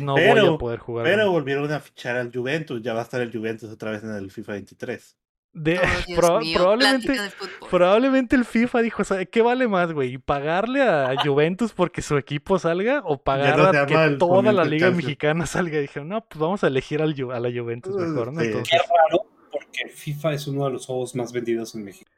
[0.01, 1.05] No voy a poder jugar.
[1.05, 2.81] Pero volvieron a fichar al Juventus.
[2.81, 5.18] Ya va a estar el Juventus otra vez en el FIFA 23.
[5.53, 5.83] De- Oh,
[6.17, 7.69] proba- mío, probablemente, plática de fútbol.
[7.71, 10.19] Probablemente el FIFA dijo, ¿sabe ¿qué vale más, güey?
[10.19, 14.65] ¿Pagarle a Juventus porque su equipo salga o pagar no a que toda la Fomento
[14.65, 14.97] liga Calcio.
[15.05, 15.79] mexicana salga?
[15.79, 18.41] Y dijeron, no, pues vamos a elegir al a la Juventus mejor, ¿no?
[18.41, 18.47] Sí.
[18.47, 22.11] Entonces, Qué raro, porque FIFA es uno de los juegos más vendidos en México.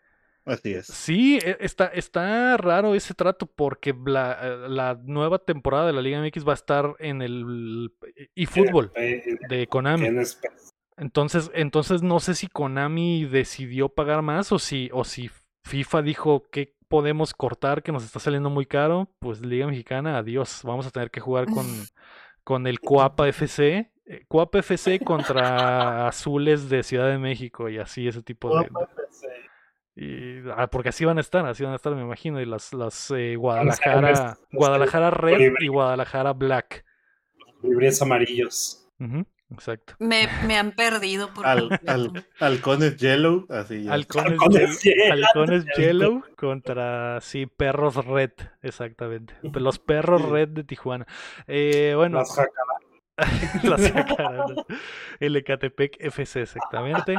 [0.47, 0.87] Así es.
[0.87, 6.01] sí, e- está, está raro ese trato porque la, eh, la nueva temporada de la
[6.01, 7.93] Liga MX va a estar en el
[8.35, 8.91] eFootball
[9.49, 10.09] de Konami.
[11.01, 15.31] Entonces, entonces no sé si Konami decidió pagar más o si, o si
[15.65, 20.61] FIFA dijo que podemos cortar, que nos está saliendo muy caro, pues Liga Mexicana, adiós.
[20.63, 21.67] Vamos a tener que jugar con,
[22.45, 23.91] con el Coapa FC.
[24.07, 28.69] eh, Coapa FC contra Azules de Ciudad de México y así ese tipo de...
[29.97, 32.41] y- ah, porque así van a estar, así van a estar, me imagino.
[32.41, 36.85] Y las, las eh, Guadalajara, los- los- Guadalajara Red y Guadalajara Black.
[37.63, 38.87] Libres amarillos.
[38.99, 39.95] Ujú, exacto.
[39.99, 43.93] Me, me han perdido por Al, al, halcones Yellow, así ya.
[43.95, 45.25] Halcones, Halcones Yel- Yellow.
[45.27, 48.33] Halcones Yellow contra, sí, perros Red,
[48.63, 49.35] exactamente.
[49.55, 51.07] Los perros Red de Tijuana.
[51.47, 52.81] Eh, bueno, Las jacarandas.
[53.65, 54.67] las jacarandas.
[55.19, 57.19] El Ecatepec FC, exactamente.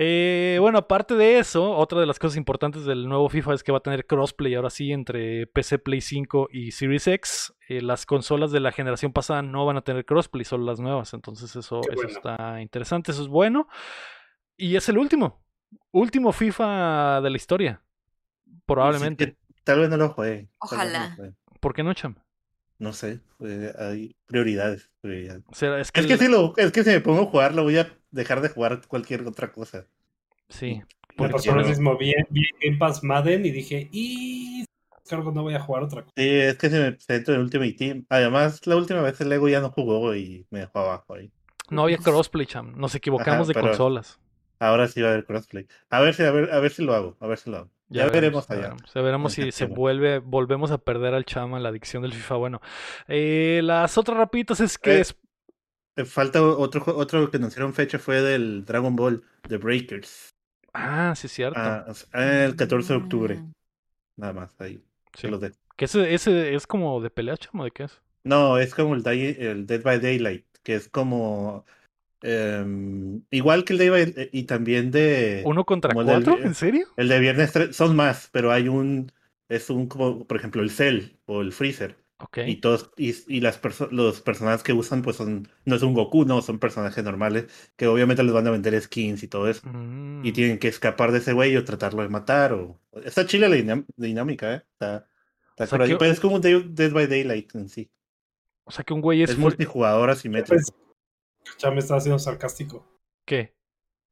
[0.00, 3.72] Eh, bueno, aparte de eso, otra de las cosas importantes del nuevo FIFA es que
[3.72, 7.52] va a tener crossplay ahora sí entre PC, Play 5 y Series X.
[7.68, 11.14] Eh, las consolas de la generación pasada no van a tener crossplay, solo las nuevas.
[11.14, 13.66] Entonces eso, está interesante, eso es bueno.
[14.56, 15.44] Y es el último,
[15.90, 17.82] último FIFA de la historia.
[18.66, 19.24] Probablemente.
[19.24, 20.42] Sí, que tal vez no lo juegue.
[20.42, 21.12] no lo Ojalá.
[21.16, 21.34] juegue.
[21.58, 22.14] ¿Por qué no, Cham?
[22.78, 24.90] No sé, eh, hay prioridades.
[25.00, 25.42] prioridades.
[25.48, 27.52] O sea, es que, Es que, si lo, es que si me pongo a jugar,
[27.52, 29.86] lo voy a dejar de jugar cualquier otra cosa.
[30.48, 30.82] sí.
[31.16, 31.96] Me pasó lo mismo.
[31.98, 32.14] Vi,
[32.62, 34.64] Game Pass Madden y dije, y
[35.08, 36.12] creo que no voy a jugar otra cosa.
[36.16, 38.06] Sí, es que se me presentó en Ultimate Team.
[38.08, 41.32] Además, la última vez el Lego ya no jugó y me dejó abajo ahí.
[41.70, 42.74] no había crossplay, Cham.
[42.76, 44.20] Nos equivocamos Ajá, de consolas.
[44.60, 45.66] Ahora sí va a haber crossplay.
[45.90, 47.70] A ver si, a ver, a ver si lo hago, a ver si lo hago.
[47.88, 48.60] Ya, veremos allá.
[48.60, 52.36] veremos, ya veremos si se vuelve, volvemos a perder al chama la adicción del FIFA.
[52.36, 52.60] Bueno,
[53.08, 55.14] eh, las otras rapiditas es que Eh, es- Eh,
[56.06, 60.34] Falta otro, otro que anunciaron fecha fue del Dragon Ball The Breakers.
[60.72, 61.58] Ah, sí, es cierto.
[61.60, 63.34] Ah, sea, el 14 de octubre.
[63.36, 63.52] Mm.
[64.16, 64.82] Nada más, ahí.
[65.14, 65.22] Sí.
[65.22, 65.56] se los dejo.
[65.76, 68.00] Que ese, ese es como de pelea, chamo, ¿de qué es?
[68.24, 71.64] No, es como el, Day- el Dead by Daylight, que es como.
[72.22, 75.42] em, igual que el Day by y también de.
[75.46, 76.38] ¿Uno contra del cuatro?
[76.44, 76.86] ¿En serio?
[76.96, 79.12] El de viernes son más, pero hay un.
[79.48, 81.96] Es un como, por ejemplo, el Cell o el Freezer.
[82.46, 85.94] Y todos, y, y las perso- los personajes que usan, pues son, no es un
[85.94, 87.46] Goku, no, son personajes normales,
[87.76, 89.60] que obviamente les van a vender skins y todo eso.
[89.68, 92.52] Mm, Y tienen que escapar de ese güey o tratarlo de matar.
[92.54, 92.80] O...
[93.04, 93.56] Está chila la
[93.96, 94.62] dinámica, ¿eh?
[94.72, 95.08] Está,
[95.50, 97.68] está O sea por ahí, que- pero es como un Day- Dead by Daylight en
[97.68, 97.88] sí.
[98.64, 99.30] O sea que un güey es...
[99.30, 100.54] Es, multijugador asimétrico.
[100.56, 100.72] Pues,
[101.58, 102.84] ya me está haciendo sarcástico.
[103.24, 103.54] ¿Qué?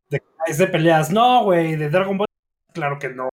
[0.08, 1.10] De, es de peleas.
[1.10, 2.26] No, güey, de Dragon Ball.
[2.72, 3.28] Claro que no.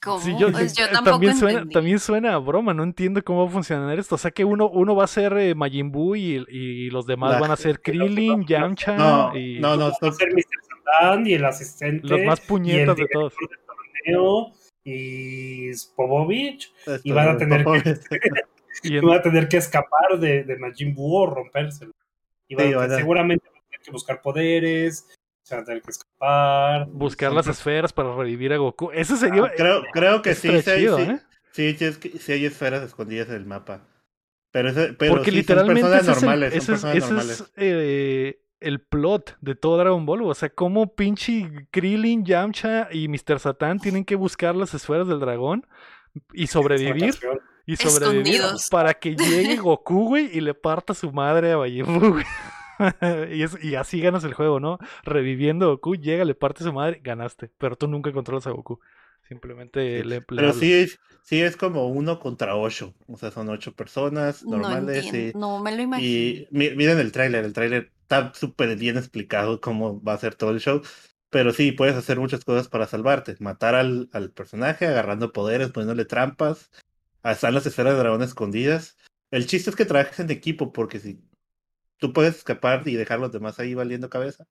[0.00, 0.20] ¿Cómo?
[0.20, 3.42] Sí, yo, Pues yo eh, tampoco también, suena, también suena a broma, no entiendo cómo
[3.44, 4.14] va a funcionar esto.
[4.14, 7.32] O sea que uno, uno va a ser eh, Majin Buu y, y los demás
[7.32, 10.42] La- van a ser Krillin, Yamcha No, y no, no, Va a son- ser Mr.
[10.84, 12.06] Satan y el asistente.
[12.06, 13.34] los más y el puñetas de todos.
[13.40, 14.52] del torneo
[14.84, 16.72] y Povovich.
[16.86, 17.98] esto Y van a tener que-
[18.84, 21.90] Y Y en- van a tener que escapar de, de Majin Buu o rompérselo.
[22.46, 25.08] Y van Sí, a- van a- seguramente van a tener que buscar poderes.
[25.48, 26.86] Se van a tener que escapar.
[26.90, 28.90] buscar las esferas para revivir a Goku.
[28.92, 29.44] Eso sería...
[29.44, 31.20] Ah, creo, creo que sí, estaría sí, chido, sí, ¿eh?
[31.52, 33.86] sí, sí, es que- sí hay esferas escondidas en el mapa.
[34.52, 36.82] Pero, ese- pero Porque sí, literalmente son personas ese es, el, normales, ese son es-
[36.82, 37.40] personas ese normales.
[37.40, 40.22] es, eh, el plot de todo Dragon Ball.
[40.22, 43.38] O sea, cómo pinche Krillin, Yamcha y Mr.
[43.38, 45.66] Satan tienen que buscar las esferas del dragón
[46.34, 47.14] y sobrevivir.
[47.66, 48.68] Y sobrevivir Escondidos.
[48.70, 52.24] para que llegue Goku, güey, y le parta su madre a Buu, güey.
[53.32, 54.78] y, es- y así ganas el juego, ¿no?
[55.04, 57.50] Reviviendo a Goku, llega, le parte su madre, ganaste.
[57.58, 58.80] Pero tú nunca controlas a Goku.
[59.28, 62.94] Simplemente le, le Pero sí es, sí es como uno contra ocho.
[63.06, 65.04] O sea, son ocho personas No normales.
[65.04, 65.38] entiendo.
[65.38, 66.08] y- No me lo imagino.
[66.08, 70.34] Y mi- miren el tráiler, el tráiler está súper bien explicado cómo va a ser
[70.34, 70.80] todo el show.
[71.30, 73.36] Pero sí, puedes hacer muchas cosas para salvarte.
[73.38, 76.70] Matar al, al personaje, agarrando poderes, poniéndole trampas.
[77.22, 78.96] Están las esferas de dragón escondidas.
[79.30, 81.20] El chiste es que trabajes en equipo, porque si
[81.98, 84.46] tú puedes escapar y dejar a los demás ahí valiendo cabeza.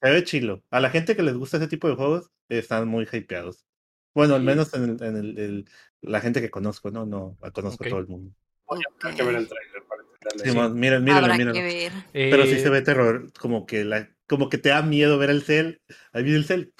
[0.00, 0.62] Se ve chilo.
[0.70, 3.64] A la gente que les gusta ese tipo de juegos, están muy hypeados.
[4.14, 4.46] Bueno, al Sí.
[4.46, 5.68] menos en, el- en el- el-
[6.00, 7.04] la gente que conozco, ¿no?
[7.04, 7.86] No, conozco Ok.
[7.86, 8.32] a todo el mundo.
[8.70, 9.16] Hay Ok.
[9.16, 10.50] que ver el trailer para entenderle.
[10.52, 11.92] Sí, man, miren, que ver.
[12.12, 15.30] Pero sí Eh, se ve terror, como que la, como que te da miedo ver
[15.30, 15.80] el cel.
[16.12, 16.74] Ahí viene el cel,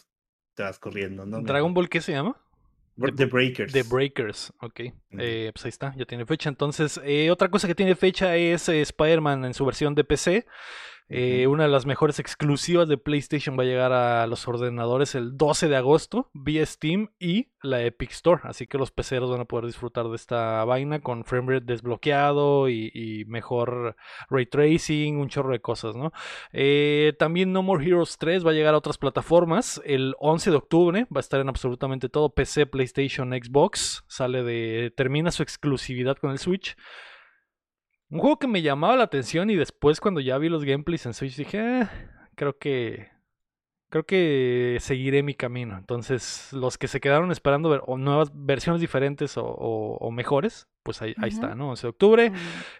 [0.54, 1.40] te vas corriendo, ¿no?
[1.42, 2.40] ¿Dragon Ball qué se llama?
[2.98, 3.72] The Breakers.
[3.72, 4.80] The Breakers, ok.
[5.18, 6.48] Eh, pues ahí está, ya tiene fecha.
[6.48, 10.46] Entonces, eh, otra cosa que tiene fecha es eh, Spider-Man en su versión de PC.
[11.08, 11.46] Eh.
[11.46, 15.68] Una de las mejores exclusivas de PlayStation va a llegar a los ordenadores el 12
[15.68, 18.42] de agosto vía Steam y la Epic Store.
[18.44, 22.90] Así que los peceros van a poder disfrutar de esta vaina con framerate desbloqueado y,
[22.92, 23.96] y mejor
[24.28, 26.12] ray tracing, un chorro de cosas, ¿no?
[26.52, 30.56] Eh, también No More Heroes 3 va a llegar a otras plataformas el 11 de
[30.56, 31.06] octubre.
[31.14, 34.04] Va a estar en absolutamente todo: PC, PlayStation, Xbox.
[34.08, 34.92] Sale de.
[34.96, 36.76] Termina su exclusividad con el Switch.
[38.10, 41.14] Un juego que me llamaba la atención y después cuando ya vi los gameplays en
[41.14, 41.88] Switch dije, "Eh,
[42.34, 43.08] creo que
[43.90, 45.78] creo que seguiré mi camino.
[45.78, 50.68] Entonces, los que se quedaron esperando ver, o nuevas versiones diferentes o, o- o mejores,
[50.82, 51.70] pues ahí, está, ¿no?
[51.70, 52.32] 11 de octubre.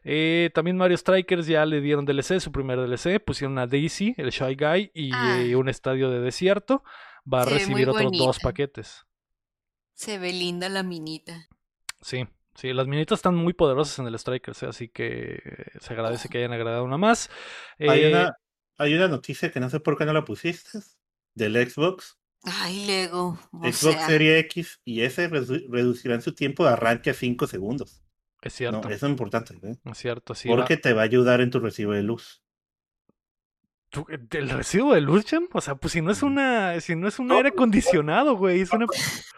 [0.04, 3.20] Eh, también Mario Strikers ya le dieron DLC, su primer DLC.
[3.20, 5.38] Pusieron a Daisy, el Shy Guy, y Ah.
[5.40, 6.82] eh, un estadio de desierto.
[7.30, 9.06] Va a recibir otros dos paquetes.
[9.94, 11.48] Se ve linda la minita.
[12.02, 12.26] Sí,
[12.60, 14.66] sí, las minitas están muy poderosas en el Strikers, ¿eh?
[14.66, 15.40] así que
[15.80, 17.30] se agradece que hayan agregado una más.
[17.78, 18.34] Hay, Eh, una,
[18.76, 20.78] hay una noticia que no sé por qué no la pusiste.
[21.34, 22.18] Del Xbox.
[22.42, 23.38] Ay, Lego.
[23.52, 27.46] O Xbox sea, Series X y S redu- reducirán su tiempo de arranque a 5
[27.46, 28.02] segundos.
[28.42, 29.54] es No, cierto, eso es importante.
[29.62, 29.76] ¿eh?
[29.84, 30.48] es cierto, sí.
[30.48, 32.42] va- Porque te va a ayudar en tu recibo de luz.
[33.90, 35.48] ¿Tú- ¿El recibo de luz, Chem?
[35.52, 37.36] O sea, pues si no es una, si no es un No.
[37.36, 38.86] aire acondicionado, güey, es una...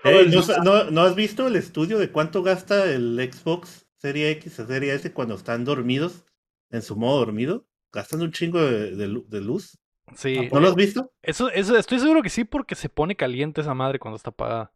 [0.04, 4.30] Eh, ¿no, luz- no- no has visto el estudio de cuánto gasta el Xbox Serie
[4.32, 6.24] X o Serie S cuando están dormidos?
[6.70, 7.66] En su modo dormido.
[7.92, 9.78] Gastan un chingo de, de lu- de luz.
[10.16, 11.12] Sí, ¿No lo has visto?
[11.22, 14.72] eso, eso, estoy seguro que sí, porque se pone caliente esa madre cuando está apagada.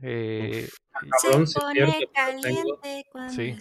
[0.00, 0.68] Eh,
[1.22, 2.12] Cabrón, se sí, pone cierto, lo tengo.
[2.12, 3.56] caliente cuando Sí.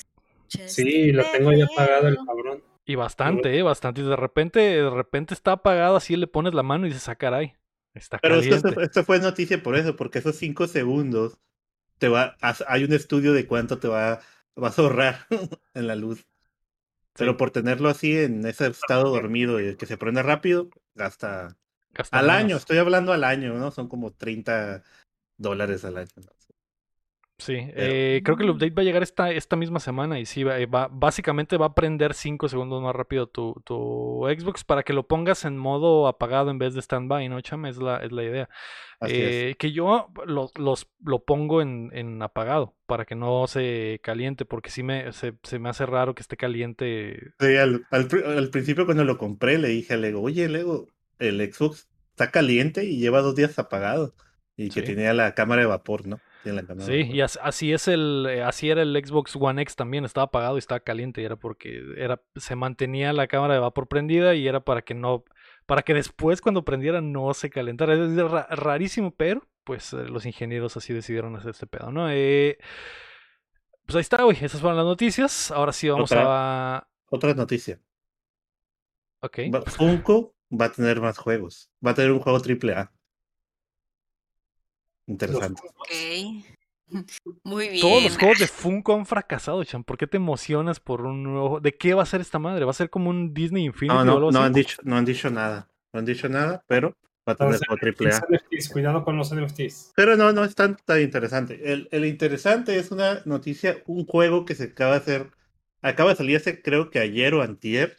[0.68, 2.64] Sí, lo tengo ya apagado el cabrón.
[2.92, 4.02] Y bastante, eh, bastante.
[4.02, 7.16] Y de repente, de repente está apagado, así le pones la mano y dices, ah,
[7.16, 7.54] caray,
[7.94, 8.70] está Pero caliente.
[8.70, 11.40] esto- esto fue noticia por eso, porque esos 5 segundos
[12.00, 12.38] te va,
[12.68, 14.22] hay un estudio de cuánto te va,
[14.56, 15.28] vas a ahorrar
[15.74, 16.26] en la luz.
[17.18, 21.58] Pero Sí, por tenerlo así en ese estado dormido y que se prende rápido, gasta
[22.12, 23.72] al año, estoy hablando al año, ¿no?
[23.72, 24.84] Son como 30
[25.38, 26.10] dólares al año.
[26.18, 26.24] ¿no?
[27.42, 28.54] Sí, eh, creo que el Mm.
[28.54, 31.66] update va a llegar esta, esta misma semana y sí, va, eh, va- básicamente va
[31.68, 36.08] a prender 5 segundos más rápido tu, tu Xbox para que lo pongas en modo
[36.08, 37.66] apagado en vez de standby, ¿no, Cham?
[37.66, 38.50] Es la, es la idea.
[39.02, 39.12] Es.
[39.12, 44.46] Eh, que yo lo, los, lo pongo en, en apagado para que no se caliente,
[44.46, 47.34] porque sí me, se, se me hace raro que esté caliente.
[47.40, 50.86] Sí, al, al pri- al principio cuando lo compré le dije a Lego, oye Lego,
[51.18, 54.14] el Xbox está caliente y lleva dos días apagado.
[54.56, 56.20] Y que tenía la cámara de vapor, ¿no?
[56.44, 60.06] La Sí, y as- así es el, eh, así era el Xbox One X también,
[60.06, 63.88] estaba apagado y estaba caliente, y era porque era, se mantenía la cámara de vapor
[63.88, 65.24] prendida y era para que no,
[65.68, 67.94] para que después cuando prendiera no se calentara.
[67.94, 72.10] Es ra- rarísimo, pero pues eh, los ingenieros así decidieron hacer este pedo, ¿no?
[72.10, 72.58] Eh,
[73.86, 75.52] pues ahí está, güey, esas fueron las noticias.
[75.52, 76.88] Ahora sí vamos a...
[77.10, 77.80] Otra noticia.
[79.20, 79.40] Ok.
[79.68, 81.70] Funko va a tener más juegos.
[81.86, 82.92] Va a tener un juego triple A.
[85.12, 85.62] Interesante.
[85.66, 85.90] Ok.
[87.44, 87.82] Muy bien.
[87.82, 89.84] Todos los juegos de Funko han fracasado, Chan.
[89.84, 91.60] ¿Por qué te emocionas por un nuevo?
[91.60, 92.66] ¿De qué va a ser esta madre?
[92.66, 95.30] ¿Va a ser como un Disney Infinity No, no, no han dicho, no han dicho
[95.30, 95.70] nada.
[95.94, 96.96] No han dicho nada, pero
[97.28, 98.22] va a tener juego triple A.
[98.72, 99.94] Cuidado con los NFTs.
[99.96, 101.72] Pero no, no es tan, tan interesante.
[101.72, 105.32] El, el interesante es una noticia, un juego que se acaba de hacer,
[105.82, 107.98] acaba de salir hace creo que ayer o antier,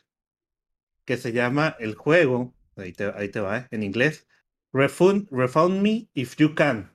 [1.05, 3.67] que se llama el juego, ahí te, ahí te va, ¿eh?
[3.71, 4.27] en inglés,
[4.73, 6.91] Refund, Refund Me If You Can.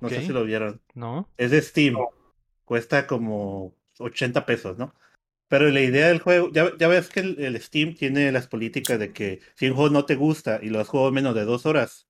[0.00, 0.80] No sé si lo vieron.
[0.94, 1.28] ¿No?
[1.36, 1.96] Es de Steam.
[2.64, 4.94] Cuesta como 80 pesos, ¿no?
[5.48, 8.98] Pero la idea del juego, ya, ya ves que el, el Steam tiene las políticas
[8.98, 11.66] de que si un juego no te gusta y lo has jugado menos de dos
[11.66, 12.08] horas,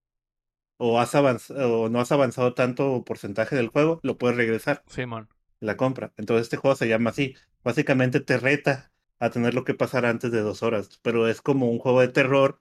[0.76, 5.28] o, has avanzado, o no has avanzado tanto porcentaje del juego, lo puedes regresar Simón.
[5.60, 6.12] la compra.
[6.16, 7.36] Entonces este juego se llama así.
[7.64, 11.70] Básicamente te reta a tener lo que pasar antes de dos horas, pero es como
[11.70, 12.60] un juego de terror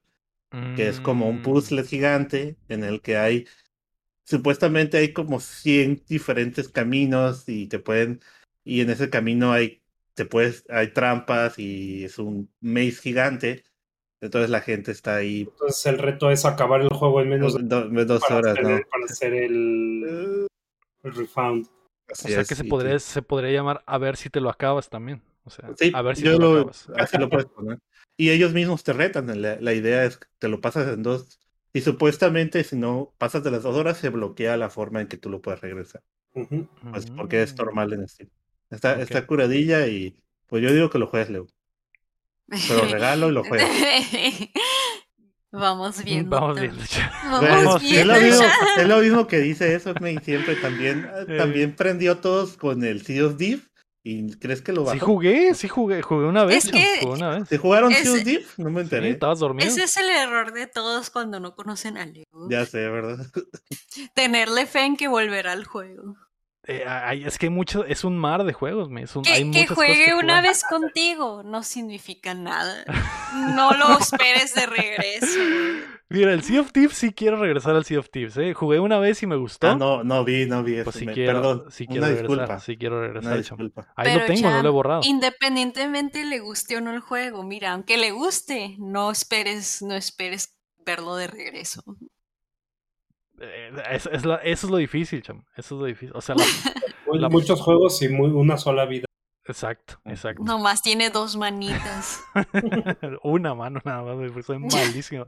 [0.76, 3.48] que es como un Mm, puzzle gigante en el que hay,
[4.32, 8.22] supuestamente hay como 100 diferentes caminos y te pueden,
[8.64, 9.82] y en ese camino hay,
[10.16, 13.64] te puedes, hay trampas y es un maze gigante,
[14.22, 17.64] entonces la gente está ahí Entonces el reto es acabar el juego en menos de
[17.64, 18.78] do- do- dos para horas, hacer, ¿no?
[18.78, 20.48] el, para hacer el,
[21.03, 21.68] el refund.
[22.10, 24.90] O sea es, que se podría, se podría llamar a ver si te lo acabas
[24.90, 25.22] también.
[25.44, 26.90] O sea, Sí, a ver si yo te lo, lo, acabas.
[26.98, 27.80] así lo puedes poner.
[28.18, 29.41] Y ellos mismos te retan.
[29.41, 31.40] La, la idea es que te lo pasas en dos.
[31.73, 35.18] Y supuestamente, si no pasas de las dos horas, se bloquea la forma en que
[35.18, 36.02] tú lo puedes regresar.
[36.34, 37.57] Pues porque es Mm.
[37.57, 38.30] normal en Steam.
[38.69, 41.48] Está, está curadilla y pues yo digo que lo juegues, Leo.
[42.49, 43.69] Te lo regalo y lo juegas.
[45.52, 46.30] Vamos viendo.
[46.39, 46.81] Vamos viendo.
[47.26, 48.53] Vamos Vamos es, lo mismo, ya.
[48.81, 53.26] es lo mismo que dice eso, y siempre también, también prendió todos con el Sea
[53.26, 53.70] of Div.
[54.03, 54.94] ¿Y crees que lo bajó?
[54.94, 56.65] Sí jugué, sí jugué, jugué una vez.
[56.65, 57.48] Es que- jugué una vez.
[57.49, 58.48] ¿Se jugaron Sea of Div?
[58.57, 59.10] No me Sí, enteré.
[59.11, 59.69] estabas dormido.
[59.69, 62.26] Ese es el error de todos cuando no conocen a Leo.
[62.49, 63.23] Ya sé, ¿verdad?
[64.15, 66.15] Tenerle fe en que volverá al juego.
[66.68, 66.86] Eh,
[67.26, 69.02] es que hay mucho, es un mar de juegos, me.
[69.02, 72.86] es un- hay Que, juegue que una vez contigo no significa nada.
[73.56, 75.26] No lo esperes de regreso.
[76.10, 78.54] Mira, el Sea of Thieves sí quiero regresar al Sea of Thieves, ¿eh?
[78.54, 79.70] Jugué una vez y me gustó.
[79.72, 80.84] Ah, no, no vi, no vi eso.
[80.84, 82.60] Pues sí me- quiero, Perdón, sí quiero una regresar, disculpa.
[82.60, 83.94] sí quiero regresar, disculpa.
[83.96, 85.02] Ahí lo tengo, no lo he borrado.
[85.04, 90.56] Independientemente le guste o no el juego, mira, aunque le guste, no esperes, no esperes
[90.86, 91.84] verlo de regreso.
[93.42, 95.44] Eh, es- es la- eso es lo difícil, cham.
[95.58, 96.16] Eso es lo difícil.
[96.16, 96.44] O sea, la-
[97.14, 99.06] La- Muchos juegos y muy, una sola vida.
[99.52, 100.44] Exacto, exacto.
[100.44, 102.22] Nomás tiene dos manitas.
[103.23, 105.26] Una mano nada más, soy malísimo.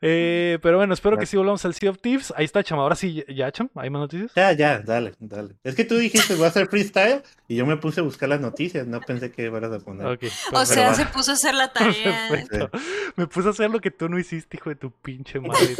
[0.00, 2.32] Eh, pero bueno, espero que sí volvamos al Sea of Thieves.
[2.36, 2.78] Ahí está, cham.
[2.78, 3.68] Ahora sí, ya, cham.
[3.76, 4.32] ¿Hay más noticias?
[4.34, 5.54] Ya, ya, dale, dale.
[5.64, 8.40] Es que tú dijiste voy a hacer freestyle y yo me puse a buscar las
[8.40, 10.06] noticias, no pensé que fueras a poner.
[10.06, 10.24] Ok.
[10.52, 10.94] O sea, va.
[10.94, 12.28] se puso a hacer la tarea.
[12.28, 12.70] Perfecto.
[13.16, 15.76] Me puse a hacer lo que tú no hiciste, hijo de tu pinche madre.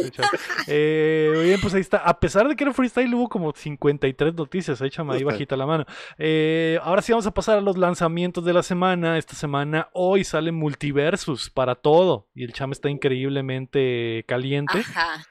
[0.67, 1.97] Eh, muy bien, pues ahí está.
[1.97, 4.81] A pesar de que era freestyle, hubo como 53 noticias.
[4.81, 5.23] Ahí Ok.
[5.23, 5.85] bajita la mano.
[6.17, 9.17] Eh, ahora sí vamos a pasar a los lanzamientos de la semana.
[9.17, 12.29] Esta semana, hoy sale Multiversus para todo.
[12.33, 14.79] Y el cham está increíblemente caliente.
[14.79, 15.27] Ajá.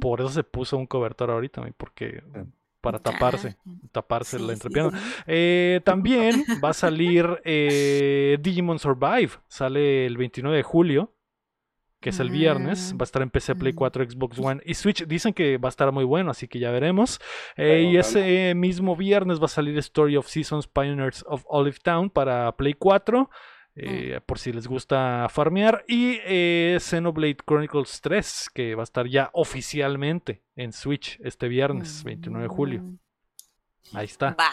[0.00, 2.22] Por eso se puso un cobertor ahorita, porque
[2.82, 3.56] para taparse,
[3.90, 4.98] taparse sí, la sí, entrepierna.
[4.98, 5.22] sí.
[5.26, 9.30] Eh, también va a salir eh, Digimon Survive.
[9.48, 11.12] Sale el 29 de julio,
[12.00, 12.92] que es el viernes.
[12.92, 12.96] Mm.
[12.98, 13.76] Va a estar en PC, Play Mm.
[13.76, 15.06] 4, Xbox One y Switch.
[15.06, 17.20] Dicen que va a estar muy bueno, así que ya veremos.
[17.56, 22.10] Eh, y ese mismo viernes va a salir Story of Seasons Pioneers of Olive Town
[22.10, 23.28] para Play 4.
[23.78, 25.84] eh, por si les gusta farmear.
[25.86, 32.02] Y eh, Xenoblade Chronicles 3, que va a estar ya oficialmente en Switch este viernes,
[32.02, 32.80] 29 de julio.
[32.82, 32.98] Mm,
[33.92, 34.30] Ahí está.
[34.30, 34.50] Va.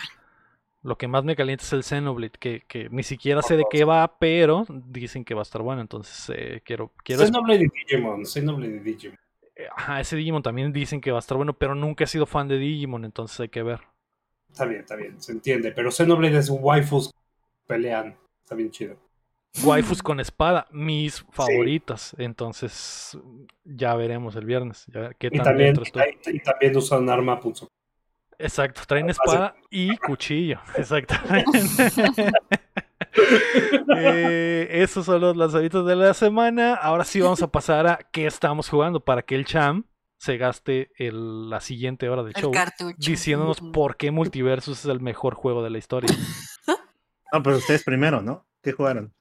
[0.84, 3.86] Lo que más me calienta es el Xenoblade, que, que ni siquiera sé de qué
[3.86, 5.82] va, pero dicen que va a estar bueno.
[5.82, 6.92] Entonces eh, quiero.
[7.04, 9.18] quiero Xenoblade de Digimon, Xenoblade de Digimon.
[9.56, 12.26] eh, Ajá, ese Digimon también dicen que va a estar bueno, pero nunca he sido
[12.26, 13.82] fan de Digimon, entonces hay que ver.
[14.50, 15.72] Está bien, está bien, se entiende.
[15.72, 17.12] Pero Xenoblade es waifus
[17.68, 18.16] pelean.
[18.44, 18.98] Está bien chido.
[19.64, 22.16] Waifus con espada, mis favoritas.
[22.18, 23.18] Entonces
[23.64, 24.86] ya veremos el viernes.
[24.88, 26.04] Ya, ¿Qué Y tan también, estoy?
[26.28, 27.68] y también usan arma punzo.
[28.40, 30.60] Exacto, traen espada y cuchillo.
[30.76, 31.52] Exactamente.
[33.96, 36.74] Eh, esos son los lanzamientos de la semana.
[36.74, 39.86] Ahora sí vamos a pasar a qué estamos jugando para que el Cham
[40.18, 42.96] se gaste el- la siguiente hora del El show cartucho.
[42.98, 46.10] diciéndonos por qué Multiversus es el mejor juego de la historia.
[47.32, 48.46] No, pero ustedes primero, ¿no?
[48.62, 49.12] ¿Qué jugaron?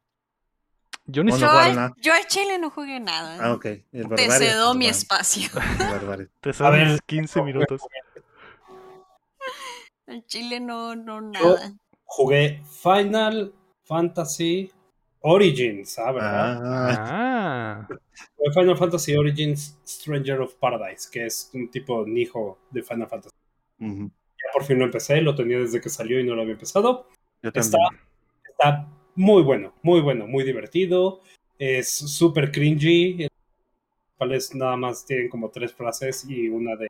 [1.06, 1.92] Yo ni no Yo, jugaron al, nada.
[1.96, 3.38] yo al chile no jugué nada.
[3.40, 3.64] Ah, ok.
[3.90, 5.48] El Te cedo mi espacio.
[5.78, 7.80] te A ver, sabes 15 minutos.
[10.12, 11.74] Al chile no, no Yo- nada.
[12.04, 14.70] Jugué Final Fantasy
[15.20, 16.60] Origins, ¿ah, verdad?
[16.62, 17.88] Ah, Ah,
[18.36, 23.34] Jugué Final Fantasy Origins Stranger of Paradise, que es un tipo Nijo de Final Fantasy.
[23.78, 27.08] Ya por fin lo empecé, lo tenía desde que salió y no lo había empezado.
[27.42, 28.02] Yo Está, también.
[28.50, 31.20] está muy bueno, muy bueno, muy divertido.
[31.58, 33.26] Es súper cringy.
[34.54, 36.88] nada más tienen como tres frases y una de,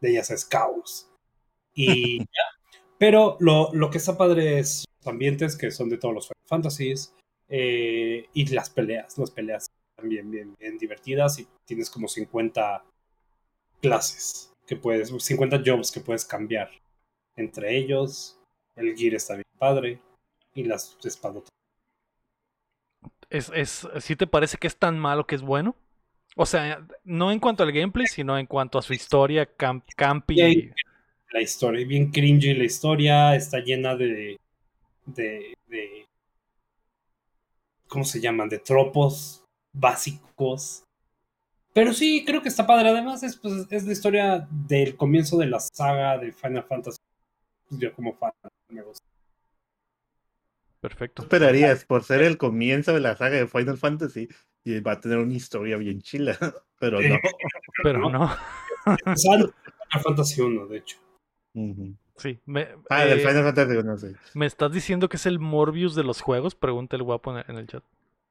[0.00, 1.08] de ellas es caos.
[1.74, 2.26] Y ya.
[2.98, 6.46] Pero lo, lo que está padre es los ambientes que son de todos los Final
[6.46, 7.14] Fantasies
[7.48, 9.18] eh, y las peleas.
[9.18, 9.66] Las peleas
[9.96, 12.84] también bien, bien divertidas y tienes como 50
[13.80, 16.70] clases que puedes, 50 jobs que puedes cambiar
[17.36, 18.38] entre ellos.
[18.76, 20.00] El gear está bien padre
[20.54, 21.50] y las espadotas.
[23.28, 25.76] es, es, ¿sí te parece que es tan malo que es bueno?
[26.36, 30.34] O sea, no en cuanto al gameplay, sino en cuanto a su historia, camp, campy.
[30.34, 30.74] Bien.
[31.32, 34.38] La historia, bien cringy la historia, está llena de,
[35.06, 36.06] de, de
[37.88, 38.48] ¿cómo se llaman?
[38.48, 40.84] De tropos básicos.
[41.72, 42.90] Pero sí, creo que está padre.
[42.90, 46.98] Además, es, pues, es la historia del comienzo de la saga de Final Fantasy.
[47.68, 48.32] Pues yo como fan
[48.68, 49.06] me gusta.
[50.80, 51.22] Perfecto.
[51.22, 54.28] ¿Tú esperarías por ser el comienzo de la saga de Final Fantasy
[54.64, 56.36] y va a tener una historia bien chila,
[56.78, 57.16] pero no.
[57.82, 58.36] Pero ¿no?
[59.16, 59.54] Final
[60.02, 60.98] Fantasy 1, de hecho.
[62.16, 62.40] Sí.
[62.46, 64.14] Me, Ah, del eh, Final Fantasy no sé.
[64.34, 66.54] ¿Me estás diciendo que es el Morbius de los juegos?
[66.54, 67.84] Pregunta el guapo en el, en el chat.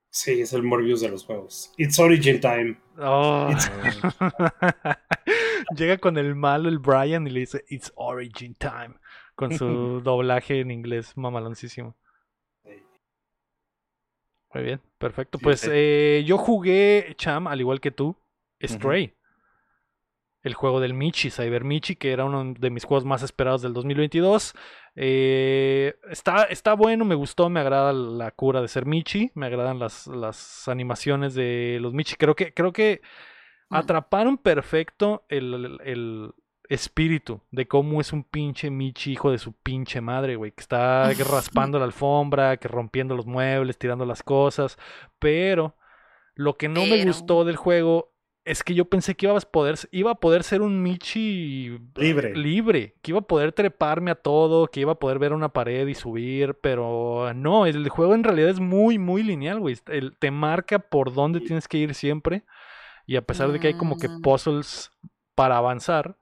[0.09, 1.71] Sí, es el Morbius de los juegos.
[1.77, 2.77] It's Origin Time.
[2.99, 3.49] Oh.
[5.75, 8.95] Llega con el malo, el Brian, y le dice, It's Origin Time.
[9.35, 9.65] Con su
[10.03, 11.95] doblaje en inglés mamaloncísimo.
[14.53, 15.39] Muy bien, perfecto.
[15.39, 18.17] Pues eh, yo jugué, Cham, al igual que tú,
[18.61, 19.15] Stray.
[20.43, 23.73] El juego del Michi, Cyber Michi, que era uno de mis juegos más esperados del
[23.73, 24.53] 2022.
[24.95, 29.79] Eh, está, está bueno, me gustó, me agrada la cura de ser Michi, me agradan
[29.79, 32.15] las, las animaciones de los Michi.
[32.15, 33.01] Creo que, creo que
[33.69, 33.75] Mm.
[33.75, 36.31] atraparon perfecto el, el- el
[36.67, 41.03] espíritu de cómo es un pinche Michi hijo de su pinche madre, güey, que está
[41.69, 44.77] raspando la alfombra, que rompiendo los muebles, tirando las cosas,
[45.19, 45.75] pero
[46.35, 48.11] lo que no me gustó del juego
[48.43, 52.35] es que yo pensé que iba a poder, iba a poder ser un Michi Libre.
[52.35, 55.87] libre, que iba a poder treparme a todo, que iba a poder ver una pared
[55.87, 59.77] y subir, pero no, el juego en realidad es muy, muy lineal, güey.
[59.87, 62.43] El- te marca por dónde tienes que ir siempre.
[63.05, 64.21] Y a pesar de que hay como que Mm.
[64.21, 64.91] puzzles
[65.35, 66.17] para avanzar,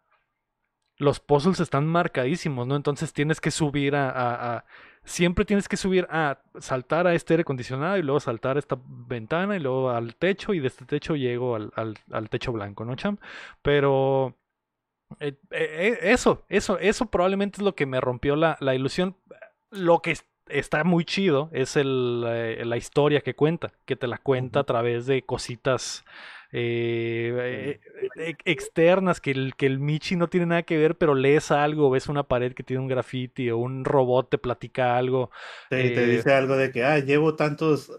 [0.97, 2.75] los puzzles están marcadísimos, ¿no?
[2.75, 4.65] Entonces tienes que subir a, a- a-
[5.03, 8.77] Siempre tienes que subir a saltar a este aire acondicionado y luego saltar a esta
[8.85, 12.85] ventana y luego al techo y de este techo llego al, al- al techo blanco,
[12.85, 13.17] ¿no, Cham?
[13.61, 14.37] Pero...
[15.19, 19.15] eh, eh, eh, eso, eso, eso probablemente es lo que me rompió la, la ilusión.
[19.71, 24.07] Lo que es- está muy chido es el, eh, la historia que cuenta, que te
[24.07, 26.05] la cuenta a través de cositas
[26.51, 27.79] eh, eh,
[28.15, 31.89] eh, externas que el, que el Michi no tiene nada que ver, pero lees algo,
[31.89, 35.29] ves una pared que tiene un graffiti o un robot te platica algo.
[35.69, 37.91] Te, te dice algo de que, ah, llevo tantos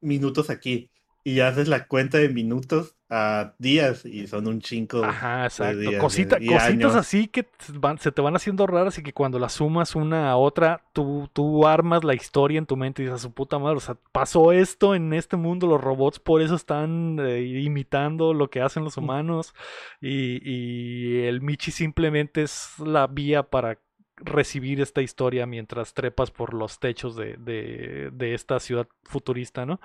[0.00, 0.90] minutos aquí.
[1.26, 5.02] Y haces la cuenta de minutos a días y son un chingo.
[5.04, 5.78] Ajá, exacto.
[5.78, 6.94] días, Cosita- y cositas años.
[6.96, 10.36] así que van- se te van haciendo raras y que cuando las sumas una a
[10.36, 13.76] otra, tú, tú armas la historia en tu mente y dices, a su puta madre,
[13.78, 18.50] o sea, pasó esto en este mundo, los robots por eso están eh, imitando lo
[18.50, 19.54] que hacen los humanos
[20.02, 23.78] y, y el Michi simplemente es la vía para
[24.16, 29.80] recibir esta historia mientras trepas por los techos de, de- de esta ciudad futurista, ¿no?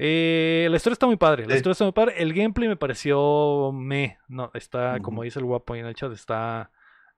[0.00, 1.56] Eh, la historia está muy padre, la Sí.
[1.56, 2.14] historia está muy padre.
[2.18, 6.12] El gameplay me pareció me, no, está, como dice el guapo ahí en el chat,
[6.12, 6.70] está,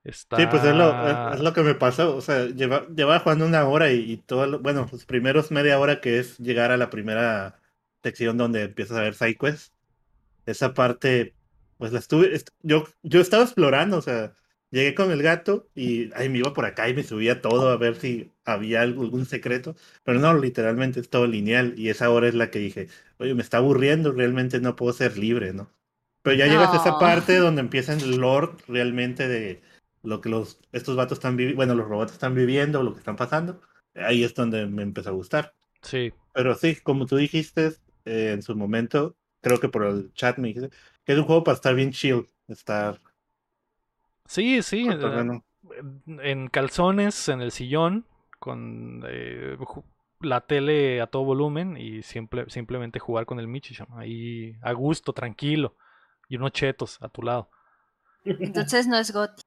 [0.03, 0.37] está...
[0.39, 2.17] Sí, pues es lo, es- es lo que me pasó.
[2.17, 5.79] O sea, lleva, llevaba jugando una hora y, y todo, lo- bueno, los primeros media
[5.79, 7.59] hora que es llegar a la primera
[8.03, 9.73] sección donde empiezas a ver sidequests.
[10.47, 11.35] Esa parte,
[11.77, 14.33] pues la estuve, est- yo, yo estaba explorando, o sea,
[14.71, 17.77] llegué con el gato y ahí me iba por acá y me subía todo a
[17.77, 19.77] ver si había algún secreto.
[20.05, 22.89] Pero no, literalmente es todo lineal y esa hora es la que dije,
[23.19, 25.71] oye, me está aburriendo, realmente no puedo ser libre, ¿no?
[26.23, 26.99] Pero ya llegas a esa No.
[26.99, 29.63] parte donde empieza el lore realmente de
[30.03, 33.17] lo que los, estos vatos están viviendo, bueno, los robots están viviendo, lo que están
[33.17, 33.61] pasando.
[33.95, 35.55] Ahí es donde me empezó a gustar.
[35.83, 37.69] Sí, Pero sí, como tú dijiste
[38.05, 40.71] eh, en su momento, creo que por el chat me dijiste,
[41.05, 43.01] que es un juego para estar bien chill, estar
[44.31, 44.89] sí, sí.
[44.89, 45.41] eh,
[46.23, 48.07] en calzones, en el sillón,
[48.39, 49.57] con eh,
[50.21, 54.73] la tele a todo volumen y simple, simplemente jugar con el Michi, chama, ahí a
[54.73, 55.77] gusto, tranquilo,
[56.29, 57.51] y unos chetos a tu lado.
[58.25, 59.43] Entonces no es GOTY.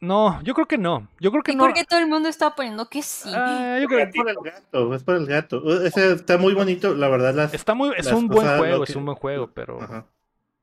[0.00, 1.08] No, yo creo que no.
[1.20, 1.62] Yo creo que ¿Y no.
[1.62, 3.30] por qué todo el mundo está poniendo que sí?
[3.32, 5.84] Ah, yo creo es por el gato, es por el gato.
[5.84, 7.32] Ese está muy bonito, la verdad.
[7.32, 10.06] Las, está muy, es las un buen juego, es un buen juego, pero Ajá.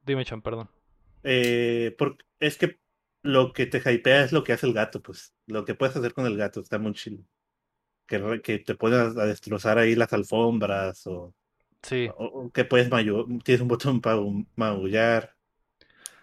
[0.06, 0.69] dime, Chan, perdón.
[1.23, 2.78] Eh, porque es que
[3.23, 5.33] lo que te hypea es lo que hace el gato, pues.
[5.47, 7.23] Lo que puedes hacer con el gato está muy chido.
[8.07, 11.33] Que, que te puedas a destrozar ahí las alfombras o,
[11.83, 12.09] Sí.
[12.17, 14.19] o- o que puedes maullar, tienes un botón para
[14.55, 15.35] maullar.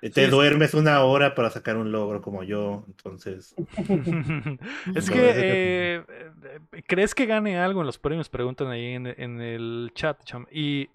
[0.02, 0.30] Eh, Te Sí.
[0.30, 3.54] duermes una hora para sacar un logro como yo, entonces.
[4.94, 6.04] es que, eh,
[6.74, 8.28] eh, ¿crees que gane algo en los premios?
[8.28, 10.46] Preguntan ahí en, en el chat, Cham.
[10.50, 10.88] Y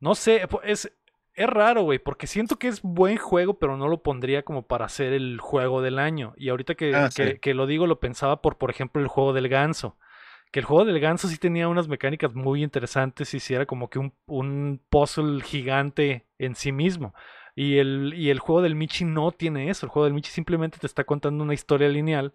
[0.00, 0.92] no sé, es,
[1.34, 4.88] es raro, güey, porque siento que es buen juego, pero no lo pondría como para
[4.88, 6.34] ser el juego del año.
[6.36, 7.38] Y ahorita que, Ah, que- sí.
[7.40, 9.96] que lo digo, lo pensaba por, por ejemplo, el juego del ganso.
[10.50, 13.88] Que el juego del ganso sí tenía unas mecánicas muy interesantes y sí era como
[13.88, 17.14] que un, un puzzle gigante en sí mismo.
[17.54, 19.86] Y el, y el juego del Michi no tiene eso.
[19.86, 22.34] El juego del Michi simplemente te está contando una historia lineal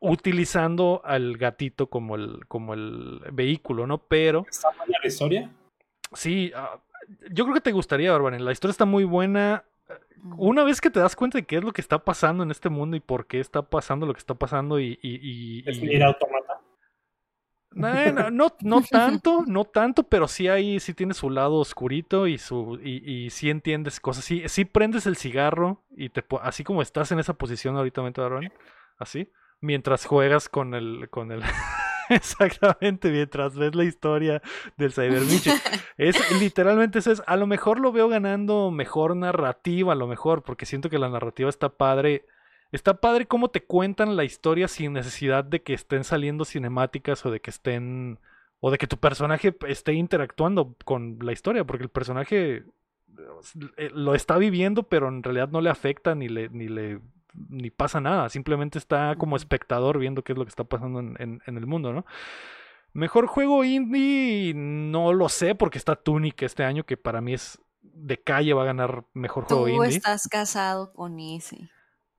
[0.00, 3.98] utilizando al gatito como el, como el vehículo, ¿no?
[3.98, 5.50] Pero ¿Está buena la historia?
[6.12, 6.78] sí, ah,
[7.30, 8.44] yo creo que te gustaría, Barbanen.
[8.44, 9.64] La historia está muy buena.
[10.36, 12.68] Una vez que te das cuenta de qué es lo que está pasando en este
[12.68, 14.98] mundo y por qué está pasando lo que está pasando y...
[15.02, 16.60] y, y- ¿Es y- automata?
[17.76, 22.26] Eh, no, no, no tanto, no tanto, pero sí hay, sí tiene su lado oscurito
[22.26, 24.24] y su, y, y sí entiendes cosas.
[24.24, 28.52] Sí, sí prendes el cigarro y te así como estás en esa posición ahorita, Barbanen,
[28.98, 29.30] así,
[29.60, 31.42] mientras juegas con el, con el
[32.10, 34.42] exactamente, mientras ves la historia
[34.76, 35.50] del Cyber Michi.
[35.98, 37.22] Es literalmente eso es.
[37.26, 41.08] A lo mejor lo veo ganando mejor narrativa, a lo mejor, porque siento que la
[41.08, 42.24] narrativa está padre.
[42.70, 47.30] Está padre cómo te cuentan la historia sin necesidad de que estén saliendo cinemáticas o
[47.30, 48.20] de que estén.
[48.60, 52.64] o de que tu personaje esté interactuando con la historia, porque el personaje
[53.76, 57.00] eh, lo está viviendo, pero en realidad no le afecta ni le, ni le
[57.48, 61.16] ni pasa nada, simplemente está como espectador viendo qué es lo que está pasando en,
[61.18, 62.04] en- en el mundo, ¿no?
[62.92, 67.60] Mejor juego indie, no lo sé, porque está Tunic este año, que para mí es
[67.82, 69.96] de calle, va a ganar mejor juego Tú indie.
[69.98, 71.70] estás casado con ese.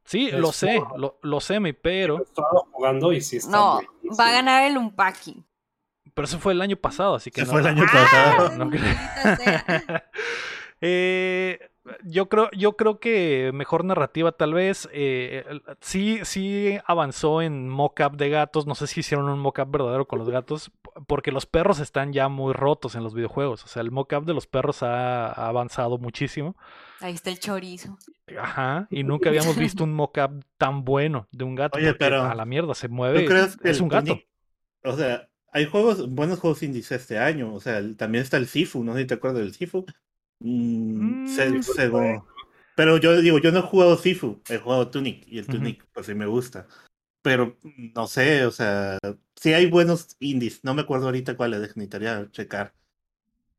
[0.05, 2.23] Sí, Es lo sé, lo, lo sé, mi, pero,
[2.71, 3.81] jugando y sí está No,
[4.19, 5.45] va a ganar el unpacking.
[6.15, 7.51] pero eso fue el año pasado, así que Se no.
[7.51, 7.91] fue el año ¡Ah!
[8.37, 8.49] pasado.
[8.57, 8.83] no creo.
[8.83, 10.09] maldita sea.
[10.81, 11.68] Eh,
[12.03, 14.87] yo creo, yo creo que mejor narrativa tal vez.
[14.91, 15.43] eh,
[15.81, 18.67] sí, sí avanzó en mock-up de gatos.
[18.67, 20.71] No sé si hicieron un mock-up verdadero con los gatos.
[21.07, 23.63] porque los perros están ya muy rotos en los videojuegos.
[23.63, 26.55] O sea, el mockup de los perros ha, ha avanzado muchísimo.
[26.99, 27.97] Ahí está el chorizo.
[28.37, 31.77] Ajá, y nunca habíamos visto un mockup tan bueno de un gato.
[31.77, 33.25] Oye, pero, a la mierda se ¿Tú mueve.
[33.25, 34.19] crees que Es un gato.
[34.83, 37.53] O sea, hay juegos, buenos juegos indies este año.
[37.53, 39.85] O sea, el- también está el Sifu, no sé si te acuerdas del Sifu.
[40.39, 42.21] Mm, Mm,
[42.75, 45.47] pero yo digo, yo no he jugado Sifu, he jugado Tunic y el.
[45.47, 46.67] Tunic, pues sí me gusta.
[47.21, 47.57] Pero
[47.95, 48.97] no sé, o sea,
[49.35, 52.73] sí hay buenos indies, no me acuerdo ahorita cuáles, necesitaría checar.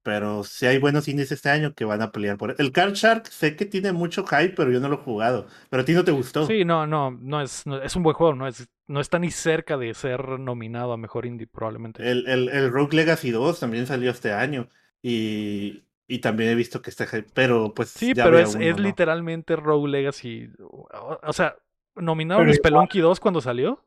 [0.03, 3.27] Pero sí hay buenos indies este año que van a pelear por el Card Shark,
[3.29, 5.47] sé que tiene mucho hype, pero yo no lo he jugado.
[5.69, 6.47] Pero a ti no te gustó.
[6.47, 9.31] Sí, no, no, no es, no- es un buen juego, no es, no está ni
[9.31, 12.11] cerca de ser nominado a mejor indie, probablemente.
[12.11, 14.71] El, el, el Rogue Legacy 2 también salió este año.
[15.03, 17.91] Y, y también he visto que está hype, pero pues.
[17.91, 18.83] Sí, ya pero es, uno, es ¿no?
[18.83, 20.51] literalmente Rogue Legacy.
[20.61, 21.57] O, o sea,
[21.95, 23.87] nominaron Pero Spelunky 2 cuando salió.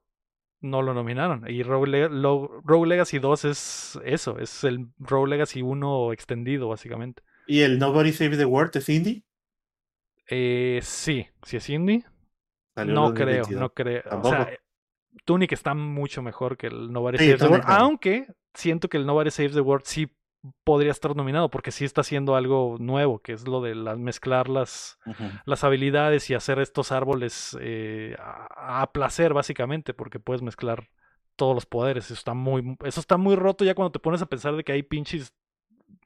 [0.61, 1.43] No lo nominaron.
[1.49, 6.69] Y Rogue, Le- Lo- Rogue Legacy 2 es eso, es el Rogue Legacy 1 extendido,
[6.69, 7.21] básicamente.
[7.47, 9.23] ¿Y el Nobody Save the World es indie?
[10.29, 12.05] Eh, sí, si es indie,
[12.75, 13.59] Salió no creo, 2022.
[13.61, 14.01] no creo.
[14.05, 14.35] O Tampoco.
[14.35, 14.49] sea,
[15.25, 19.05] Tunic está mucho mejor que el Nobody Sí, Saves the World, aunque siento que el
[19.05, 20.07] Nobody Saves the World sí
[20.63, 24.99] podría estar nominado porque sí está haciendo algo nuevo, que es lo de mezclar las,
[25.45, 30.89] las habilidades y hacer estos árboles eh, a, a placer básicamente porque puedes mezclar
[31.35, 32.05] todos los poderes.
[32.05, 34.73] Eso está muy, eso está muy roto ya cuando te pones a pensar de que
[34.73, 35.33] hay pinches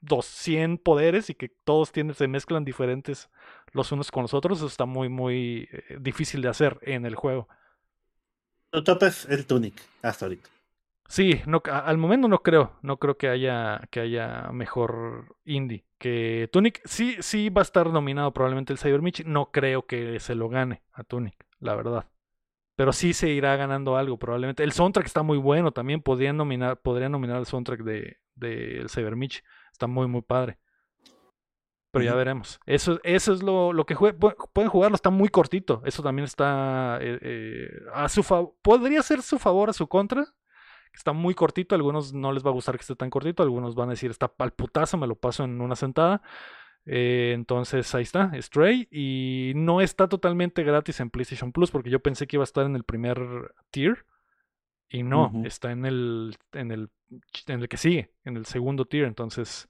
[0.02, 3.30] 200 poderes y que todos tienen, se mezclan diferentes
[3.72, 4.58] los unos con los otros.
[4.58, 7.48] Eso está muy, muy eh, difícil de hacer en el juego.
[8.70, 10.48] Tu top es el Tunic, hasta ahorita.
[11.08, 16.48] Sí, no, al momento no creo, no creo que haya, que haya mejor indie que
[16.52, 16.80] Tunic.
[16.84, 19.24] Sí, sí va a estar nominado probablemente el Cyber Mitch.
[19.24, 22.06] No creo que se lo gane a Tunic, la verdad.
[22.76, 24.64] Pero sí se irá ganando algo probablemente.
[24.64, 26.02] El soundtrack está muy bueno también.
[26.02, 29.42] Podrían nominar, podrían nominar el soundtrack de, de el Cyber Mitch.
[29.72, 30.58] Está muy, muy padre.
[31.90, 32.60] Pero ya veremos.
[32.66, 34.94] Eso, eso es lo, lo que jue- pu- pueden jugarlo.
[34.94, 35.82] Está muy cortito.
[35.86, 38.54] Eso también está eh, eh, a su favor.
[38.62, 40.26] Podría ser su favor a su contra.
[40.92, 41.74] Está muy cortito.
[41.74, 43.42] Algunos no les va a gustar que esté tan cortito.
[43.42, 44.96] Algunos van a decir está pal putazo.
[44.96, 46.22] Me lo paso en una sentada.
[46.86, 48.88] Eh, entonces ahí está, Stray.
[48.90, 51.70] Y no está totalmente gratis en PlayStation Plus.
[51.70, 54.06] Porque yo pensé que iba a estar en el primer tier.
[54.90, 56.88] Y no, está en el, en el
[57.46, 59.06] en el que sigue, en el segundo tier.
[59.06, 59.68] Entonces,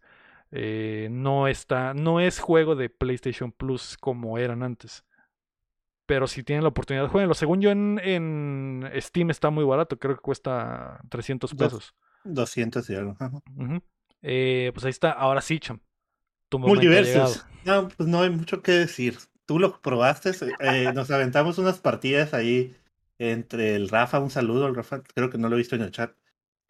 [0.51, 5.05] eh, no está, no es juego de PlayStation Plus como eran antes.
[6.09, 7.35] Pero si tienen la oportunidad, jueguenlo.
[7.35, 11.59] Según yo en, en Steam está muy barato, creo que cuesta 300 Dos.
[11.59, 11.95] pesos.
[12.25, 13.15] 200 y algo.
[14.23, 15.81] Eh, pues ahí está, ahora sí, Cham.
[16.49, 17.45] Tu Multiversus.
[17.67, 19.19] No, pues no hay mucho que decir.
[19.45, 20.31] Tú lo probaste,
[20.61, 22.75] eh, nos aventamos unas partidas ahí
[23.19, 25.91] entre el Rafa, un saludo al Rafa, creo que no lo he visto en el
[25.91, 26.15] chat.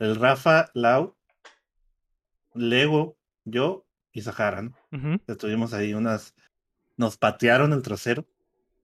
[0.01, 1.15] El Rafa, Lau,
[2.55, 4.75] Lego, yo y Sahara, ¿no?
[5.29, 6.35] Estuvimos ahí unas,
[6.97, 8.27] nos patearon el trasero.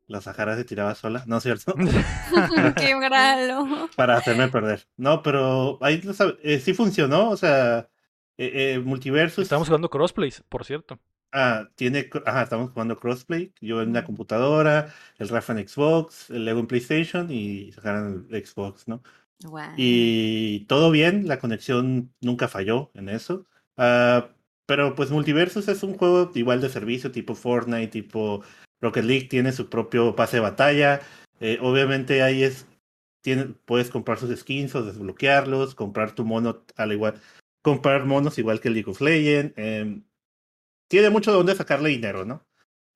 [0.07, 1.75] La Sahara se tiraba sola, ¿no es cierto?
[2.77, 3.89] Qué bralo.
[3.97, 4.87] Para hacerme perder.
[4.97, 7.89] No, pero ahí lo sabe- eh, sí funcionó, o sea,
[8.37, 9.43] eh, eh, Multiversus.
[9.43, 10.99] Estamos jugando crossplays, por cierto.
[11.33, 16.45] Ah, tiene, ajá, estamos jugando crossplay, yo en la computadora, el Rafa en Xbox, el
[16.45, 19.03] Lego en PlayStation y sacaron el Xbox, ¿no?
[19.43, 19.73] Guau.
[19.77, 23.47] Y todo bien, la conexión nunca falló en eso.
[23.77, 24.29] Ah,
[24.67, 28.43] pero pues Multiversus es un juego igual de servicio, tipo Fortnite, tipo
[28.81, 31.01] Rocket League, tiene su propio pase de batalla.
[31.41, 32.67] Eh, obviamente ahí es,
[33.23, 37.21] tiene, puedes comprar sus skins o desbloquearlos, comprar tu mono al igual,
[37.63, 39.55] comprar monos igual que League of Legends.
[39.57, 40.05] em,
[40.89, 42.47] tiene mucho de dónde sacarle dinero, ¿no?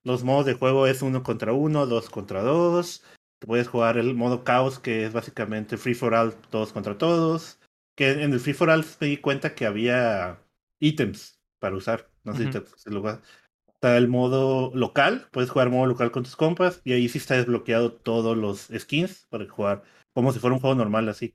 [0.03, 3.03] Los modos de juego es uno contra uno, dos contra dos.
[3.39, 7.59] Puedes jugar el modo caos, que es básicamente free for all, todos contra todos.
[7.95, 10.39] Que en el free for all me di cuenta que había
[10.79, 12.09] ítems para usar.
[12.23, 13.01] No sé si te si lo
[13.81, 17.35] Está el modo local, puedes jugar modo local con tus compas y ahí sí está
[17.35, 19.83] desbloqueado todos los skins para jugar
[20.13, 21.33] como si fuera un juego normal así.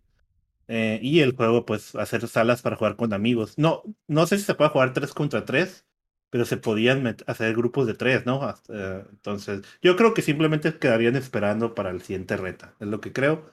[0.69, 3.59] Eh, y el juego, pues, hacer salas para jugar con amigos.
[3.59, 5.87] No, no sé si se puede jugar 3 contra 3,
[6.31, 8.43] pero se podían hacer grupos de 3, ¿no?
[8.45, 13.01] Hasta, eh, entonces, yo creo que simplemente quedarían esperando para el siguiente reta, es lo
[13.01, 13.51] que creo.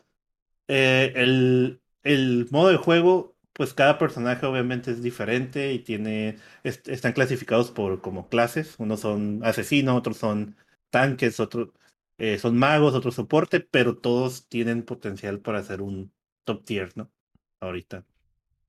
[0.67, 6.87] Eh, el, el modo de juego, pues cada personaje obviamente es diferente y tiene, est-
[6.89, 8.75] están clasificados por como clases.
[8.79, 10.55] Unos son asesinos, otros son
[10.89, 11.69] tanques, otros
[12.17, 16.11] eh, son magos, otros soporte, pero todos tienen potencial para ser un
[16.43, 17.11] top tier, ¿no?
[17.59, 18.05] Ahorita.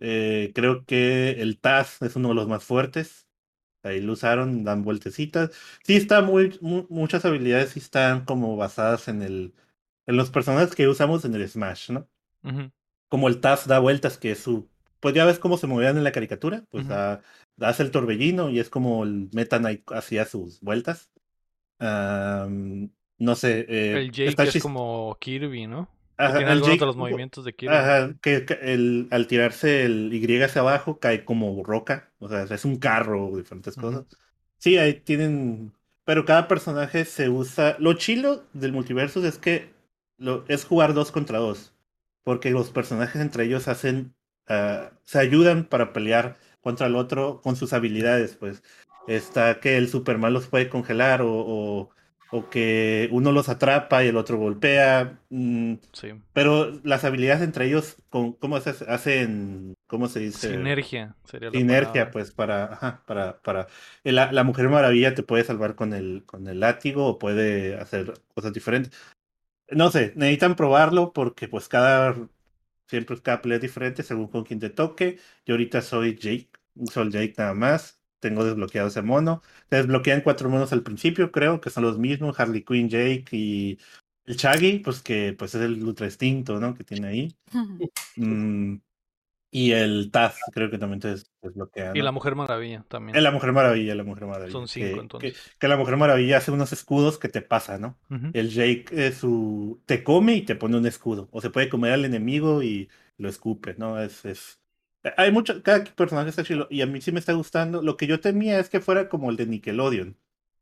[0.01, 3.29] Eh, creo que el Taz es uno de los más fuertes.
[3.85, 5.53] Ahí lo usaron, dan vueltecitas.
[5.85, 9.55] Sí está muy, mu- muchas habilidades sí están como basadas en el,
[10.07, 12.09] en los personajes que usamos en el Smash, ¿no?
[13.09, 14.69] Como el Taz da vueltas, que es su
[15.03, 17.23] pues ya ves cómo se movían en la caricatura, pues da-
[17.59, 21.11] das el torbellino y es como el Meta Knight hacía sus vueltas.
[21.81, 23.67] Am, no sé.
[23.69, 25.89] eh, El Jake está es como Kirby, ¿no?
[26.17, 27.77] Ajá, tiene el algunos Jake- de los movimientos de Kirby.
[27.79, 32.43] Ajá, que, que el, al tirarse el Y hacia abajo cae como roca, o sea,
[32.45, 34.05] es un carro o diferentes cosas.
[34.59, 35.73] Sí, ahí tienen,
[36.05, 37.77] pero cada personaje se usa.
[37.79, 39.73] Lo chilo del multiverso es que
[40.19, 41.73] lo, es jugar dos contra dos,
[42.25, 44.15] porque los personajes entre ellos hacen,
[44.49, 48.63] ah, se ayudan para pelear contra el otro con sus habilidades, pues.
[49.07, 51.91] Está que el Superman los puede congelar o, o,
[52.31, 55.21] o que uno los atrapa y el otro golpea.
[55.31, 56.13] mm, Sí.
[56.33, 58.85] pero las habilidades entre ellos, con, ¿cómo se hace?
[58.91, 59.75] hacen?
[59.87, 60.49] ¿Cómo se dice?
[60.49, 62.13] Sinergia sería la Sinergia, palabra.
[62.13, 63.67] pues para, ajá, para, para.
[64.05, 67.77] eh, La, la Mujer Maravilla te puede salvar con el, con el látigo o puede
[67.77, 68.93] hacer cosas diferentes.
[69.71, 72.15] No sé, necesitan probarlo porque pues cada,
[72.93, 75.19] siempre cada pelea es diferente según con quien te toque.
[75.47, 76.51] Yo ahorita soy Jake,
[76.97, 78.01] el Jake nada más.
[78.21, 79.43] Tengo desbloqueado ese mono.
[79.69, 83.79] Te desbloquean cuatro monos al principio, creo, que son los mismos, Harley Quinn, Jake y
[84.27, 86.75] el Shaggy, pues que pues es el ultra instinto, ¿no?
[86.75, 87.37] Que tiene ahí.
[88.17, 88.77] Mm,
[89.55, 91.93] y el Taz, creo que también te des- desbloquea.
[91.95, 92.05] Y ¿no?
[92.05, 93.15] la Mujer Maravilla también.
[93.15, 94.51] Es la Mujer Maravilla, la Mujer Maravilla.
[94.51, 95.33] Son cinco, que, entonces.
[95.35, 97.99] Que, que la Mujer Maravilla hace unos escudos que te pasa, ¿no?
[98.33, 101.29] El Jake eh, su, te come y te pone un escudo.
[101.31, 102.89] O se puede comer al enemigo y
[103.19, 104.01] lo escupe, ¿no?
[104.01, 104.59] Es, es...
[105.19, 107.83] Hay mucho, cada personaje está chido y a mí sí me está gustando.
[107.83, 110.17] Lo que yo temía es que fuera como el de Nickelodeon.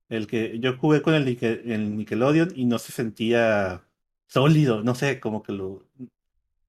[0.09, 3.83] El que yo jugué con el, el Nickelodeon y no se sentía
[4.27, 5.85] sólido, no sé, como que lo...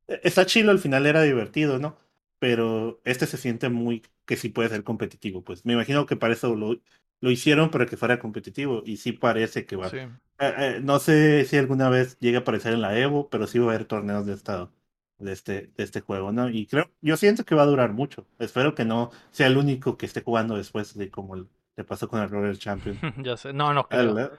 [0.08, 1.98] Está chido, al final era divertido, ¿no?
[2.42, 5.64] Pero este se siente muy que sí puede ser competitivo, pues.
[5.64, 6.82] Me imagino que para eso lo,
[7.20, 9.90] lo hicieron para que fuera competitivo y sí parece que va.
[9.90, 9.98] Sí.
[9.98, 10.10] Eh,
[10.40, 13.66] eh, no sé si alguna vez llega a aparecer en la Evo, pero sí va
[13.68, 14.72] a haber torneos de estado
[15.20, 16.50] de este, de este juego, ¿no?
[16.50, 18.26] Y creo, yo siento que va a durar mucho.
[18.40, 22.24] Espero que no sea el único que esté jugando después de como le pasó con
[22.24, 22.98] el Royal Champion.
[23.24, 23.54] ya sé.
[23.54, 24.32] No, no creo.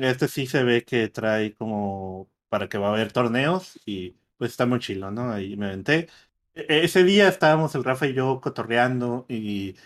[0.00, 4.52] Este sí se ve que trae como para que va a haber torneos y pues
[4.52, 5.30] está muy chilo, ¿no?
[5.30, 6.08] Ahí me aventé.
[6.68, 9.76] E- Ese día estábamos el Rafa y yo cotorreando y,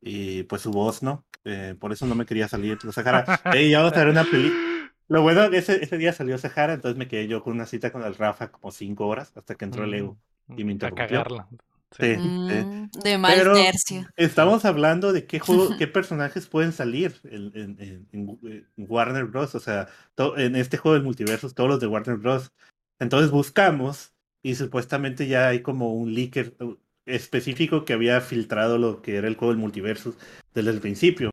[0.00, 1.24] y pues su voz, ¿no?
[1.44, 3.24] Eh, por eso no me quería salir de Sahara.
[3.56, 4.60] Ey, ya vamos a ver una película.
[5.08, 7.90] Lo bueno que ese, ese día salió Sahara, entonces me quedé yo con una cita
[7.92, 10.18] con el Rafa como cinco horas hasta que entró el Evo.
[10.56, 11.06] y me A interrumpió.
[11.06, 11.48] cagarla.
[11.90, 12.18] Sí, sí.
[12.18, 14.06] Mm, de mal Pero- tercio.
[14.16, 19.26] Estamos hablando de qué juego, qué personajes pueden salir en, en- en- en- en Warner
[19.26, 19.54] Bros.
[19.54, 22.50] O sea, to- en este juego del multiverso, todos los de Warner Bros.
[22.98, 26.74] Entonces buscamos y supuestamente ya hay como un leaker uh,
[27.06, 30.14] específico que había filtrado lo que era el juego del multiverso
[30.54, 31.30] desde el principio.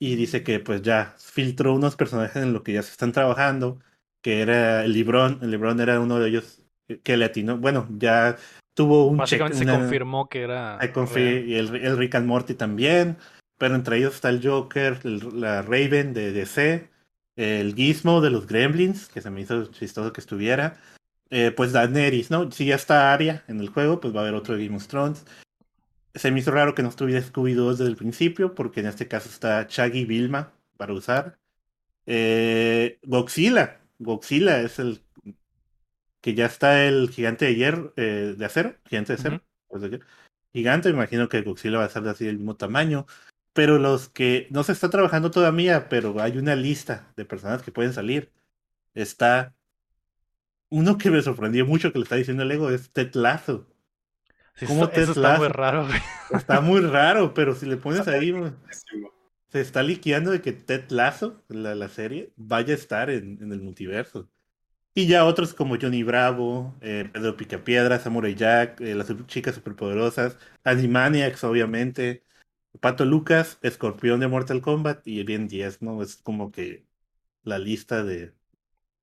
[0.00, 3.80] Y dice que pues ya filtró unos personajes en lo que ya se están trabajando,
[4.22, 5.38] que era el Librón.
[5.42, 6.62] El Librón era uno de ellos
[7.02, 7.58] que le atinó.
[7.58, 8.36] Bueno, ya
[8.74, 10.78] tuvo un check- Básicamente se una- confirmó que era.
[11.48, 13.16] Y el, el Rick and Morty también.
[13.58, 16.88] Pero entre ellos está el Joker, el- la Raven de DC,
[17.34, 20.76] el Gizmo de los Gremlins, que se me hizo chistoso que estuviera.
[21.30, 22.50] Eh, pues Daenerys, ¿no?
[22.50, 24.88] Si ya está Arya en el juego, pues va a haber otro de Game of
[24.88, 25.24] Thrones.
[26.14, 29.28] Se me hizo raro que no estuviera Scooby-Doo desde el principio, porque en este caso
[29.28, 31.38] está Shaggy y Vilma para usar.
[32.06, 33.80] Eh, Godzilla.
[33.98, 35.02] Godzilla es el
[36.20, 39.42] que ya está el gigante de hierro, eh, de acero, gigante de acero.
[39.70, 40.06] De hierro.
[40.52, 43.06] Gigante, me imagino que Godzilla va a ser de así del mismo tamaño.
[43.52, 47.72] Pero los que no se está trabajando todavía, pero hay una lista de personas que
[47.72, 48.32] pueden salir.
[48.94, 49.54] Está
[50.70, 53.66] uno que me sorprendió mucho que le está diciendo el ego, es Ted Lasso.
[54.54, 55.48] Sí, ¿Cómo eso, está muy lazo?
[55.48, 56.00] raro, güey.
[56.30, 58.32] Está muy raro, pero si le pones ahí,
[59.48, 63.52] se está liqueando de que Ted Lasso, la, la serie, vaya a estar en, en
[63.52, 64.28] el multiverso.
[64.94, 70.38] Y ya otros como Johnny Bravo, eh, Pedro Picapiedra, Samurai Jack, eh, las chicas superpoderosas,
[70.64, 72.24] Animaniacs, obviamente,
[72.80, 76.02] Pato Lucas, Escorpión de Mortal Kombat y bien 10, ¿no?
[76.02, 76.86] Es como que
[77.44, 78.34] la lista de,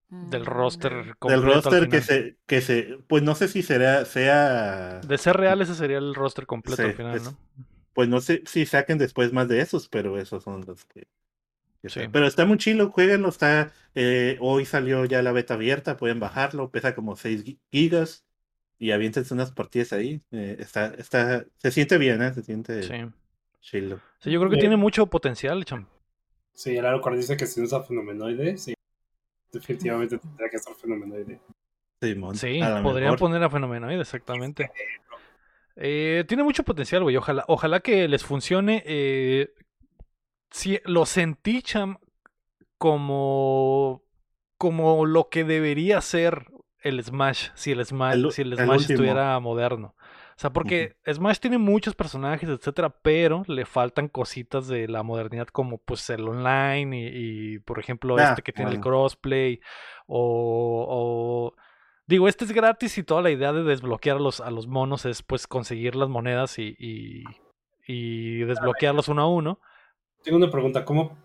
[0.09, 0.45] Del Mm.
[0.45, 5.35] roster del roster que se, que se, pues no sé si será, sea, De ser
[5.35, 7.37] real, ese sería el roster completo Sí, al final, es- ¿no?
[7.93, 11.07] pues no sé si saquen después más de esos, pero esos son los que.
[11.81, 12.01] que Sí.
[12.11, 16.69] Pero está muy chilo, jueguenlo, está, eh, hoy salió ya la beta abierta, pueden bajarlo,
[16.69, 18.25] pesa como 6 gi- gigas
[18.77, 20.21] y aviéntense unas partidas ahí.
[20.31, 22.31] eh, está, está, se siente bien, ¿eh?
[22.33, 22.93] Se siente Sí.
[23.61, 23.99] chilo.
[24.19, 25.87] Sí, yo creo que Eh, tiene mucho potencial, cham.
[26.53, 28.74] Sí, el Alucard dice que si no usa fenomenoide, sí.
[29.59, 31.39] Definitivamente tendría que estar fenomenoide.
[32.01, 33.19] Simón, Sí, a lo podrían mejor.
[33.19, 34.69] poner a Fenomenoide, exactamente.
[35.77, 37.15] Eh, tiene mucho potencial, güey.
[37.17, 38.83] Ojalá, ojalá que les funcione.
[38.85, 39.53] Eh,
[40.51, 41.97] sí, lo sentí, cham,
[42.77, 44.03] como,
[44.57, 46.47] como lo que debería ser
[46.81, 49.95] el Smash, si el Smash, El si el Smash estuviera moderno.
[50.37, 55.47] O sea, porque Smash tiene muchos personajes, etcétera, pero le faltan cositas de la modernidad
[55.47, 59.61] como pues el online y, y, por ejemplo Ah, este que tiene el crossplay
[60.07, 61.55] o, o-
[62.05, 65.05] digo, este es gratis y toda la idea de desbloquear a los, a los monos
[65.05, 67.23] es pues conseguir las monedas y, y,
[67.87, 69.59] y desbloquearlos uno a uno.
[70.21, 71.17] Tengo una pregunta, ¿cómo,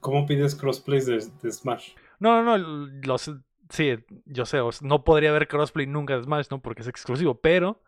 [0.00, 1.92] cómo pides crossplays de, de Smash?
[2.18, 3.30] No, no, no, los
[3.68, 3.94] sí,
[4.26, 6.60] yo sé, no podría haber crossplay nunca de Smash, ¿no?
[6.60, 7.80] Porque es exclusivo, pero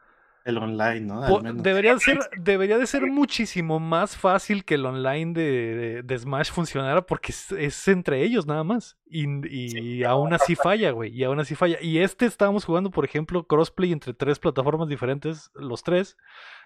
[0.45, 1.27] El online, ¿no?
[1.27, 1.63] Po- Al menos.
[1.63, 5.43] Debería ser, debería de ser muchísimo más fácil que el online de,
[5.75, 8.99] de- de Smash funcionara porque es, es entre ellos nada más.
[9.07, 11.11] Y, y aún así falla, güey.
[11.17, 11.79] Y aún así falla.
[11.81, 16.17] Y este estábamos jugando, por ejemplo, crossplay entre tres plataformas diferentes, los tres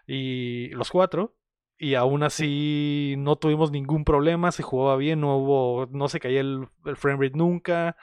[0.07, 1.37] y los cuatro.
[1.81, 6.41] Y aún así no tuvimos ningún problema, se jugaba bien, no hubo, no se caía
[6.41, 7.97] el, el frame rate nunca.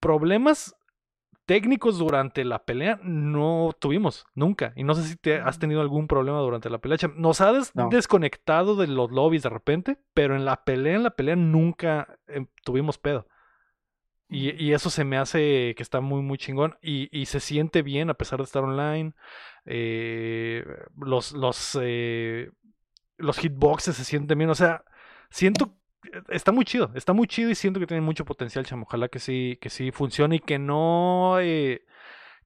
[0.00, 0.74] Problemas
[1.50, 4.72] técnicos durante la pelea no tuvimos, nunca.
[4.76, 6.96] Y no sé si te has tenido algún problema durante la pelea.
[7.16, 7.88] Nos ha des- No.
[7.88, 12.46] desconectado de los lobbies de repente, pero en la pelea, en la pelea nunca eh,
[12.64, 13.26] tuvimos pedo.
[14.28, 16.78] Y, y eso se me hace que está muy, muy chingón.
[16.80, 19.14] Y, y se siente bien a pesar de estar online.
[19.64, 20.64] Eh,
[20.98, 22.52] los, los, eh,
[23.16, 24.50] los hitboxes se sienten bien.
[24.50, 24.84] O sea,
[25.30, 25.74] siento
[26.28, 28.84] está muy chido, está muy chido y siento que tiene mucho potencial, chamo.
[28.86, 31.84] Ojalá que sí, que sí funcione y que no, eh,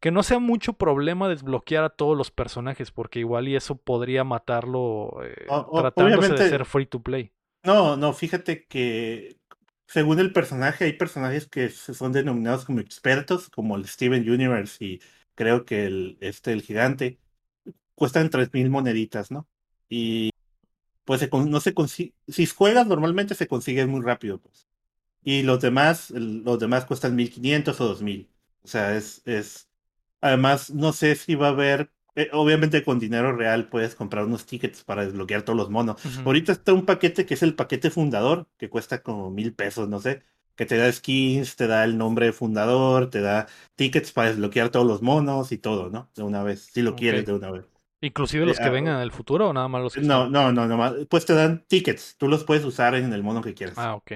[0.01, 4.25] que no sea mucho problema desbloquear a todos los personajes, porque igual y eso podría
[4.25, 7.33] matarlo eh, O- tratándose de ser free to play.
[7.63, 9.39] No, no, fíjate que
[9.87, 15.01] según el personaje, hay personajes que son denominados como expertos, como el Steven Universe y
[15.35, 17.19] creo que el, este, el gigante,
[17.95, 19.49] cuestan 3.000 moneditas, ¿no?
[19.89, 20.31] Y
[21.05, 24.69] pues se no se consigue, si juegas normalmente se consigue muy rápido, pues.
[25.23, 28.31] Y los demás, los demás cuestan 1.500 o 2.000.
[28.63, 29.69] O sea, es, es,
[30.21, 34.47] además, no sé si va a haber, eh, obviamente con dinero real puedes comprar unos
[34.47, 36.01] tickets para desbloquear todos los monos.
[36.25, 40.01] Ahorita está un paquete que es el paquete fundador, que cuesta como mil pesos, no
[40.01, 40.23] sé,
[40.57, 44.71] que te da skins, te da el nombre de fundador, te da tickets para desbloquear
[44.71, 46.11] todos los monos y todo, ¿no?
[46.15, 47.74] De una vez, si lo quieres de una vez.
[48.05, 50.29] Inclusive los que ah, vengan en el futuro o nada más los que No, están?
[50.29, 53.43] no, no, no, más- pues te dan tickets, tú los puedes usar en el mono
[53.43, 53.77] que quieras.
[53.77, 54.13] Ah, ok.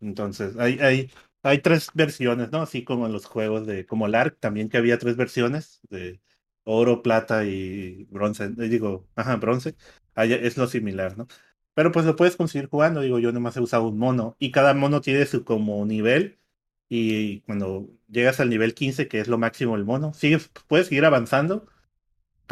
[0.00, 1.10] Entonces, hay, hay,
[1.42, 2.62] hay tres versiones, ¿no?
[2.62, 6.20] Así como en los juegos de, como el ARC, también que había tres versiones, de
[6.64, 9.76] oro, plata y bronce, eh, digo, ajá, bronce,
[10.14, 11.26] Ahí es lo similar, ¿no?
[11.74, 14.74] Pero pues lo puedes conseguir jugando, digo, yo nomás he usado un mono, y cada
[14.74, 16.38] mono tiene su como nivel,
[16.88, 21.04] y cuando llegas al nivel 15, que es lo máximo del mono, sigues, puedes seguir
[21.06, 21.66] avanzando,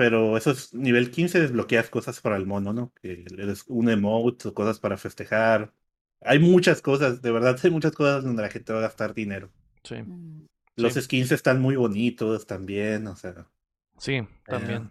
[0.00, 2.90] pero eso es nivel 15, desbloqueas cosas para el mono, ¿no?
[3.02, 5.74] Que des un emote o cosas para festejar.
[6.22, 9.50] Hay muchas cosas, de verdad, hay muchas cosas donde la gente va a gastar dinero.
[9.84, 10.46] Sí, Mm.
[10.76, 11.02] Los Sí.
[11.02, 13.46] skins están muy bonitos también, o sea.
[13.98, 14.90] sí, también.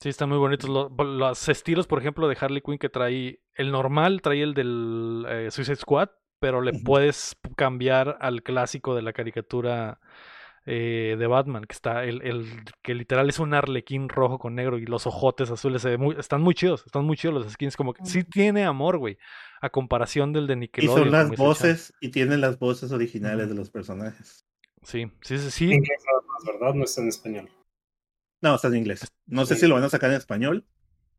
[0.00, 0.68] Sí, están muy bonitos.
[0.68, 4.54] Lo- po- Los, estilos, por ejemplo, de Harley Quinn que trae el normal, trae el
[4.54, 6.08] del eh, Suicide Squad,
[6.40, 10.00] pero le puedes cambiar al clásico de la caricatura
[10.66, 12.46] eh, de Batman, que está el, el
[12.82, 15.82] que literal es un arlequín rojo con negro y los ojotes azules.
[15.82, 17.76] se ve muy- están muy chidos, están muy chidos los skins.
[17.76, 19.16] Como que sí tiene amor, güey,
[19.60, 20.98] a comparación del de Y Nickelodeon.
[21.04, 24.46] son las voces, y tienen las voces originales de los personajes.
[24.82, 25.64] Sí, sí, sí, sí.
[25.66, 26.74] En inglés nada ¿verdad?
[26.74, 27.50] No está en español.
[28.42, 29.06] No, está en inglés.
[29.26, 29.62] No sé Sí.
[29.62, 30.64] si lo van a sacar en español,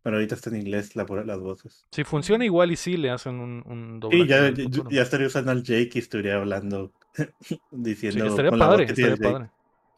[0.01, 1.85] pero ahorita está en inglés la, las voces.
[1.91, 5.51] Si funciona igual y sí le hacen un, un Y doblaje ya, ya estaría usando
[5.51, 6.91] al Jake y estaría hablando,
[7.71, 9.49] diciendo Sí, estaría padre, estaría padre.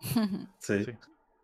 [0.60, 0.84] Sí.
[0.85, 0.91] Sí.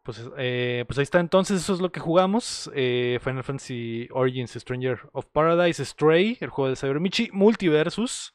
[0.03, 2.69] Pues, eh, pues ahí está, entonces eso es lo que jugamos.
[2.73, 8.33] eh, Final Fantasy Origins, Stranger of Paradise, Stray, el juego de Cybermichi, Multiversus.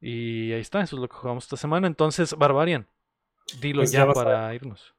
[0.00, 1.86] Y ahí está, eso es lo que jugamos esta semana.
[1.88, 2.86] Entonces, Barbarian,
[3.60, 4.94] dilo Pues ya ya vas a- para irnos.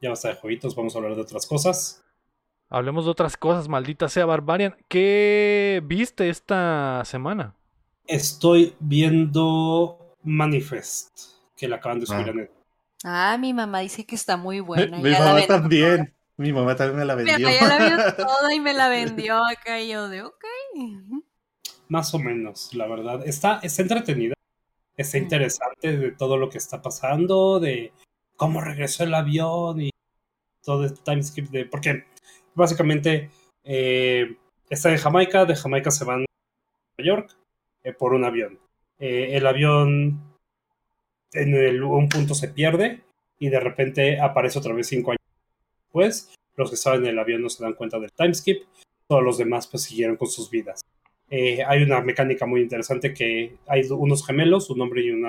[0.00, 2.02] Ya basta de jueguitos, vamos a hablar de otras cosas.
[2.68, 4.74] Hablemos de otras cosas, maldita sea Barbarian.
[4.88, 7.54] ¿Qué viste esta semana?
[8.06, 11.10] Estoy viendo Manifest,
[11.56, 12.30] que la acaban de subir Ah.
[12.30, 12.60] a Netflix.
[13.04, 14.98] Ah, mi mamá dice que está muy buena.
[14.98, 16.14] Mi mamá también.
[16.36, 17.36] Mi mamá también me la vendió.
[17.38, 20.44] Mi mamá ya la vio toda y me la vendió acá y yo de ok.
[21.88, 23.26] Más o menos, la verdad.
[23.26, 24.34] Está, está entretenida.
[24.96, 25.22] Está Mm.
[25.22, 27.92] interesante de todo lo que está pasando, de
[28.36, 29.90] cómo regresó el avión y
[30.62, 31.64] todo el timeskip de.
[31.66, 32.04] Porque
[32.54, 33.30] básicamente
[33.64, 34.36] eh,
[34.68, 36.24] está en Jamaica, de Jamaica se van a
[36.98, 37.36] Nueva York
[37.82, 38.58] eh, por un avión.
[39.00, 40.20] Eh, el avión
[41.32, 43.00] en el- un punto se pierde
[43.38, 45.20] y de repente aparece otra vez cinco años
[45.84, 46.34] después.
[46.56, 48.64] Los que estaban en el avión no se dan cuenta del timeskip,
[49.08, 50.80] todos los demás pues siguieron con sus vidas.
[51.30, 55.28] Eh, hay una mecánica muy interesante que hay unos gemelos, un hombre y una,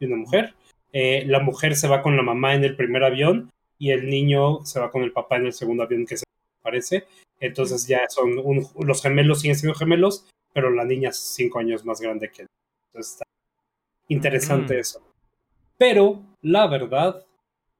[0.00, 0.54] y una mujer.
[0.92, 4.64] Eh, la mujer se va con la mamá en el primer avión y el niño
[4.64, 6.24] se va con el papá en el segundo avión que se
[6.62, 7.04] parece.
[7.40, 11.84] Entonces ya son un- los gemelos siguen siendo gemelos, pero la niña es cinco años
[11.84, 12.48] más grande que él.
[12.88, 13.24] Entonces está
[14.08, 14.80] interesante Mm.
[14.80, 15.14] eso.
[15.76, 17.24] Pero la verdad,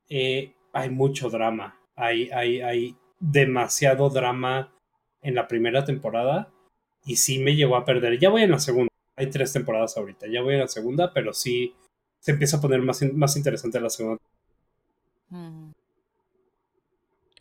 [0.09, 1.79] eh, hay mucho drama.
[1.97, 4.73] Hay, hay, hay demasiado drama
[5.23, 6.53] en la primera temporada
[7.05, 8.19] y sí me llegó a perder.
[8.19, 8.89] Ya voy en la segunda.
[9.17, 10.27] Hay tres temporadas ahorita.
[10.29, 11.75] Ya voy en la segunda, pero sí
[12.21, 14.23] se empieza a poner más, in- más interesante la segunda.
[15.31, 15.73] Mm.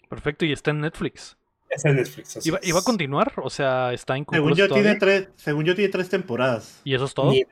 [0.10, 1.37] Perfecto, y está en Netflix.
[1.78, 2.38] Está en Netflix.
[2.38, 3.32] así ¿Iba, iba a continuar?
[3.38, 6.82] O sea, está Según inconcluso yo, tiene tres, según yo, tiene tres temporadas.
[6.84, 7.32] ¿Y eso es todo?
[7.32, 7.48] Ni idea.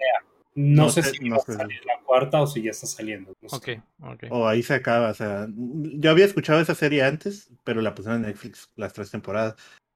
[0.56, 1.54] No, No sé sé, si no va a sé.
[1.54, 3.34] salir la cuarta o si ya está saliendo.
[3.42, 3.56] no sé.
[3.56, 3.70] Ok,
[4.02, 4.24] ok.
[4.32, 5.10] O ahí se acaba.
[5.10, 9.12] O sea, yo había escuchado esa serie antes, pero la pusieron en Netflix las tres
[9.12, 9.56] temporadas.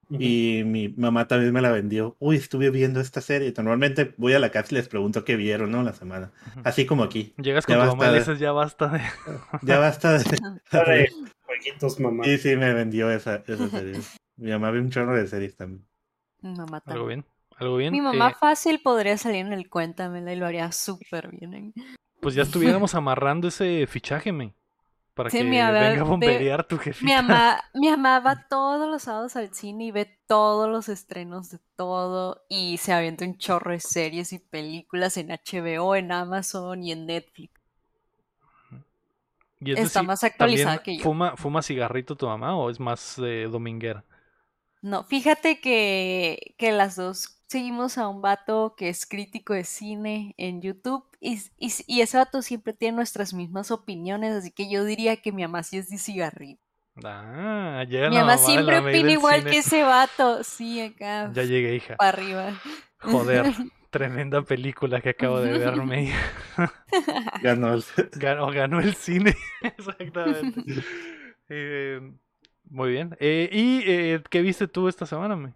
[0.09, 2.15] Y mi mamá también me la vendió.
[2.19, 3.53] Uy, estuve viendo esta serie.
[3.55, 5.83] Normalmente voy a la casa y les pregunto qué vieron, ¿no?
[5.83, 6.31] La semana.
[6.63, 7.33] Así como aquí.
[7.37, 9.01] Llegas con ya tu basta mamá y de- dices, ya basta de...
[9.61, 10.23] Ya basta de.
[10.71, 11.09] De
[11.45, 12.23] jueguitos, mamá.
[12.23, 14.01] Sí, sí, me vendió esa, esa serie.
[14.37, 15.85] Mi mamá ve un chorro de series también.
[16.41, 17.07] Mi mamá Algo también.
[17.07, 17.25] bien,
[17.57, 17.91] algo bien.
[17.93, 21.53] Mi mamá Eh, fácil podría salir en el Cuéntamela y lo haría súper bien.
[21.53, 21.73] ¿eh?
[22.21, 24.53] pues ya estuviéramos amarrando ese fichaje, me.
[25.19, 27.05] Para Sí, que mi venga a bomberear tu jefita.
[27.05, 31.59] Mi mamá, mi va todos los sábados al cine y ve todos los estrenos de
[31.75, 36.93] todo y se avienta un chorro de series y películas en HBO, en Amazon y
[36.93, 37.51] en Netflix.
[39.59, 41.03] Y es está decir, más actualizada ¿también que yo.
[41.03, 44.05] Fuma, ¿Fuma cigarrito tu mamá o es más eh, dominguera?
[44.81, 50.35] No, fíjate que, que las dos seguimos a un vato que es crítico de cine
[50.37, 54.85] en YouTube y, y, y ese vato siempre tiene nuestras mismas opiniones, así que yo
[54.85, 56.61] diría que mi mamá sí es de cigarrito.
[57.03, 59.51] Ah, llega Mi mamá siempre opina igual cine.
[59.51, 61.95] que ese vato, sí, acá, Ya llegué, hija.
[61.97, 62.61] para arriba.
[62.99, 63.45] Joder,
[63.89, 66.11] tremenda película que acabo de verme.
[67.41, 69.35] Ganó el- Ganó, ganó el cine.
[69.61, 70.61] Exactamente.
[71.47, 72.01] Eh,
[72.69, 73.15] muy bien.
[73.19, 75.53] Eh, ¿Y eh, qué viste tú esta semana, me?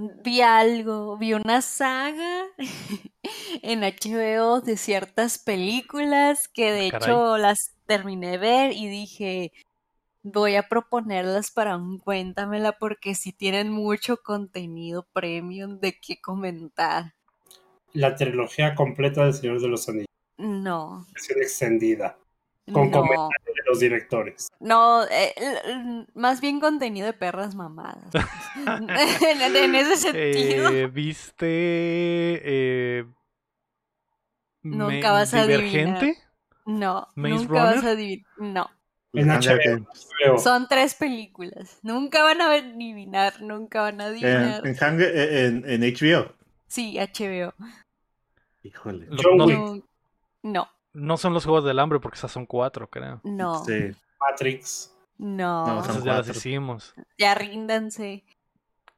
[0.00, 2.44] Vi algo, vi una saga
[3.62, 7.10] en HBO de ciertas películas que de Ah, Caray.
[7.10, 9.52] hecho las terminé de ver y dije,
[10.22, 17.14] voy a proponerlas para un cuéntamela porque si tienen mucho contenido premium de qué comentar.
[17.92, 20.06] La trilogía completa del Señor de los Anillos.
[20.36, 22.16] No, Versión extendida.
[22.72, 24.48] Con no, comentarios de los directores.
[24.60, 25.34] no, eh,
[26.14, 28.10] más bien contenido de perras mamadas.
[28.66, 30.70] en, en ese sentido.
[30.70, 33.04] Eh, ¿Viste eh,
[34.62, 36.00] Nunca vas a adivinar.
[36.00, 36.18] Divergente?
[36.66, 38.26] No, Maze nunca vas a adivinar.
[38.38, 38.70] No.
[39.14, 39.86] En HBO.
[40.18, 40.38] Creo.
[40.38, 41.78] Son tres películas.
[41.82, 44.66] Nunca van a adivinar, nunca van a adivinar.
[44.66, 46.32] en, Hunger- en- en HBO.
[46.66, 47.54] Sí, HBO.
[48.62, 49.06] Híjole.
[49.10, 49.82] No.
[50.42, 50.68] No,
[50.98, 53.20] no, son los Juegos del Hambre porque esas son cuatro, creo.
[53.24, 53.90] no, Sí.
[54.20, 54.94] Matrix.
[55.18, 55.66] no.
[55.66, 56.94] No, son Esas ya las hicimos.
[57.18, 58.24] Ya ríndanse.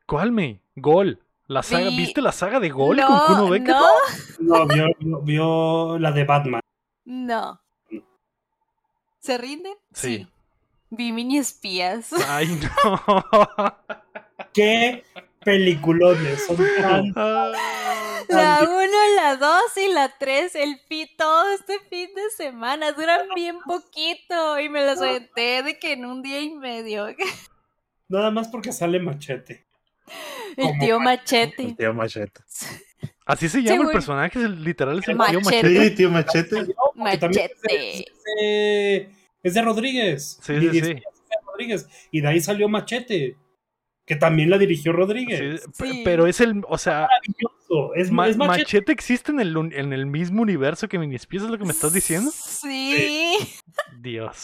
[0.07, 0.61] ¿Cuál, me?
[0.77, 1.21] Gol.
[1.47, 3.75] La saga, Vi- ¿Viste la saga de Gol no, con Kuno Becker?
[3.75, 6.61] no, No, vio, vio- vio la de Batman.
[7.05, 7.61] no.
[9.19, 9.75] ¿Se rinden?
[9.93, 10.27] Sí.
[10.89, 12.11] Vi mini espías.
[12.27, 13.77] Ay, no.
[14.55, 15.05] ¿Qué
[15.45, 16.47] peliculones?
[16.47, 17.13] Son tan...
[18.31, 23.23] La 1, la 2 y la 3, el fin, todo este fin de semana, duran
[23.35, 27.07] bien poquito y me las aventé de que en un día y medio.
[28.09, 29.67] Nada más porque sale machete.
[30.57, 31.75] El tío El Machete.
[31.79, 32.41] tío Machete.
[33.25, 35.41] Así se llama el personaje, es el- literal es el Machete.
[35.41, 35.89] tío Machete.
[35.89, 36.67] Sí, tío Machete.
[36.97, 37.45] Machete.
[38.01, 39.11] es de-
[39.43, 40.39] es de Rodríguez.
[40.43, 40.91] Sí, Y sí, de- sí.
[40.93, 41.87] es de Rodríguez.
[42.11, 43.37] Y de ahí salió Machete.
[44.05, 45.63] Que también la dirigió Rodríguez.
[45.63, 46.03] Sí, pe- Sí.
[46.05, 47.09] Pero es el, o sea,
[47.95, 48.63] Es, Ma- es Machete.
[48.63, 51.93] Machete existe en el, en el mismo universo que Minispies, ¿es lo que me estás
[51.93, 52.31] diciendo?
[52.35, 53.37] Sí.
[54.01, 54.43] Dios,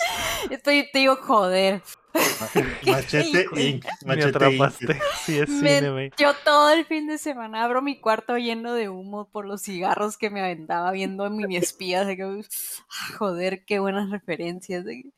[0.51, 1.83] Estoy, te digo, joder.
[2.87, 3.47] Machete.
[3.57, 3.85] Inc.
[4.05, 4.37] me Machete Inc.
[4.37, 5.01] atrapaste.
[5.25, 6.11] Sí, es Me- cine.
[6.17, 10.17] Yo todo el fin de semana abro mi cuarto lleno de humo por los cigarros
[10.17, 12.07] que me aventaba viendo en mini espías.
[12.07, 12.43] de que,
[13.19, 14.85] joder, qué buenas referencias.
[14.85, 15.11] de-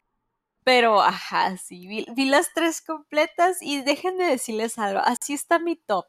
[0.65, 5.01] Pero, ajá, sí, vi, vi las tres completas y déjenme decirles algo.
[5.01, 6.07] Así está mi top.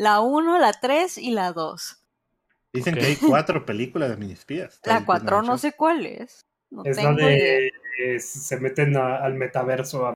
[0.00, 2.02] La 1, la 3 y la 2.
[2.72, 3.00] Dicen Ok.
[3.00, 4.80] que hay cuatro películas de minispías.
[4.84, 6.46] La 4 no sé cuál es.
[6.70, 7.70] No Es la tengo de.
[7.98, 10.06] eh, se meten a- al metaverso.
[10.06, 10.14] a-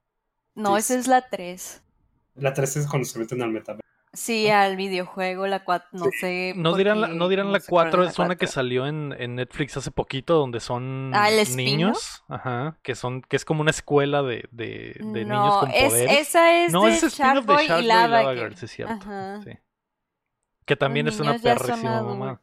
[0.55, 0.79] No, sí.
[0.79, 1.83] esa es la 3.
[2.33, 3.81] La 3 es cuando se meten al metaverso.
[4.13, 6.53] Sí, al videojuego, la 4, no sé.
[6.55, 9.13] No dirán, la, no dirán la sé cuál 4, la es una que salió en,
[9.19, 13.71] en Netflix hace poquito, donde son Ah, niños, ajá, que son, que es como una
[13.71, 16.17] escuela de, de, de niños No, con es, poderes.
[16.29, 18.37] esa es no, de es Sharkboy y Lava Lava Girl.
[18.45, 18.93] Girl, sí es cierto.
[18.93, 19.41] Ajá.
[19.43, 19.51] sí.
[20.65, 22.41] Que también Los es una perrísima mamá.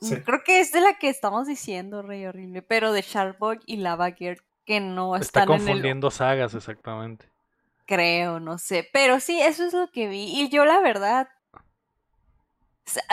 [0.00, 0.16] Sí.
[0.22, 4.10] Creo que es de la que estamos diciendo, Rey Horrible, pero de Sharkboy y Lava
[4.12, 5.58] Girl, que no Está están en el...
[5.66, 7.30] confundiendo sagas, exactamente.
[7.86, 8.88] creo, no sé.
[8.92, 10.24] Pero sí, eso es lo que vi.
[10.40, 11.28] Y yo la verdad,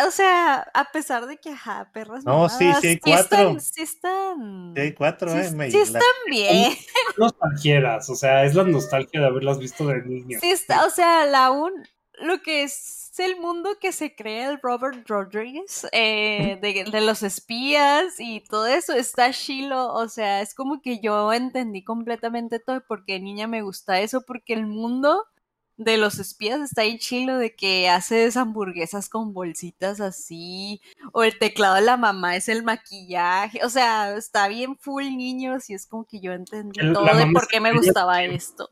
[0.06, 3.38] o sea, a pesar de que, ajá, perras No, sí, sí hay cuatro.
[3.38, 5.52] están, sí están, Sí, hay cuatro, sí, ¿eh?
[5.52, 6.74] Me- sí la- están bien.
[7.18, 10.38] Nostalgieras, o sea, es la nostalgia de haberlas visto de niño.
[10.42, 11.72] Sí está, o sea, la un,
[12.20, 17.22] lo que es el mundo que se crea el Robert Rodriguez, eh, de, de los
[17.24, 22.84] espías y todo eso, está chilo, o sea, es como que yo entendí completamente todo
[22.88, 25.24] porque niña me gusta eso, porque el mundo
[25.76, 30.82] de los espías está ahí chilo de que haces hamburguesas con bolsitas así,
[31.12, 35.70] o el teclado de la mamá es el maquillaje, o sea, está bien full niños
[35.70, 38.70] y es como que yo entendí El- todo de por es qué me gustaba esto.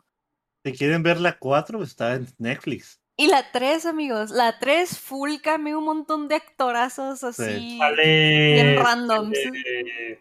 [0.64, 3.01] Si quieren ver la 4, está en Netflix.
[3.22, 7.78] Y la 3, amigos, la 3 full cameo, un montón de actorazos así.
[7.78, 8.54] Sale.
[8.54, 9.38] Bien randoms.
[9.38, 10.20] sale-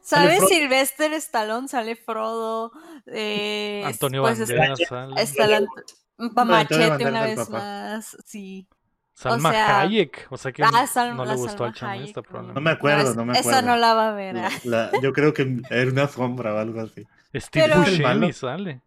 [0.00, 0.48] Sale Frodo.
[0.48, 2.72] Sylvester Stallone, sale Frodo.
[3.06, 5.22] eh, Antonio pues Banderas sale.
[5.22, 8.16] está la- pa- No, Antonio Machete una vez más.
[8.26, 8.66] Sí.
[9.14, 10.26] Salma sea- Hayek.
[10.30, 13.24] O sea que Ah, Salma- no le gustó al chamista, Hayek, No me acuerdo, no
[13.24, 13.58] me acuerdo.
[13.58, 14.36] Esa no la va a ver.
[14.36, 14.50] Ah.
[14.64, 17.06] la- yo creo que era una sombra o algo así.
[17.36, 17.72] Steve.
[17.76, 18.80] Buscemi sale.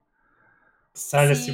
[0.95, 1.53] Sale Sí.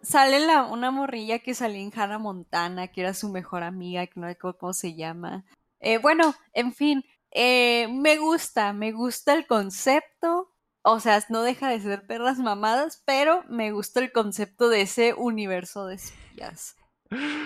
[0.00, 4.20] Sale la, una morrilla que salía en Hannah Montana, que era su mejor amiga, que
[4.20, 5.44] no recuerdo cómo se llama.
[5.80, 10.52] Eh, bueno, en fin, eh, me gusta, me gusta el concepto.
[10.82, 15.14] O sea, no deja de ser perras mamadas, pero me gusta el concepto de ese
[15.14, 16.76] universo de espías.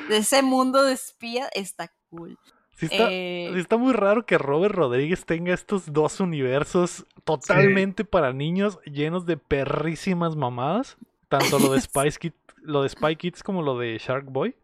[0.09, 2.39] De ese mundo de espías, está cool.
[2.77, 8.05] Sí está, Eh, sí está muy raro que Robert Rodríguez tenga estos dos universos totalmente
[8.05, 10.99] para niños llenos de perrísimas mamadas.
[11.39, 14.55] Tanto lo de Spice Kids, lo de Spy Kids como lo de Shark Boy.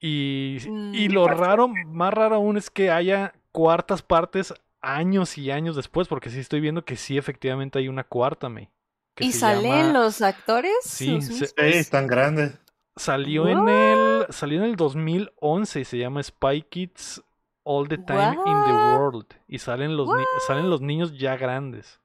[0.00, 1.12] Y, y Mm.
[1.12, 6.28] lo raro, más raro aún es que haya cuartas partes años y años después, porque
[6.30, 8.70] sí estoy viendo que sí, efectivamente hay una cuarta, me.
[9.14, 10.72] que ¿Y salen llama- los actores?
[10.82, 11.50] Sí, los se- mismos?
[11.56, 12.58] Sí, están grandes.
[12.96, 17.22] Salió en el salió en el 2011 y se llama Spy Kids
[17.62, 18.72] All the Time in the?
[18.98, 22.00] World y salen los ni- salen los niños ya grandes.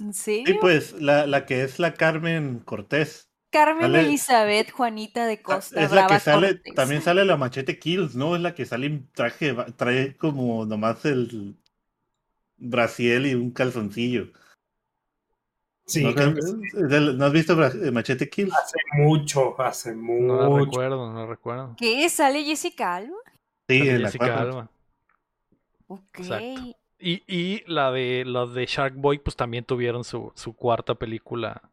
[0.00, 0.60] ¿En Sí, serio?
[0.60, 3.28] pues la, la que es la Carmen Cortés.
[3.50, 6.74] Carmen sale- Elizabeth Juanita de Ah, Costa es la Brava que sale, Cortés.
[6.74, 8.34] también sale la Machete Kills, ¿no?
[8.36, 11.56] Es la que sale en traje, trae como nomás el
[12.56, 14.32] brasiel y un calzoncillo.
[15.86, 16.54] Sí, ¿No, creo que sí.
[17.16, 18.54] ¿no has visto eh, Machete Kills?
[18.54, 20.70] Hace mucho, hace No la mucho.
[20.70, 21.74] recuerdo, no la recuerdo.
[21.76, 22.08] ¿Qué?
[22.08, 23.16] ¿Sale Jessica Alba?
[23.68, 24.40] Sí, Sale en la Jessica.
[24.40, 24.70] Alba.
[25.88, 26.00] Ok.
[26.18, 26.83] Exacto.
[27.04, 31.70] Y, y la de los de Shark Boy, pues también tuvieron su, su cuarta película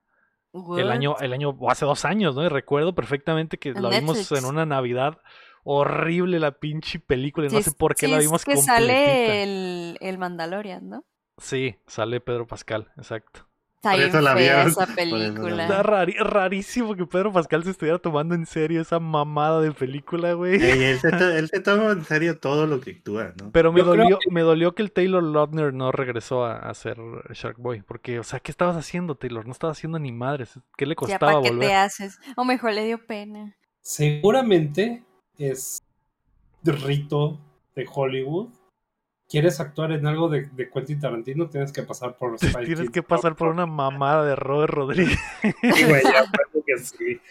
[0.78, 2.44] el año, el año, hace dos años, ¿no?
[2.44, 5.18] Y recuerdo perfectamente que la vimos en una Navidad
[5.64, 7.49] horrible la pinche película.
[7.49, 8.76] Sí, No sé por qué sí, la es vimos que completita.
[8.76, 11.06] sale el, el Mandalorian, ¿no?
[11.38, 13.48] Sí, sale Pedro Pascal, exacto.
[13.84, 15.64] Está bien la esa película.
[15.64, 20.62] Está rarísimo que Pedro Pascal se estuviera tomando en serio esa mamada de película, güey.
[20.62, 23.52] Ey, él, se to- él se toma en serio todo lo que actúa, ¿no?
[23.52, 26.98] Pero me Yo dolió, me dolió que el Taylor Lautner no regresó a, a hacer
[27.34, 27.82] Shark Boy.
[27.82, 29.48] Porque, o sea, ¿qué estabas haciendo, Taylor?
[29.48, 30.60] No estabas haciendo ni madres.
[30.78, 31.68] ¿Qué le Ya, costaba ¿para qué volver?
[31.70, 32.20] te haces?
[32.36, 33.56] O mejor le dio pena.
[33.82, 35.03] Seguramente
[35.40, 35.82] es
[36.64, 37.40] rito
[37.76, 38.49] de Hollywood.
[39.32, 41.48] ¿Quieres actuar en algo de, de Quentin Tarantino?
[41.48, 45.18] Tienes que pasar por Spy Tienes que pasar por una mamada de Robert Rodríguez.
[45.62, 46.26] Güey, ya
[46.66, 47.22] que sí.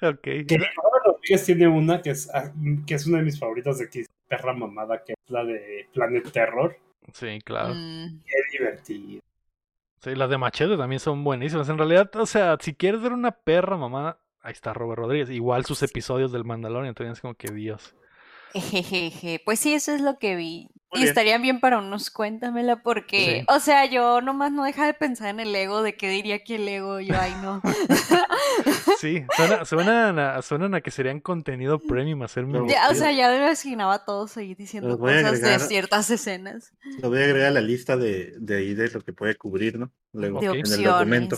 [0.00, 0.20] ok.
[0.22, 2.52] Que Robert Rodríguez tiene una que es, ah,
[2.86, 6.30] que es una de mis favoritas de aquí, perra mamada, que es la de Planet
[6.30, 6.76] Terror.
[7.12, 7.74] Sí, claro.
[7.74, 9.20] Mm, Qué divertido.
[10.02, 11.68] Sí, las de Machete también son buenísimas.
[11.68, 15.28] En realidad, o sea, si quieres ver una perra mamada, ahí está Robert Rodríguez.
[15.28, 17.96] Igual sus episodios del Mandalorian también es como que Dios.
[18.54, 19.42] Jejeje.
[19.44, 20.70] Pues sí, eso es lo que vi.
[20.92, 21.08] Muy y bien.
[21.08, 23.46] estarían bien para unos, cuéntamela, porque, Sí.
[23.48, 26.56] o sea, yo nomás no deja de pensar en el ego, de qué diría que
[26.56, 27.62] el ego, yo, ay, no.
[28.98, 33.36] Sí, suena, suenan, a, suenan a que serían contenido premium hacer o sea, ya me
[33.36, 37.60] imaginaba a todos ahí diciendo cosas de ciertas escenas Lo voy a agregar a la
[37.60, 39.90] lista de, de ahí de lo que puede cubrir, ¿no?
[40.12, 41.36] Luego, en el documento.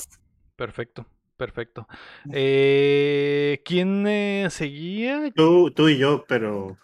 [0.57, 1.07] Perfecto,
[1.37, 1.87] perfecto.
[2.33, 5.31] Eh, ¿Quién eh, seguía?
[5.35, 6.79] Tú, tú y yo, pero.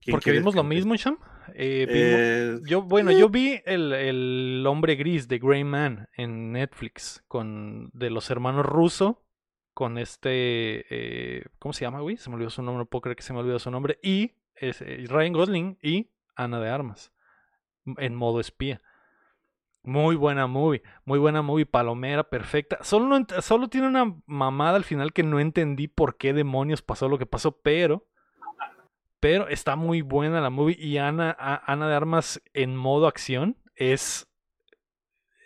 [0.00, 1.18] ¿quién Porque vimos lo mismo, Sham.
[1.54, 2.60] Eh, vimos-?
[2.66, 7.90] Eh, Yo, bueno, yo vi el, el hombre gris de Grey Man en Netflix con
[7.92, 9.24] de los hermanos Russo
[9.74, 12.16] con este eh, ¿cómo se llama, güey?
[12.16, 14.32] Se me olvidó su nombre, no puedo creer que se me olvidó su nombre y
[14.54, 17.12] es, Ryan Gosling y Ana de Armas
[17.98, 18.80] en modo espía.
[19.82, 22.78] Muy buena movie, muy buena movie, palomera, perfecta.
[22.82, 27.08] Solo, no solo tiene una mamada al final que no entendí por qué demonios pasó
[27.08, 28.06] lo que pasó, pero
[29.20, 33.56] pero está muy buena la movie y Ana, a- Ana de Armas en modo acción
[33.76, 34.26] es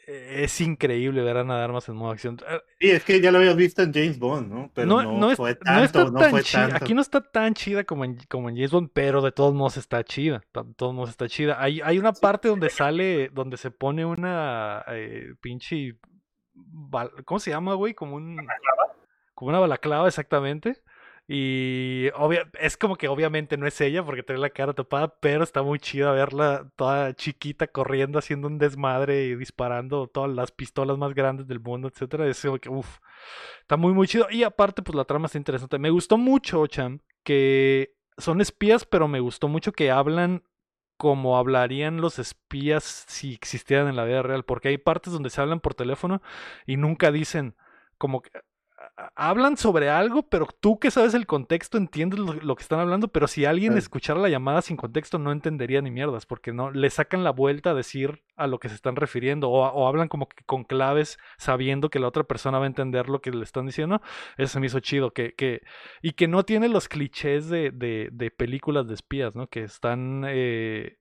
[0.06, 2.36] es increíble ver a Ana de Armas en modo acción.
[2.46, 4.70] Eh, Sí, es que ya lo habías visto en James Bond, ¿no?
[4.74, 6.68] Pero no, no, no es- fue no tanto, no, tan fue chida.
[6.68, 6.84] tanto.
[6.84, 9.78] Aquí no está tan chida como en, como en James Bond, pero de todos modos
[9.78, 10.42] está chida.
[10.52, 11.56] De todos modos está chida.
[11.58, 15.96] Hay, hay una parte donde sale, donde se pone una eh, pinche.
[17.24, 17.94] ¿Cómo se llama, güey?
[17.94, 18.46] Como un.
[19.34, 20.82] Como una balaclava, exactamente.
[21.26, 25.42] Y obvia- es como que obviamente no es ella porque tiene la cara tapada, pero
[25.42, 30.98] está muy chida verla toda chiquita corriendo, haciendo un desmadre y disparando todas las pistolas
[30.98, 32.26] más grandes del mundo, etcétera.
[32.28, 32.98] Es como que, uff,
[33.62, 34.26] está muy, muy chido.
[34.30, 35.78] Y aparte, pues la trama está interesante.
[35.78, 40.44] Me gustó mucho, Cham, que son espías, pero me gustó mucho que hablan
[40.96, 45.40] como hablarían los espías si existieran en la vida real, porque hay partes donde se
[45.40, 46.22] hablan por teléfono
[46.66, 47.56] y nunca dicen
[47.98, 48.30] como que
[49.16, 53.08] hablan sobre algo, pero tú que sabes el contexto entiendes lo, lo que están hablando,
[53.08, 53.78] pero si alguien Sí.
[53.78, 57.70] escuchara la llamada sin contexto no entendería ni mierdas, porque no le sacan la vuelta
[57.70, 61.18] a decir a lo que se están refiriendo o, o hablan como que con claves
[61.38, 64.00] sabiendo que la otra persona va a entender lo que le están diciendo.
[64.36, 65.62] Eso se me hizo chido, que, que
[66.00, 69.48] y que no tiene los clichés de, de, de películas de espías, ¿no?
[69.48, 70.98] Que están eh,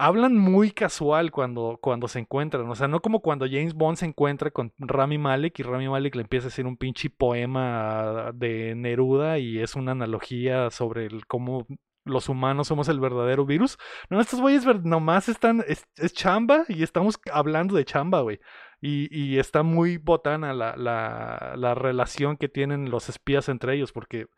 [0.00, 2.68] hablan muy casual cuando, cuando se encuentran.
[2.70, 6.14] O sea, no como cuando James Bond se encuentra con Rami Malek y Rami Malek
[6.14, 11.26] le empieza a decir un pinche poema de Neruda y es una analogía sobre el
[11.26, 11.66] cómo
[12.06, 13.76] los humanos somos el verdadero virus.
[14.08, 18.40] No, estos güeyes nomás están, es, chamba y estamos hablando de chamba, güey.
[18.80, 24.28] Y, está muy botana la relación que tienen los espías entre ellos, porque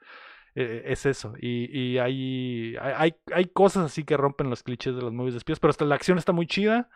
[0.55, 1.35] eh, es eso.
[1.41, 5.39] Y, y hay, hay, hay- cosas así que rompen los clichés de los movies de
[5.39, 6.89] espías, pero hasta la acción está muy chida.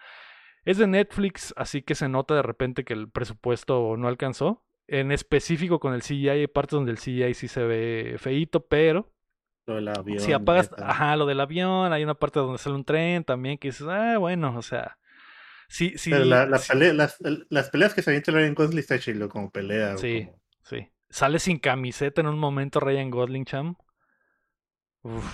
[0.65, 4.65] Es de Netflix, así que se nota de repente que el presupuesto no alcanzó.
[4.89, 9.13] En específico con el CGI, hay partes donde el CGI sí se ve feíto, pero
[9.67, 12.85] Lo del avión, si apagas, ajá, lo del avión, hay una parte donde sale un
[12.85, 14.97] tren también que dices, ah, bueno, o sea,
[15.69, 17.17] sí, sí, Pero la, la sí, pelea- las,
[17.49, 19.97] las peleas que se avienta Ryan Gosling está chido como pelea.
[19.97, 20.25] Sí.
[20.27, 20.89] como- sí.
[21.17, 23.77] Sale sin camiseta en un momento Ryan Gosling, cham.
[25.03, 25.25] Uf,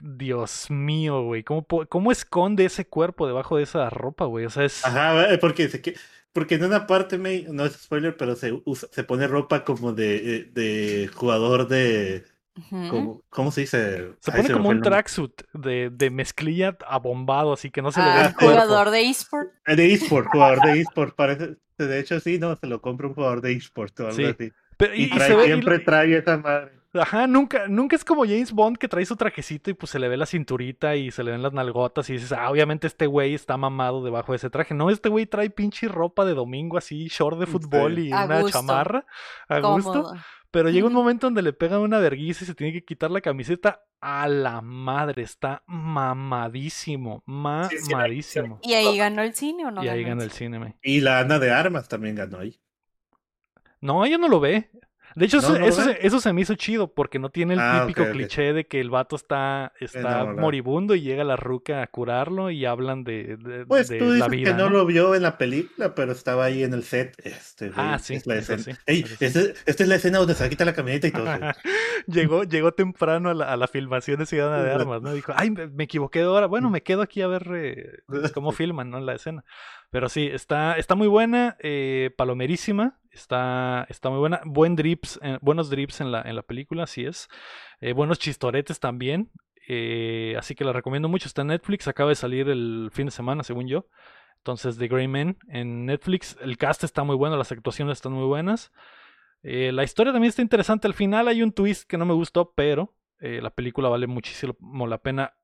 [0.00, 4.46] Dios mío, güey, ¿cómo, ¿cómo esconde ese cuerpo debajo de esa ropa, güey?
[4.46, 4.84] O sea, es...
[4.86, 5.96] Ajá, eh, porque, se que-
[6.32, 9.92] porque en una parte, me, no es spoiler, pero se, usa- se pone ropa como
[9.92, 12.24] de, eh, de jugador de...
[12.70, 14.12] Como, ¿Cómo se dice?
[14.20, 18.12] Se pone como un tracksuit de, de mezclilla abombado, así que no se le ve
[18.12, 18.62] Ah, el cuerpo.
[18.62, 19.48] jugador de eSport.
[19.66, 21.16] Eh, De eSport, jugador de eSport.
[21.16, 24.24] Parece, de hecho, sí, no, se lo compra un jugador de eSport o algo Sí.
[24.24, 24.52] así.
[24.76, 26.72] Pero- Y, y- y trae, se ve- y- siempre trae esa madre.
[26.94, 30.08] Ajá, nunca, nunca es como James Bond que trae su trajecito y pues se le
[30.08, 33.34] ve la cinturita y se le ven las nalgotas y dices, ah, obviamente este güey
[33.34, 34.72] está mamado debajo de ese traje.
[34.72, 37.52] No, este güey trae pinche ropa de domingo así, short de Sí.
[37.52, 38.58] fútbol y A una gusto.
[38.58, 39.04] chamarra
[39.48, 40.10] a gusto.
[40.50, 43.20] Pero llega un momento donde le pegan una vergüenza y se tiene que quitar la
[43.20, 43.82] camiseta.
[44.00, 47.22] A la madre, está mamadísimo,
[47.70, 48.58] Sí, sí, mamadísimo.
[48.62, 50.74] ¿Y ahí ganó el cine o no Y ahí ganó el el cine, güey.
[50.82, 52.58] Y la Ana de Armas también ganó ahí.
[53.86, 54.68] No, ella no lo ve.
[55.14, 58.06] De hecho, eso, se, eso se me hizo chido porque no tiene el Ah, típico
[58.10, 62.66] cliché de que el vato está, está moribundo y llega la ruca a curarlo y
[62.66, 64.50] hablan de, de- Pues de tú la dices vida.
[64.50, 67.14] que no, lo vio en la película, pero estaba ahí en el set.
[67.24, 68.76] Este, güey, Ah, sí, es la eso escena.
[68.76, 69.24] sí, Ey, eso sí.
[69.24, 71.24] este- esta es la escena donde se quita la camioneta y todo.
[72.08, 75.14] llegó, llegó temprano a la, a la filmación de Ciudadana de Armas, ¿no?
[75.14, 76.44] Dijo, ay, me, me equivoqué de hora.
[76.46, 78.02] Bueno, me quedo aquí a ver eh,
[78.34, 79.00] cómo filman, ¿no?
[79.00, 79.44] La escena.
[79.90, 84.40] Pero sí, está, está muy buena, eh, palomerísima, está, está muy buena.
[84.44, 87.28] Buen drips, eh, buenos drips en la, en la película, así es.
[87.80, 89.30] Eh, buenos chistoretes también.
[90.36, 91.28] así que la recomiendo mucho.
[91.28, 93.88] Está en Netflix, acaba de salir el fin de semana, según yo.
[94.38, 96.36] Entonces, The Grey Man en Netflix.
[96.40, 98.72] El cast está muy bueno, las actuaciones están muy buenas.
[99.42, 100.88] La historia también está interesante.
[100.88, 104.98] Al final hay un twist que no me gustó, pero la película vale muchísimo la
[104.98, 105.34] pena.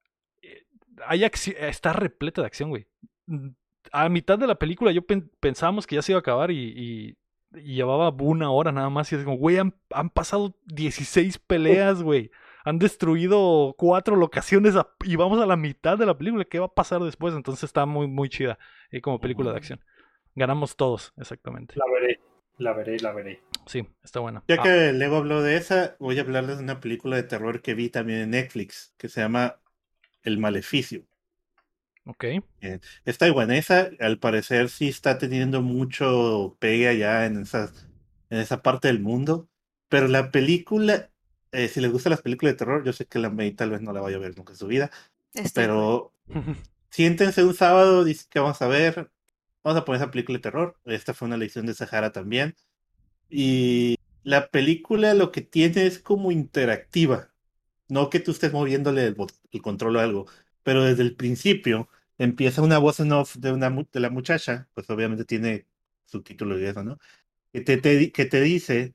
[1.07, 2.87] Hay está repleta de acción, güey.
[3.91, 6.57] A mitad de la película yo pen- pensábamos que ya se iba a acabar y,
[6.77, 7.17] y-
[7.55, 9.13] y llevaba una hora nada más.
[9.13, 12.31] Y es como, güey, han, han pasado 16 peleas, güey.
[12.65, 16.45] Han destruido cuatro locaciones a- y vamos a la mitad de la película.
[16.45, 17.35] ¿Qué va a pasar después?
[17.35, 18.59] Entonces está muy, muy chida
[18.91, 19.81] eh, como película de acción.
[20.35, 21.75] Ganamos todos, exactamente.
[21.77, 22.21] La veré,
[22.59, 23.43] la veré, la veré.
[23.67, 24.43] Sí, está buena.
[24.49, 27.61] Ya Ah, que Lego habló de esa, voy a hablarles de una película de terror
[27.61, 29.57] que vi también en Netflix, que se llama
[30.23, 31.03] El Maleficio.
[32.07, 32.25] Ok.
[33.05, 37.87] Es taiwanesa, al parecer sí está teniendo mucho pegue allá en, esas,
[38.31, 39.49] en esa parte del mundo,
[39.89, 41.11] pero la película,
[41.53, 43.83] eh, si les gustan las películas de terror, yo sé que la May tal vez
[43.83, 44.91] no la vaya a ver nunca en su vida,
[45.35, 46.15] Este, pero
[46.91, 49.11] siéntense un sábado, dice que vamos a ver,
[49.65, 52.57] vamos a poner esa película de terror, esta fue una lección de Sahara también,
[53.29, 57.33] y la película lo que tiene es como interactiva,
[57.89, 60.27] no que tú estés moviéndole el, bot- el control o algo,
[60.63, 64.89] pero desde el principio empieza una voz en off de, una, de la muchacha, pues
[64.91, 65.67] obviamente tiene
[66.07, 66.99] subtítulos y eso, ¿no?
[67.53, 68.95] Que te, que te dice,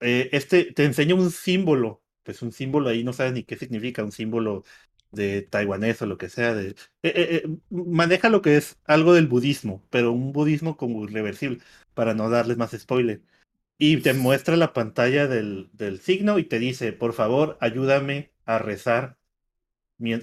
[0.00, 4.04] eh, este, te enseña un símbolo, pues un símbolo ahí, no sabes ni qué significa,
[4.04, 4.64] un símbolo
[5.10, 9.82] de taiwanés o lo que sea, eh, eh, maneja lo que es algo del budismo,
[9.90, 11.60] pero un budismo como irreversible,
[11.94, 13.22] para no darles más spoiler.
[13.78, 18.58] Y te muestra la pantalla del, del signo y te dice, por favor, ayúdame a
[18.60, 19.17] rezar.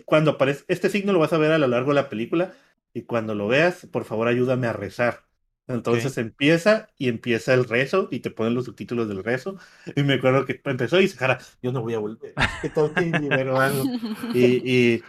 [0.06, 2.54] Cuando aparece, este signo lo vas a ver a lo largo de la película
[2.94, 5.26] y cuando lo veas, por favor, ayúdame a rezar.
[5.68, 9.58] Entonces empieza y empieza el rezo y te ponen los subtítulos del rezo.
[9.96, 12.40] Y me acuerdo que empezó y dice, Jara, yo no voy a volver.
[12.62, 13.92] ¿Qué tal que libero algo?
[14.32, 15.04] Y, y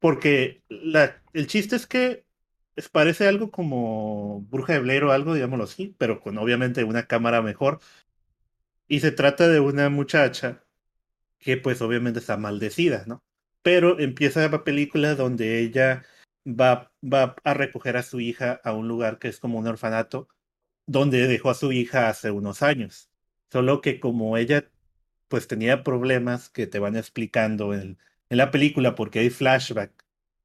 [0.00, 2.26] porque la, el chiste es que
[2.76, 7.06] es- parece algo como Bruja de Blair o algo, digámoslo así, pero con obviamente una
[7.06, 7.80] cámara mejor.
[8.88, 10.64] Y se trata de una muchacha
[11.38, 13.22] que pues obviamente está maldecida, ¿no?
[13.62, 16.04] Pero empieza la película donde ella
[16.46, 20.28] va, va a recoger a su hija a un lugar que es como un orfanato,
[20.86, 23.10] donde dejó a su hija hace unos años.
[23.50, 24.70] Solo que como ella
[25.28, 27.98] pues tenía problemas que te van explicando en,
[28.30, 29.92] en la película porque hay flashback.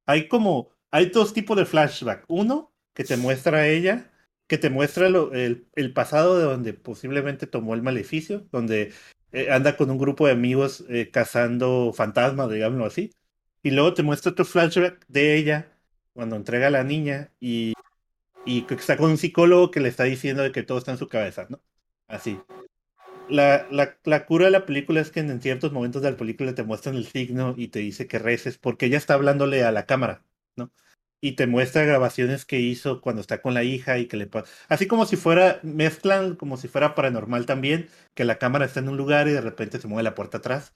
[0.06, 2.24] Hay como, hay dos tipos de flashback.
[2.28, 4.12] Uno que te muestra a ella,
[4.46, 8.92] que te muestra lo- el, el pasado de donde posiblemente tomó el maleficio, donde
[9.32, 13.12] eh, anda con un grupo de amigos eh, cazando fantasmas, digámoslo así.
[13.62, 15.72] Y luego te muestra otro flashback de ella
[16.12, 17.74] cuando entrega a la niña y,
[18.46, 21.08] y está con un psicólogo que le está diciendo de que todo está en su
[21.08, 21.60] cabeza, ¿no?
[22.08, 22.40] Así.
[23.28, 26.54] La, la, la cura de la película es que en ciertos momentos de la película
[26.54, 29.86] te muestran el signo y te dice que reces porque ella está hablándole a la
[29.86, 30.24] cámara,
[30.56, 30.72] ¿no?
[31.20, 34.50] Y te muestra grabaciones que hizo cuando está con la hija y que le pasa.
[34.68, 38.88] Así como si fuera, mezclan como si fuera paranormal también, que la cámara está en
[38.90, 40.72] un lugar y de repente se mueve la puerta atrás.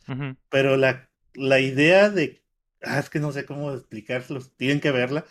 [0.50, 2.42] Pero la, la idea de.
[2.82, 5.26] Ah, es que no sé cómo explicárselo, tienen que verla.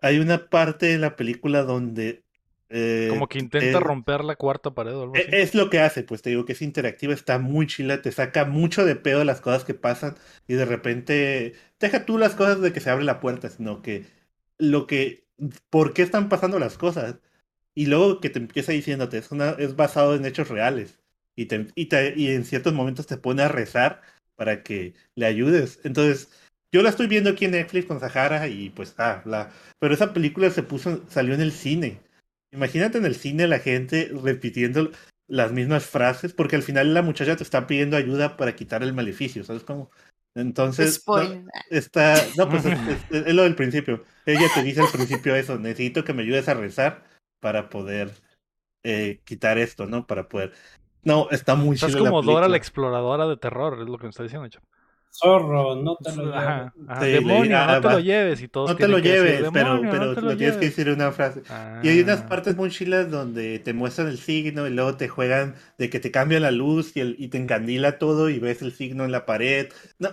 [0.00, 2.24] Hay una parte de la película donde.
[2.70, 5.42] eh, Como que intenta eh, romper la cuarta pared o algo e- así.
[5.42, 8.44] Es lo que hace, pues te digo que es interactiva, está muy chila, te saca
[8.44, 12.72] mucho de pedo las cosas que pasan y de repente deja tú las cosas de
[12.72, 14.06] que se abre la puerta, sino que
[14.58, 15.26] lo que,
[15.70, 17.16] por qué están pasando las cosas
[17.74, 20.98] y luego que te empieza diciéndote, es, una, es basado en hechos reales
[21.36, 21.66] y, te,
[22.16, 24.02] y, en ciertos momentos te pone a rezar
[24.36, 25.80] para que le ayudes.
[25.84, 26.30] Entonces,
[26.72, 30.12] yo la estoy viendo aquí en Netflix con Sahara y pues, ah, la, pero esa
[30.12, 32.00] película se puso, salió en el cine.
[32.52, 34.90] Imagínate en el cine la gente repitiendo
[35.28, 38.94] las mismas frases, porque al final la muchacha te está pidiendo ayuda para quitar el
[38.94, 39.90] maleficio, ¿sabes cómo?
[40.38, 41.14] Entonces, no,
[41.70, 42.78] está, no, pues es,
[43.10, 44.02] es- es lo del principio.
[44.26, 47.04] Ella te dice al principio eso, necesito que me ayudes a rezar
[47.40, 48.12] para poder
[48.84, 50.06] eh, quitar esto, ¿no?
[50.06, 50.52] Para poder...
[51.02, 53.98] No, está muy O sea, es la como Dora la exploradora de terror, es lo
[53.98, 54.66] que me está diciendo, chavo.
[55.10, 56.36] Zorro, no te lo lleves.
[56.36, 57.92] ajá, Sí, Demonio, ah, no te va.
[57.94, 60.36] lo lleves y todos No te lo decir, lleves, pero, "Demonio, pero no te lo
[60.36, 60.76] tienes que lleves".
[60.76, 61.42] decir una frase.
[61.82, 62.26] Y hay unas Ah.
[62.28, 66.10] partes muy chilas donde te muestran el signo y luego te juegan de que te
[66.10, 69.24] cambia la luz y, el, y te encandila todo y ves el signo en la
[69.26, 69.70] pared.
[69.98, 70.10] No,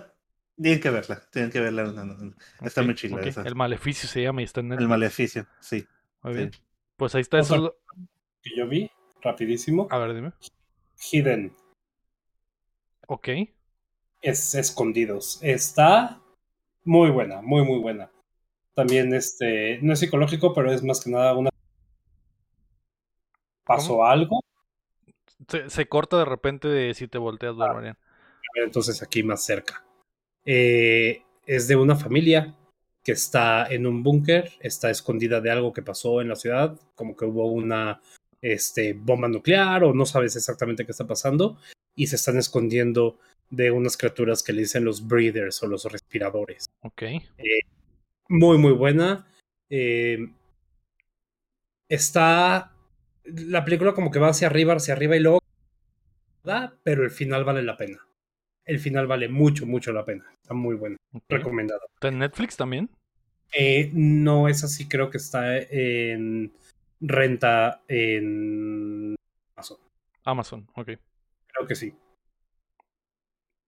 [0.60, 1.84] tienen que verla, tienen que verla.
[1.84, 2.34] no, no, no.
[2.62, 3.26] Está muy chila ok.
[3.26, 3.42] esa.
[3.42, 4.88] El maleficio se llama y está en El Netflix.
[4.88, 5.86] maleficio, sí.
[6.22, 6.38] Muy sí.
[6.38, 6.50] bien.
[6.96, 7.54] Pues ahí está eso.
[7.56, 7.76] Otra-
[8.42, 8.90] Que yo vi,
[9.22, 9.86] rapidísimo.
[9.90, 10.32] A ver, dime.
[11.12, 11.54] Hidden.
[13.08, 13.28] Ok.
[14.22, 15.38] es Escondidos.
[15.42, 16.20] Está
[16.84, 18.10] muy buena, muy, muy buena.
[18.74, 21.50] También, este, no es psicológico, pero es más que nada una...
[23.64, 24.40] Pasó algo,
[25.48, 27.72] Se, se corta de repente de si te volteas, Ah.
[27.72, 27.98] Marian.
[28.64, 29.84] entonces aquí más cerca.
[30.46, 32.54] Eh, es de una familia
[33.04, 37.16] que está en un búnker, está escondida de algo que pasó en la ciudad, como
[37.16, 38.00] que hubo una
[38.40, 41.58] este, bomba nuclear o no sabes exactamente qué está pasando,
[41.94, 43.18] y se están escondiendo
[43.50, 46.66] de unas criaturas que le dicen los breathers o los respiradores.
[46.82, 47.02] Ok.
[48.28, 49.26] muy, muy buena.
[49.70, 50.18] Eh,
[51.88, 52.72] está.
[53.24, 55.40] La película como que va hacia arriba, hacia arriba y luego.
[56.84, 58.05] Pero el final vale la pena.
[58.66, 60.24] El final vale mucho, mucho la pena.
[60.42, 60.96] Está muy buena.
[61.12, 61.22] ok.
[61.28, 61.80] Recomendada.
[61.94, 62.90] ¿Está en Netflix también?
[63.56, 66.52] Eh, no es así, creo que está en
[67.00, 69.14] renta en
[69.54, 69.78] Amazon.
[70.24, 70.90] Amazon, ok.
[71.46, 71.94] Creo que sí.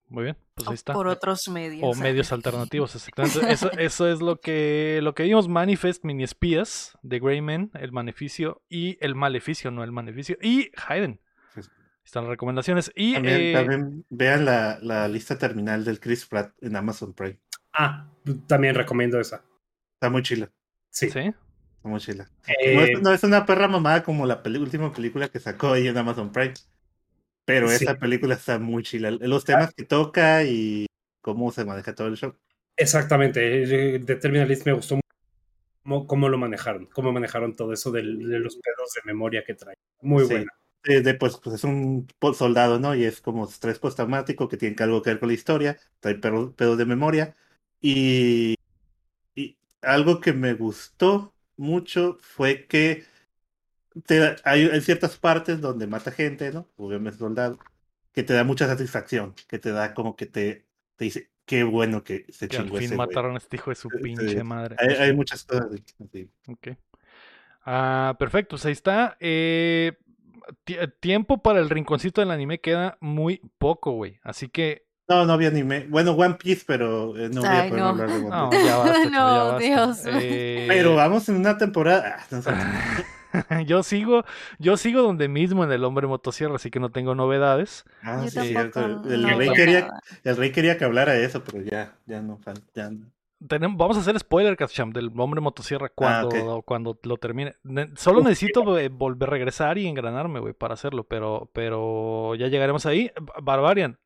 [0.09, 0.37] Muy bien.
[0.55, 0.95] Pues ahí está.
[0.95, 1.83] por otros medios.
[1.85, 3.53] O medios alternativos, exactamente.
[3.53, 5.49] Eso, eso es lo que, lo que vimos.
[5.49, 10.37] Manifest, Mini Espías, The Grey Men, El Maleficio y El Maleficio, no El Maleficio.
[10.43, 11.21] Y Hayden.
[12.09, 12.91] Están las recomendaciones.
[12.95, 17.39] Y También, eh, también vean la, la lista terminal del Chris Pratt en Amazon Prime.
[17.75, 18.11] Ah,
[18.47, 19.45] también recomiendo esa.
[19.93, 20.51] Está muy chila,
[20.89, 21.11] Sí.
[21.11, 21.19] ¿sí?
[21.19, 21.35] está
[21.91, 22.31] muy chila.
[22.47, 25.87] Eh, No es, no es una perra mamada como la última película que sacó ahí
[25.87, 26.55] en Amazon Prime.
[27.45, 27.85] Pero Sí.
[27.85, 29.11] esa película está muy chila.
[29.11, 30.87] Los temas que toca y
[31.21, 32.35] cómo se maneja todo el show.
[32.75, 34.99] Exactamente, eh, de Terminalist me gustó
[35.83, 39.53] cómo, cómo lo manejaron, cómo manejaron todo eso del- de, los pedos de memoria que
[39.53, 39.75] trae.
[40.01, 40.31] Muy Sí.
[40.33, 40.51] buena.
[40.85, 42.95] Eh, de, pues, pues es un soldado, ¿no?
[42.95, 46.55] Y es como estrés postraumático que tiene algo que ver con la historia, trae pedo-
[46.55, 47.37] pedos de memoria.
[47.81, 48.55] Y,
[49.37, 53.05] y algo que me gustó mucho fue que
[54.07, 56.69] te hay, hay ciertas partes donde mata gente, ¿no?
[56.77, 57.59] Obviamente soldado,
[58.13, 62.05] que te da mucha satisfacción, que te da como que te, te dice, qué bueno
[62.05, 63.19] que se Que al chingó fin ese güey".
[63.19, 64.79] mataron a este hijo de su Sí, pinche madre.
[64.79, 65.69] Hay, hay muchas cosas
[66.01, 66.31] así.
[66.49, 66.69] Ok.
[67.65, 69.17] Ah, perfecto, pues ahí está.
[69.21, 69.93] Eh,
[71.01, 74.19] tiempo para el rinconcito del anime queda muy poco, güey.
[74.23, 74.87] Así que.
[75.09, 75.87] No, no había anime.
[75.89, 77.89] Bueno, One Piece, pero eh, no voy a poder no.
[77.89, 78.65] hablar de One No, Piece.
[78.65, 79.59] ya basta, chavo, ya No, basta.
[79.59, 80.03] Dios.
[80.07, 82.19] Eh, Pero vamos en una temporada.
[82.21, 82.41] Ah, no
[83.67, 84.25] yo sigo,
[84.59, 87.85] yo sigo donde mismo en el hombre motosierra, así que no tengo novedades.
[88.03, 88.81] Ah, Yo sí, es cierto.
[88.81, 89.09] tampoco.
[89.09, 89.91] El, no rey quería,
[90.25, 92.41] el rey quería que hablara de eso, pero ya, ya no.
[92.75, 93.13] Ya no.
[93.47, 96.65] Tenemos, vamos a hacer spoiler, Champ, del hombre motosierra cuando, Ah, ok.
[96.65, 97.55] cuando lo termine.
[97.63, 102.35] Ne- Solo Uf, necesito eh, volver a regresar y engranarme, güey, para hacerlo, pero, pero
[102.35, 103.13] ya llegaremos ahí.
[103.43, 103.99] Barbarian,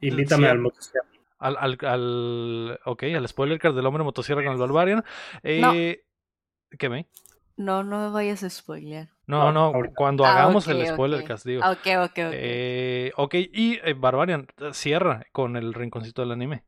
[0.00, 0.50] Invítame Sí.
[0.50, 1.08] al motocicleta.
[1.38, 5.02] al, al, al, ok, al spoiler card del hombre motosierra con el Barbarian.
[5.42, 6.02] Eh,
[6.78, 7.08] ¿Qué me?
[7.56, 9.08] No, no me vayas a spoilear.
[9.26, 11.26] No, No, no, cuando Ah, hagamos el spoiler ok.
[11.26, 11.62] cast, digo.
[11.62, 12.16] Ok, ok, ok.
[12.32, 16.64] Eh, ok, y eh, Barbarian eh, cierra con el rinconcito del anime.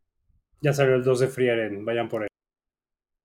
[0.60, 2.28] Ya salió el 2 de Frieren, vayan por él.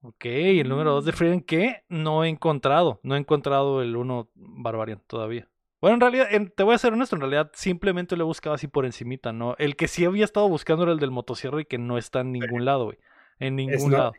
[0.01, 2.99] Ok, el número 2 de Frieden que no he encontrado.
[3.03, 5.49] No he encontrado el 1 Barbarian todavía.
[5.81, 8.53] Bueno, en realidad, en- te voy a ser honesto, en realidad simplemente lo he buscado
[8.55, 9.55] así por encimita, ¿no?
[9.57, 12.31] El que sí había estado buscando era el del motosierra y que no está en
[12.31, 12.97] ningún lado, güey.
[13.39, 14.13] En ningún lado.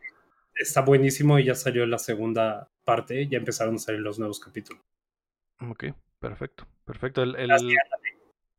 [0.55, 4.81] Está buenísimo y ya salió la segunda parte, ya empezaron a salir los nuevos capítulos.
[5.61, 5.85] Ok,
[6.19, 7.23] perfecto, perfecto.
[7.23, 7.75] El, el- Así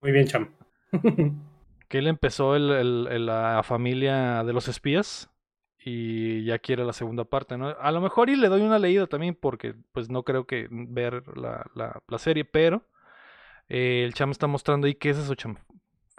[0.01, 0.55] Muy bien, Cham.
[1.89, 5.31] que él empezó el- el- el- la familia de los espías
[5.79, 7.69] y ya quiere la segunda parte, ¿no?
[7.81, 11.25] A lo mejor y le doy una leída también porque pues no creo que ver
[11.37, 12.85] la, la- la serie, pero
[13.69, 15.57] eh, el Cham está mostrando ahí qué es eso, Cham.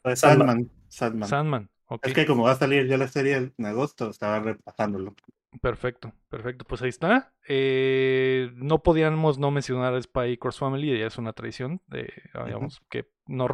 [0.04, 0.70] Pues Sandman.
[0.90, 1.30] Sandman.
[1.30, 1.70] Sandman.
[2.04, 5.16] Es que como va a salir ya la serie en agosto, estaba repasándolo.
[5.62, 6.66] perfecto, perfecto.
[6.66, 7.34] Pues ahí está.
[7.48, 11.82] Eh, no podíamos no mencionar a Spy Cross Family, ya es una tradición.
[11.88, 12.12] De,
[12.46, 13.48] digamos, que no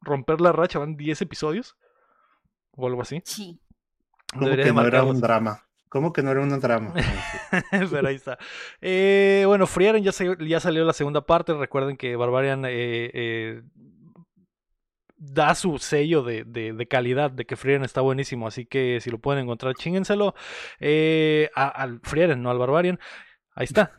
[0.00, 1.76] romper la racha, van 10 episodios
[2.72, 3.20] o algo así.
[3.24, 3.60] Sí.
[4.32, 5.66] Como Debería que de no era un drama.
[5.88, 6.94] ¿Cómo que no era un drama?
[7.90, 8.38] Pero ahí está.
[8.80, 11.52] Eh, bueno, Frieren ya, se- ya salió la segunda parte.
[11.52, 13.62] Recuerden que Barbarian eh, eh,
[15.16, 18.46] da su sello de, de- de calidad, de que Frieren está buenísimo.
[18.46, 20.34] Así que si lo pueden encontrar, chíngenselo.
[20.78, 23.00] Eh, al Frieren, no al Barbarian.
[23.56, 23.98] Ahí está.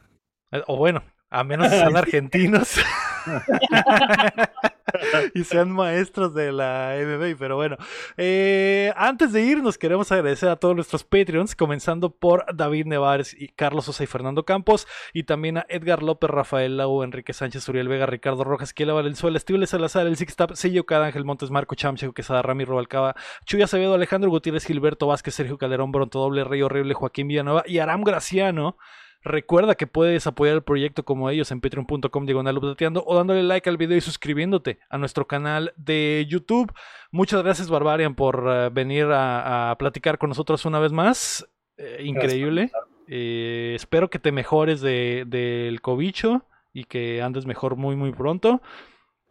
[0.67, 2.79] O bueno, a menos que sean argentinos.
[5.33, 7.77] y sean maestros de la MMA, pero bueno.
[8.17, 13.49] Eh, antes de irnos, queremos agradecer a todos nuestros Patreons, comenzando por David Nevares y
[13.49, 17.87] Carlos Sosa y Fernando Campos, y también a Edgar López, Rafael Lau, Enrique Sánchez, Uriel
[17.87, 21.75] Vega, Ricardo Rojas, Kiela Valenzuela, Estible Salazar, El Six Tap, Sello Cada Ángel Montes, Marco
[21.75, 26.61] Chamcheco, Quesada, Rami Robalcaba, Chuya Acevedo, Alejandro Gutiérrez, Gilberto Vázquez, Sergio Calderón, Bronto Doble, Rey
[26.61, 28.77] Horrible, Joaquín Villanueva y Aram Graciano.
[29.23, 33.69] Recuerda que puedes apoyar el proyecto como ellos en patreon.com diagonal updateando o dándole like
[33.69, 36.73] al video y suscribiéndote a nuestro canal de YouTube.
[37.11, 41.47] Muchas gracias Barbarian por eh, venir a, a platicar con nosotros una vez más.
[41.77, 42.71] Eh, increíble.
[43.07, 48.61] Eh, espero que te mejores de- del cobicho y que andes mejor muy muy pronto.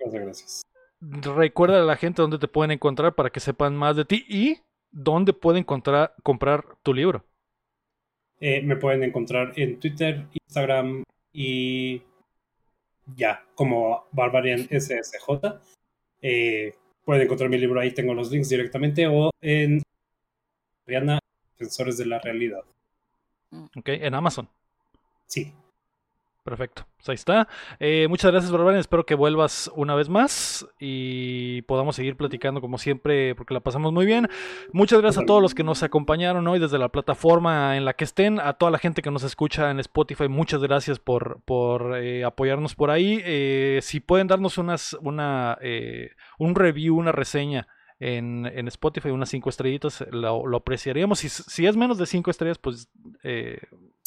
[0.05, 0.63] Muchas gracias.
[1.01, 4.59] Recuerda a la gente dónde te pueden encontrar para que sepan más de ti y
[4.91, 7.25] dónde pueden encontrar, comprar tu libro.
[8.41, 12.03] Eh, me pueden encontrar en Twitter, Instagram y
[13.15, 15.61] ya, como Barbarian SSJ.
[16.23, 19.83] Eh, pueden encontrar mi libro ahí, tengo los links directamente, o en
[20.87, 21.19] Rihanna,
[21.53, 22.65] Defensores de la Realidad.
[23.77, 23.89] ¿Ok?
[23.89, 24.49] En Amazon.
[25.27, 25.53] Sí,
[26.51, 26.85] Perfecto.
[26.97, 27.47] Pues ahí está.
[27.79, 28.81] Eh, muchas gracias, Barbarian.
[28.81, 33.93] Espero que vuelvas una vez más y podamos seguir platicando como siempre porque la pasamos
[33.93, 34.29] muy bien.
[34.73, 38.03] Muchas gracias a todos los que nos acompañaron hoy desde la plataforma en la que
[38.03, 38.41] estén.
[38.41, 42.75] A toda la gente que nos escucha en Spotify, muchas gracias por, por eh, apoyarnos
[42.75, 43.23] por ahí.
[43.25, 45.57] Eh, si pueden darnos unas, una,
[46.41, 47.69] un review, una reseña.
[48.03, 51.19] En, en Spotify, unas cinco estrellitas, lo, lo apreciaríamos.
[51.19, 52.91] Si, si es menos de cinco estrellas, pues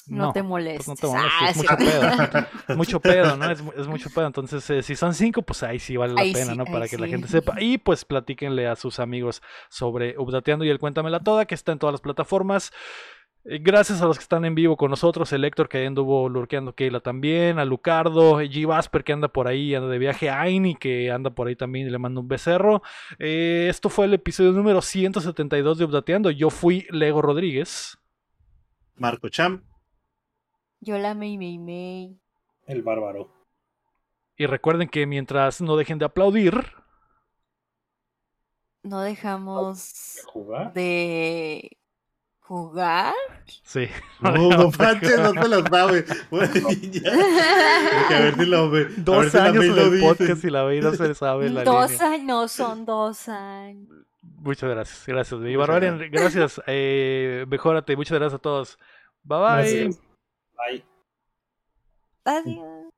[0.07, 0.87] No, te pues molestes.
[0.87, 1.61] no te molestes, Ah, es sí.
[1.61, 2.47] mucho pedo.
[2.67, 3.49] Es mucho pedo, ¿no?
[3.51, 4.27] Es, es mucho pedo.
[4.27, 6.65] Entonces, eh, si son cinco, pues ahí sí vale la Ahí pena, sí, ¿no?
[6.65, 7.61] Para que la gente sepa.
[7.61, 11.79] Y pues platíquenle a sus amigos sobre Updateando y el Cuéntamela Toda, que está en
[11.79, 12.71] todas las plataformas.
[13.45, 16.73] Eh, Gracias a los que están en vivo con nosotros, el Héctor que anduvo lurkeando
[16.75, 18.65] Keila también, a Lucardo, G.
[18.65, 21.87] Vasper que anda por ahí, anda de viaje, a Aini que anda por ahí también
[21.87, 22.81] y le mando un becerro.
[23.19, 26.31] Eh, esto fue el episodio número 172 de Updateando.
[26.31, 27.97] Yo fui Lego Rodríguez.
[28.95, 29.63] Marco Cham.
[30.83, 32.19] Yo la Mei Mei Mei.
[32.67, 33.31] El bárbaro.
[34.35, 36.53] Y recuerden que mientras no dejen de aplaudir,
[38.83, 40.73] No dejamos ¿Jugar?
[40.73, 41.77] de
[42.39, 43.13] jugar.
[43.63, 43.87] sí.
[44.19, 45.31] No, no manches, no
[48.09, 50.05] a ver si lo a ver Dos si años en el dice.
[50.05, 52.07] podcast y la May no se sabe la Dos línea.
[52.11, 53.87] años, no son dos años.
[54.21, 55.39] Muchas gracias, gracias.
[55.39, 56.61] Mi Muchas Barbarian, gracias.
[56.67, 58.77] Eh, mejórate, muchas gracias a todos.
[59.23, 59.47] Bye bye.
[59.85, 60.12] Gracias.
[60.65, 60.83] Bye.
[62.25, 62.93] Adiós.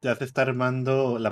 [0.00, 1.26] Ya se está armando la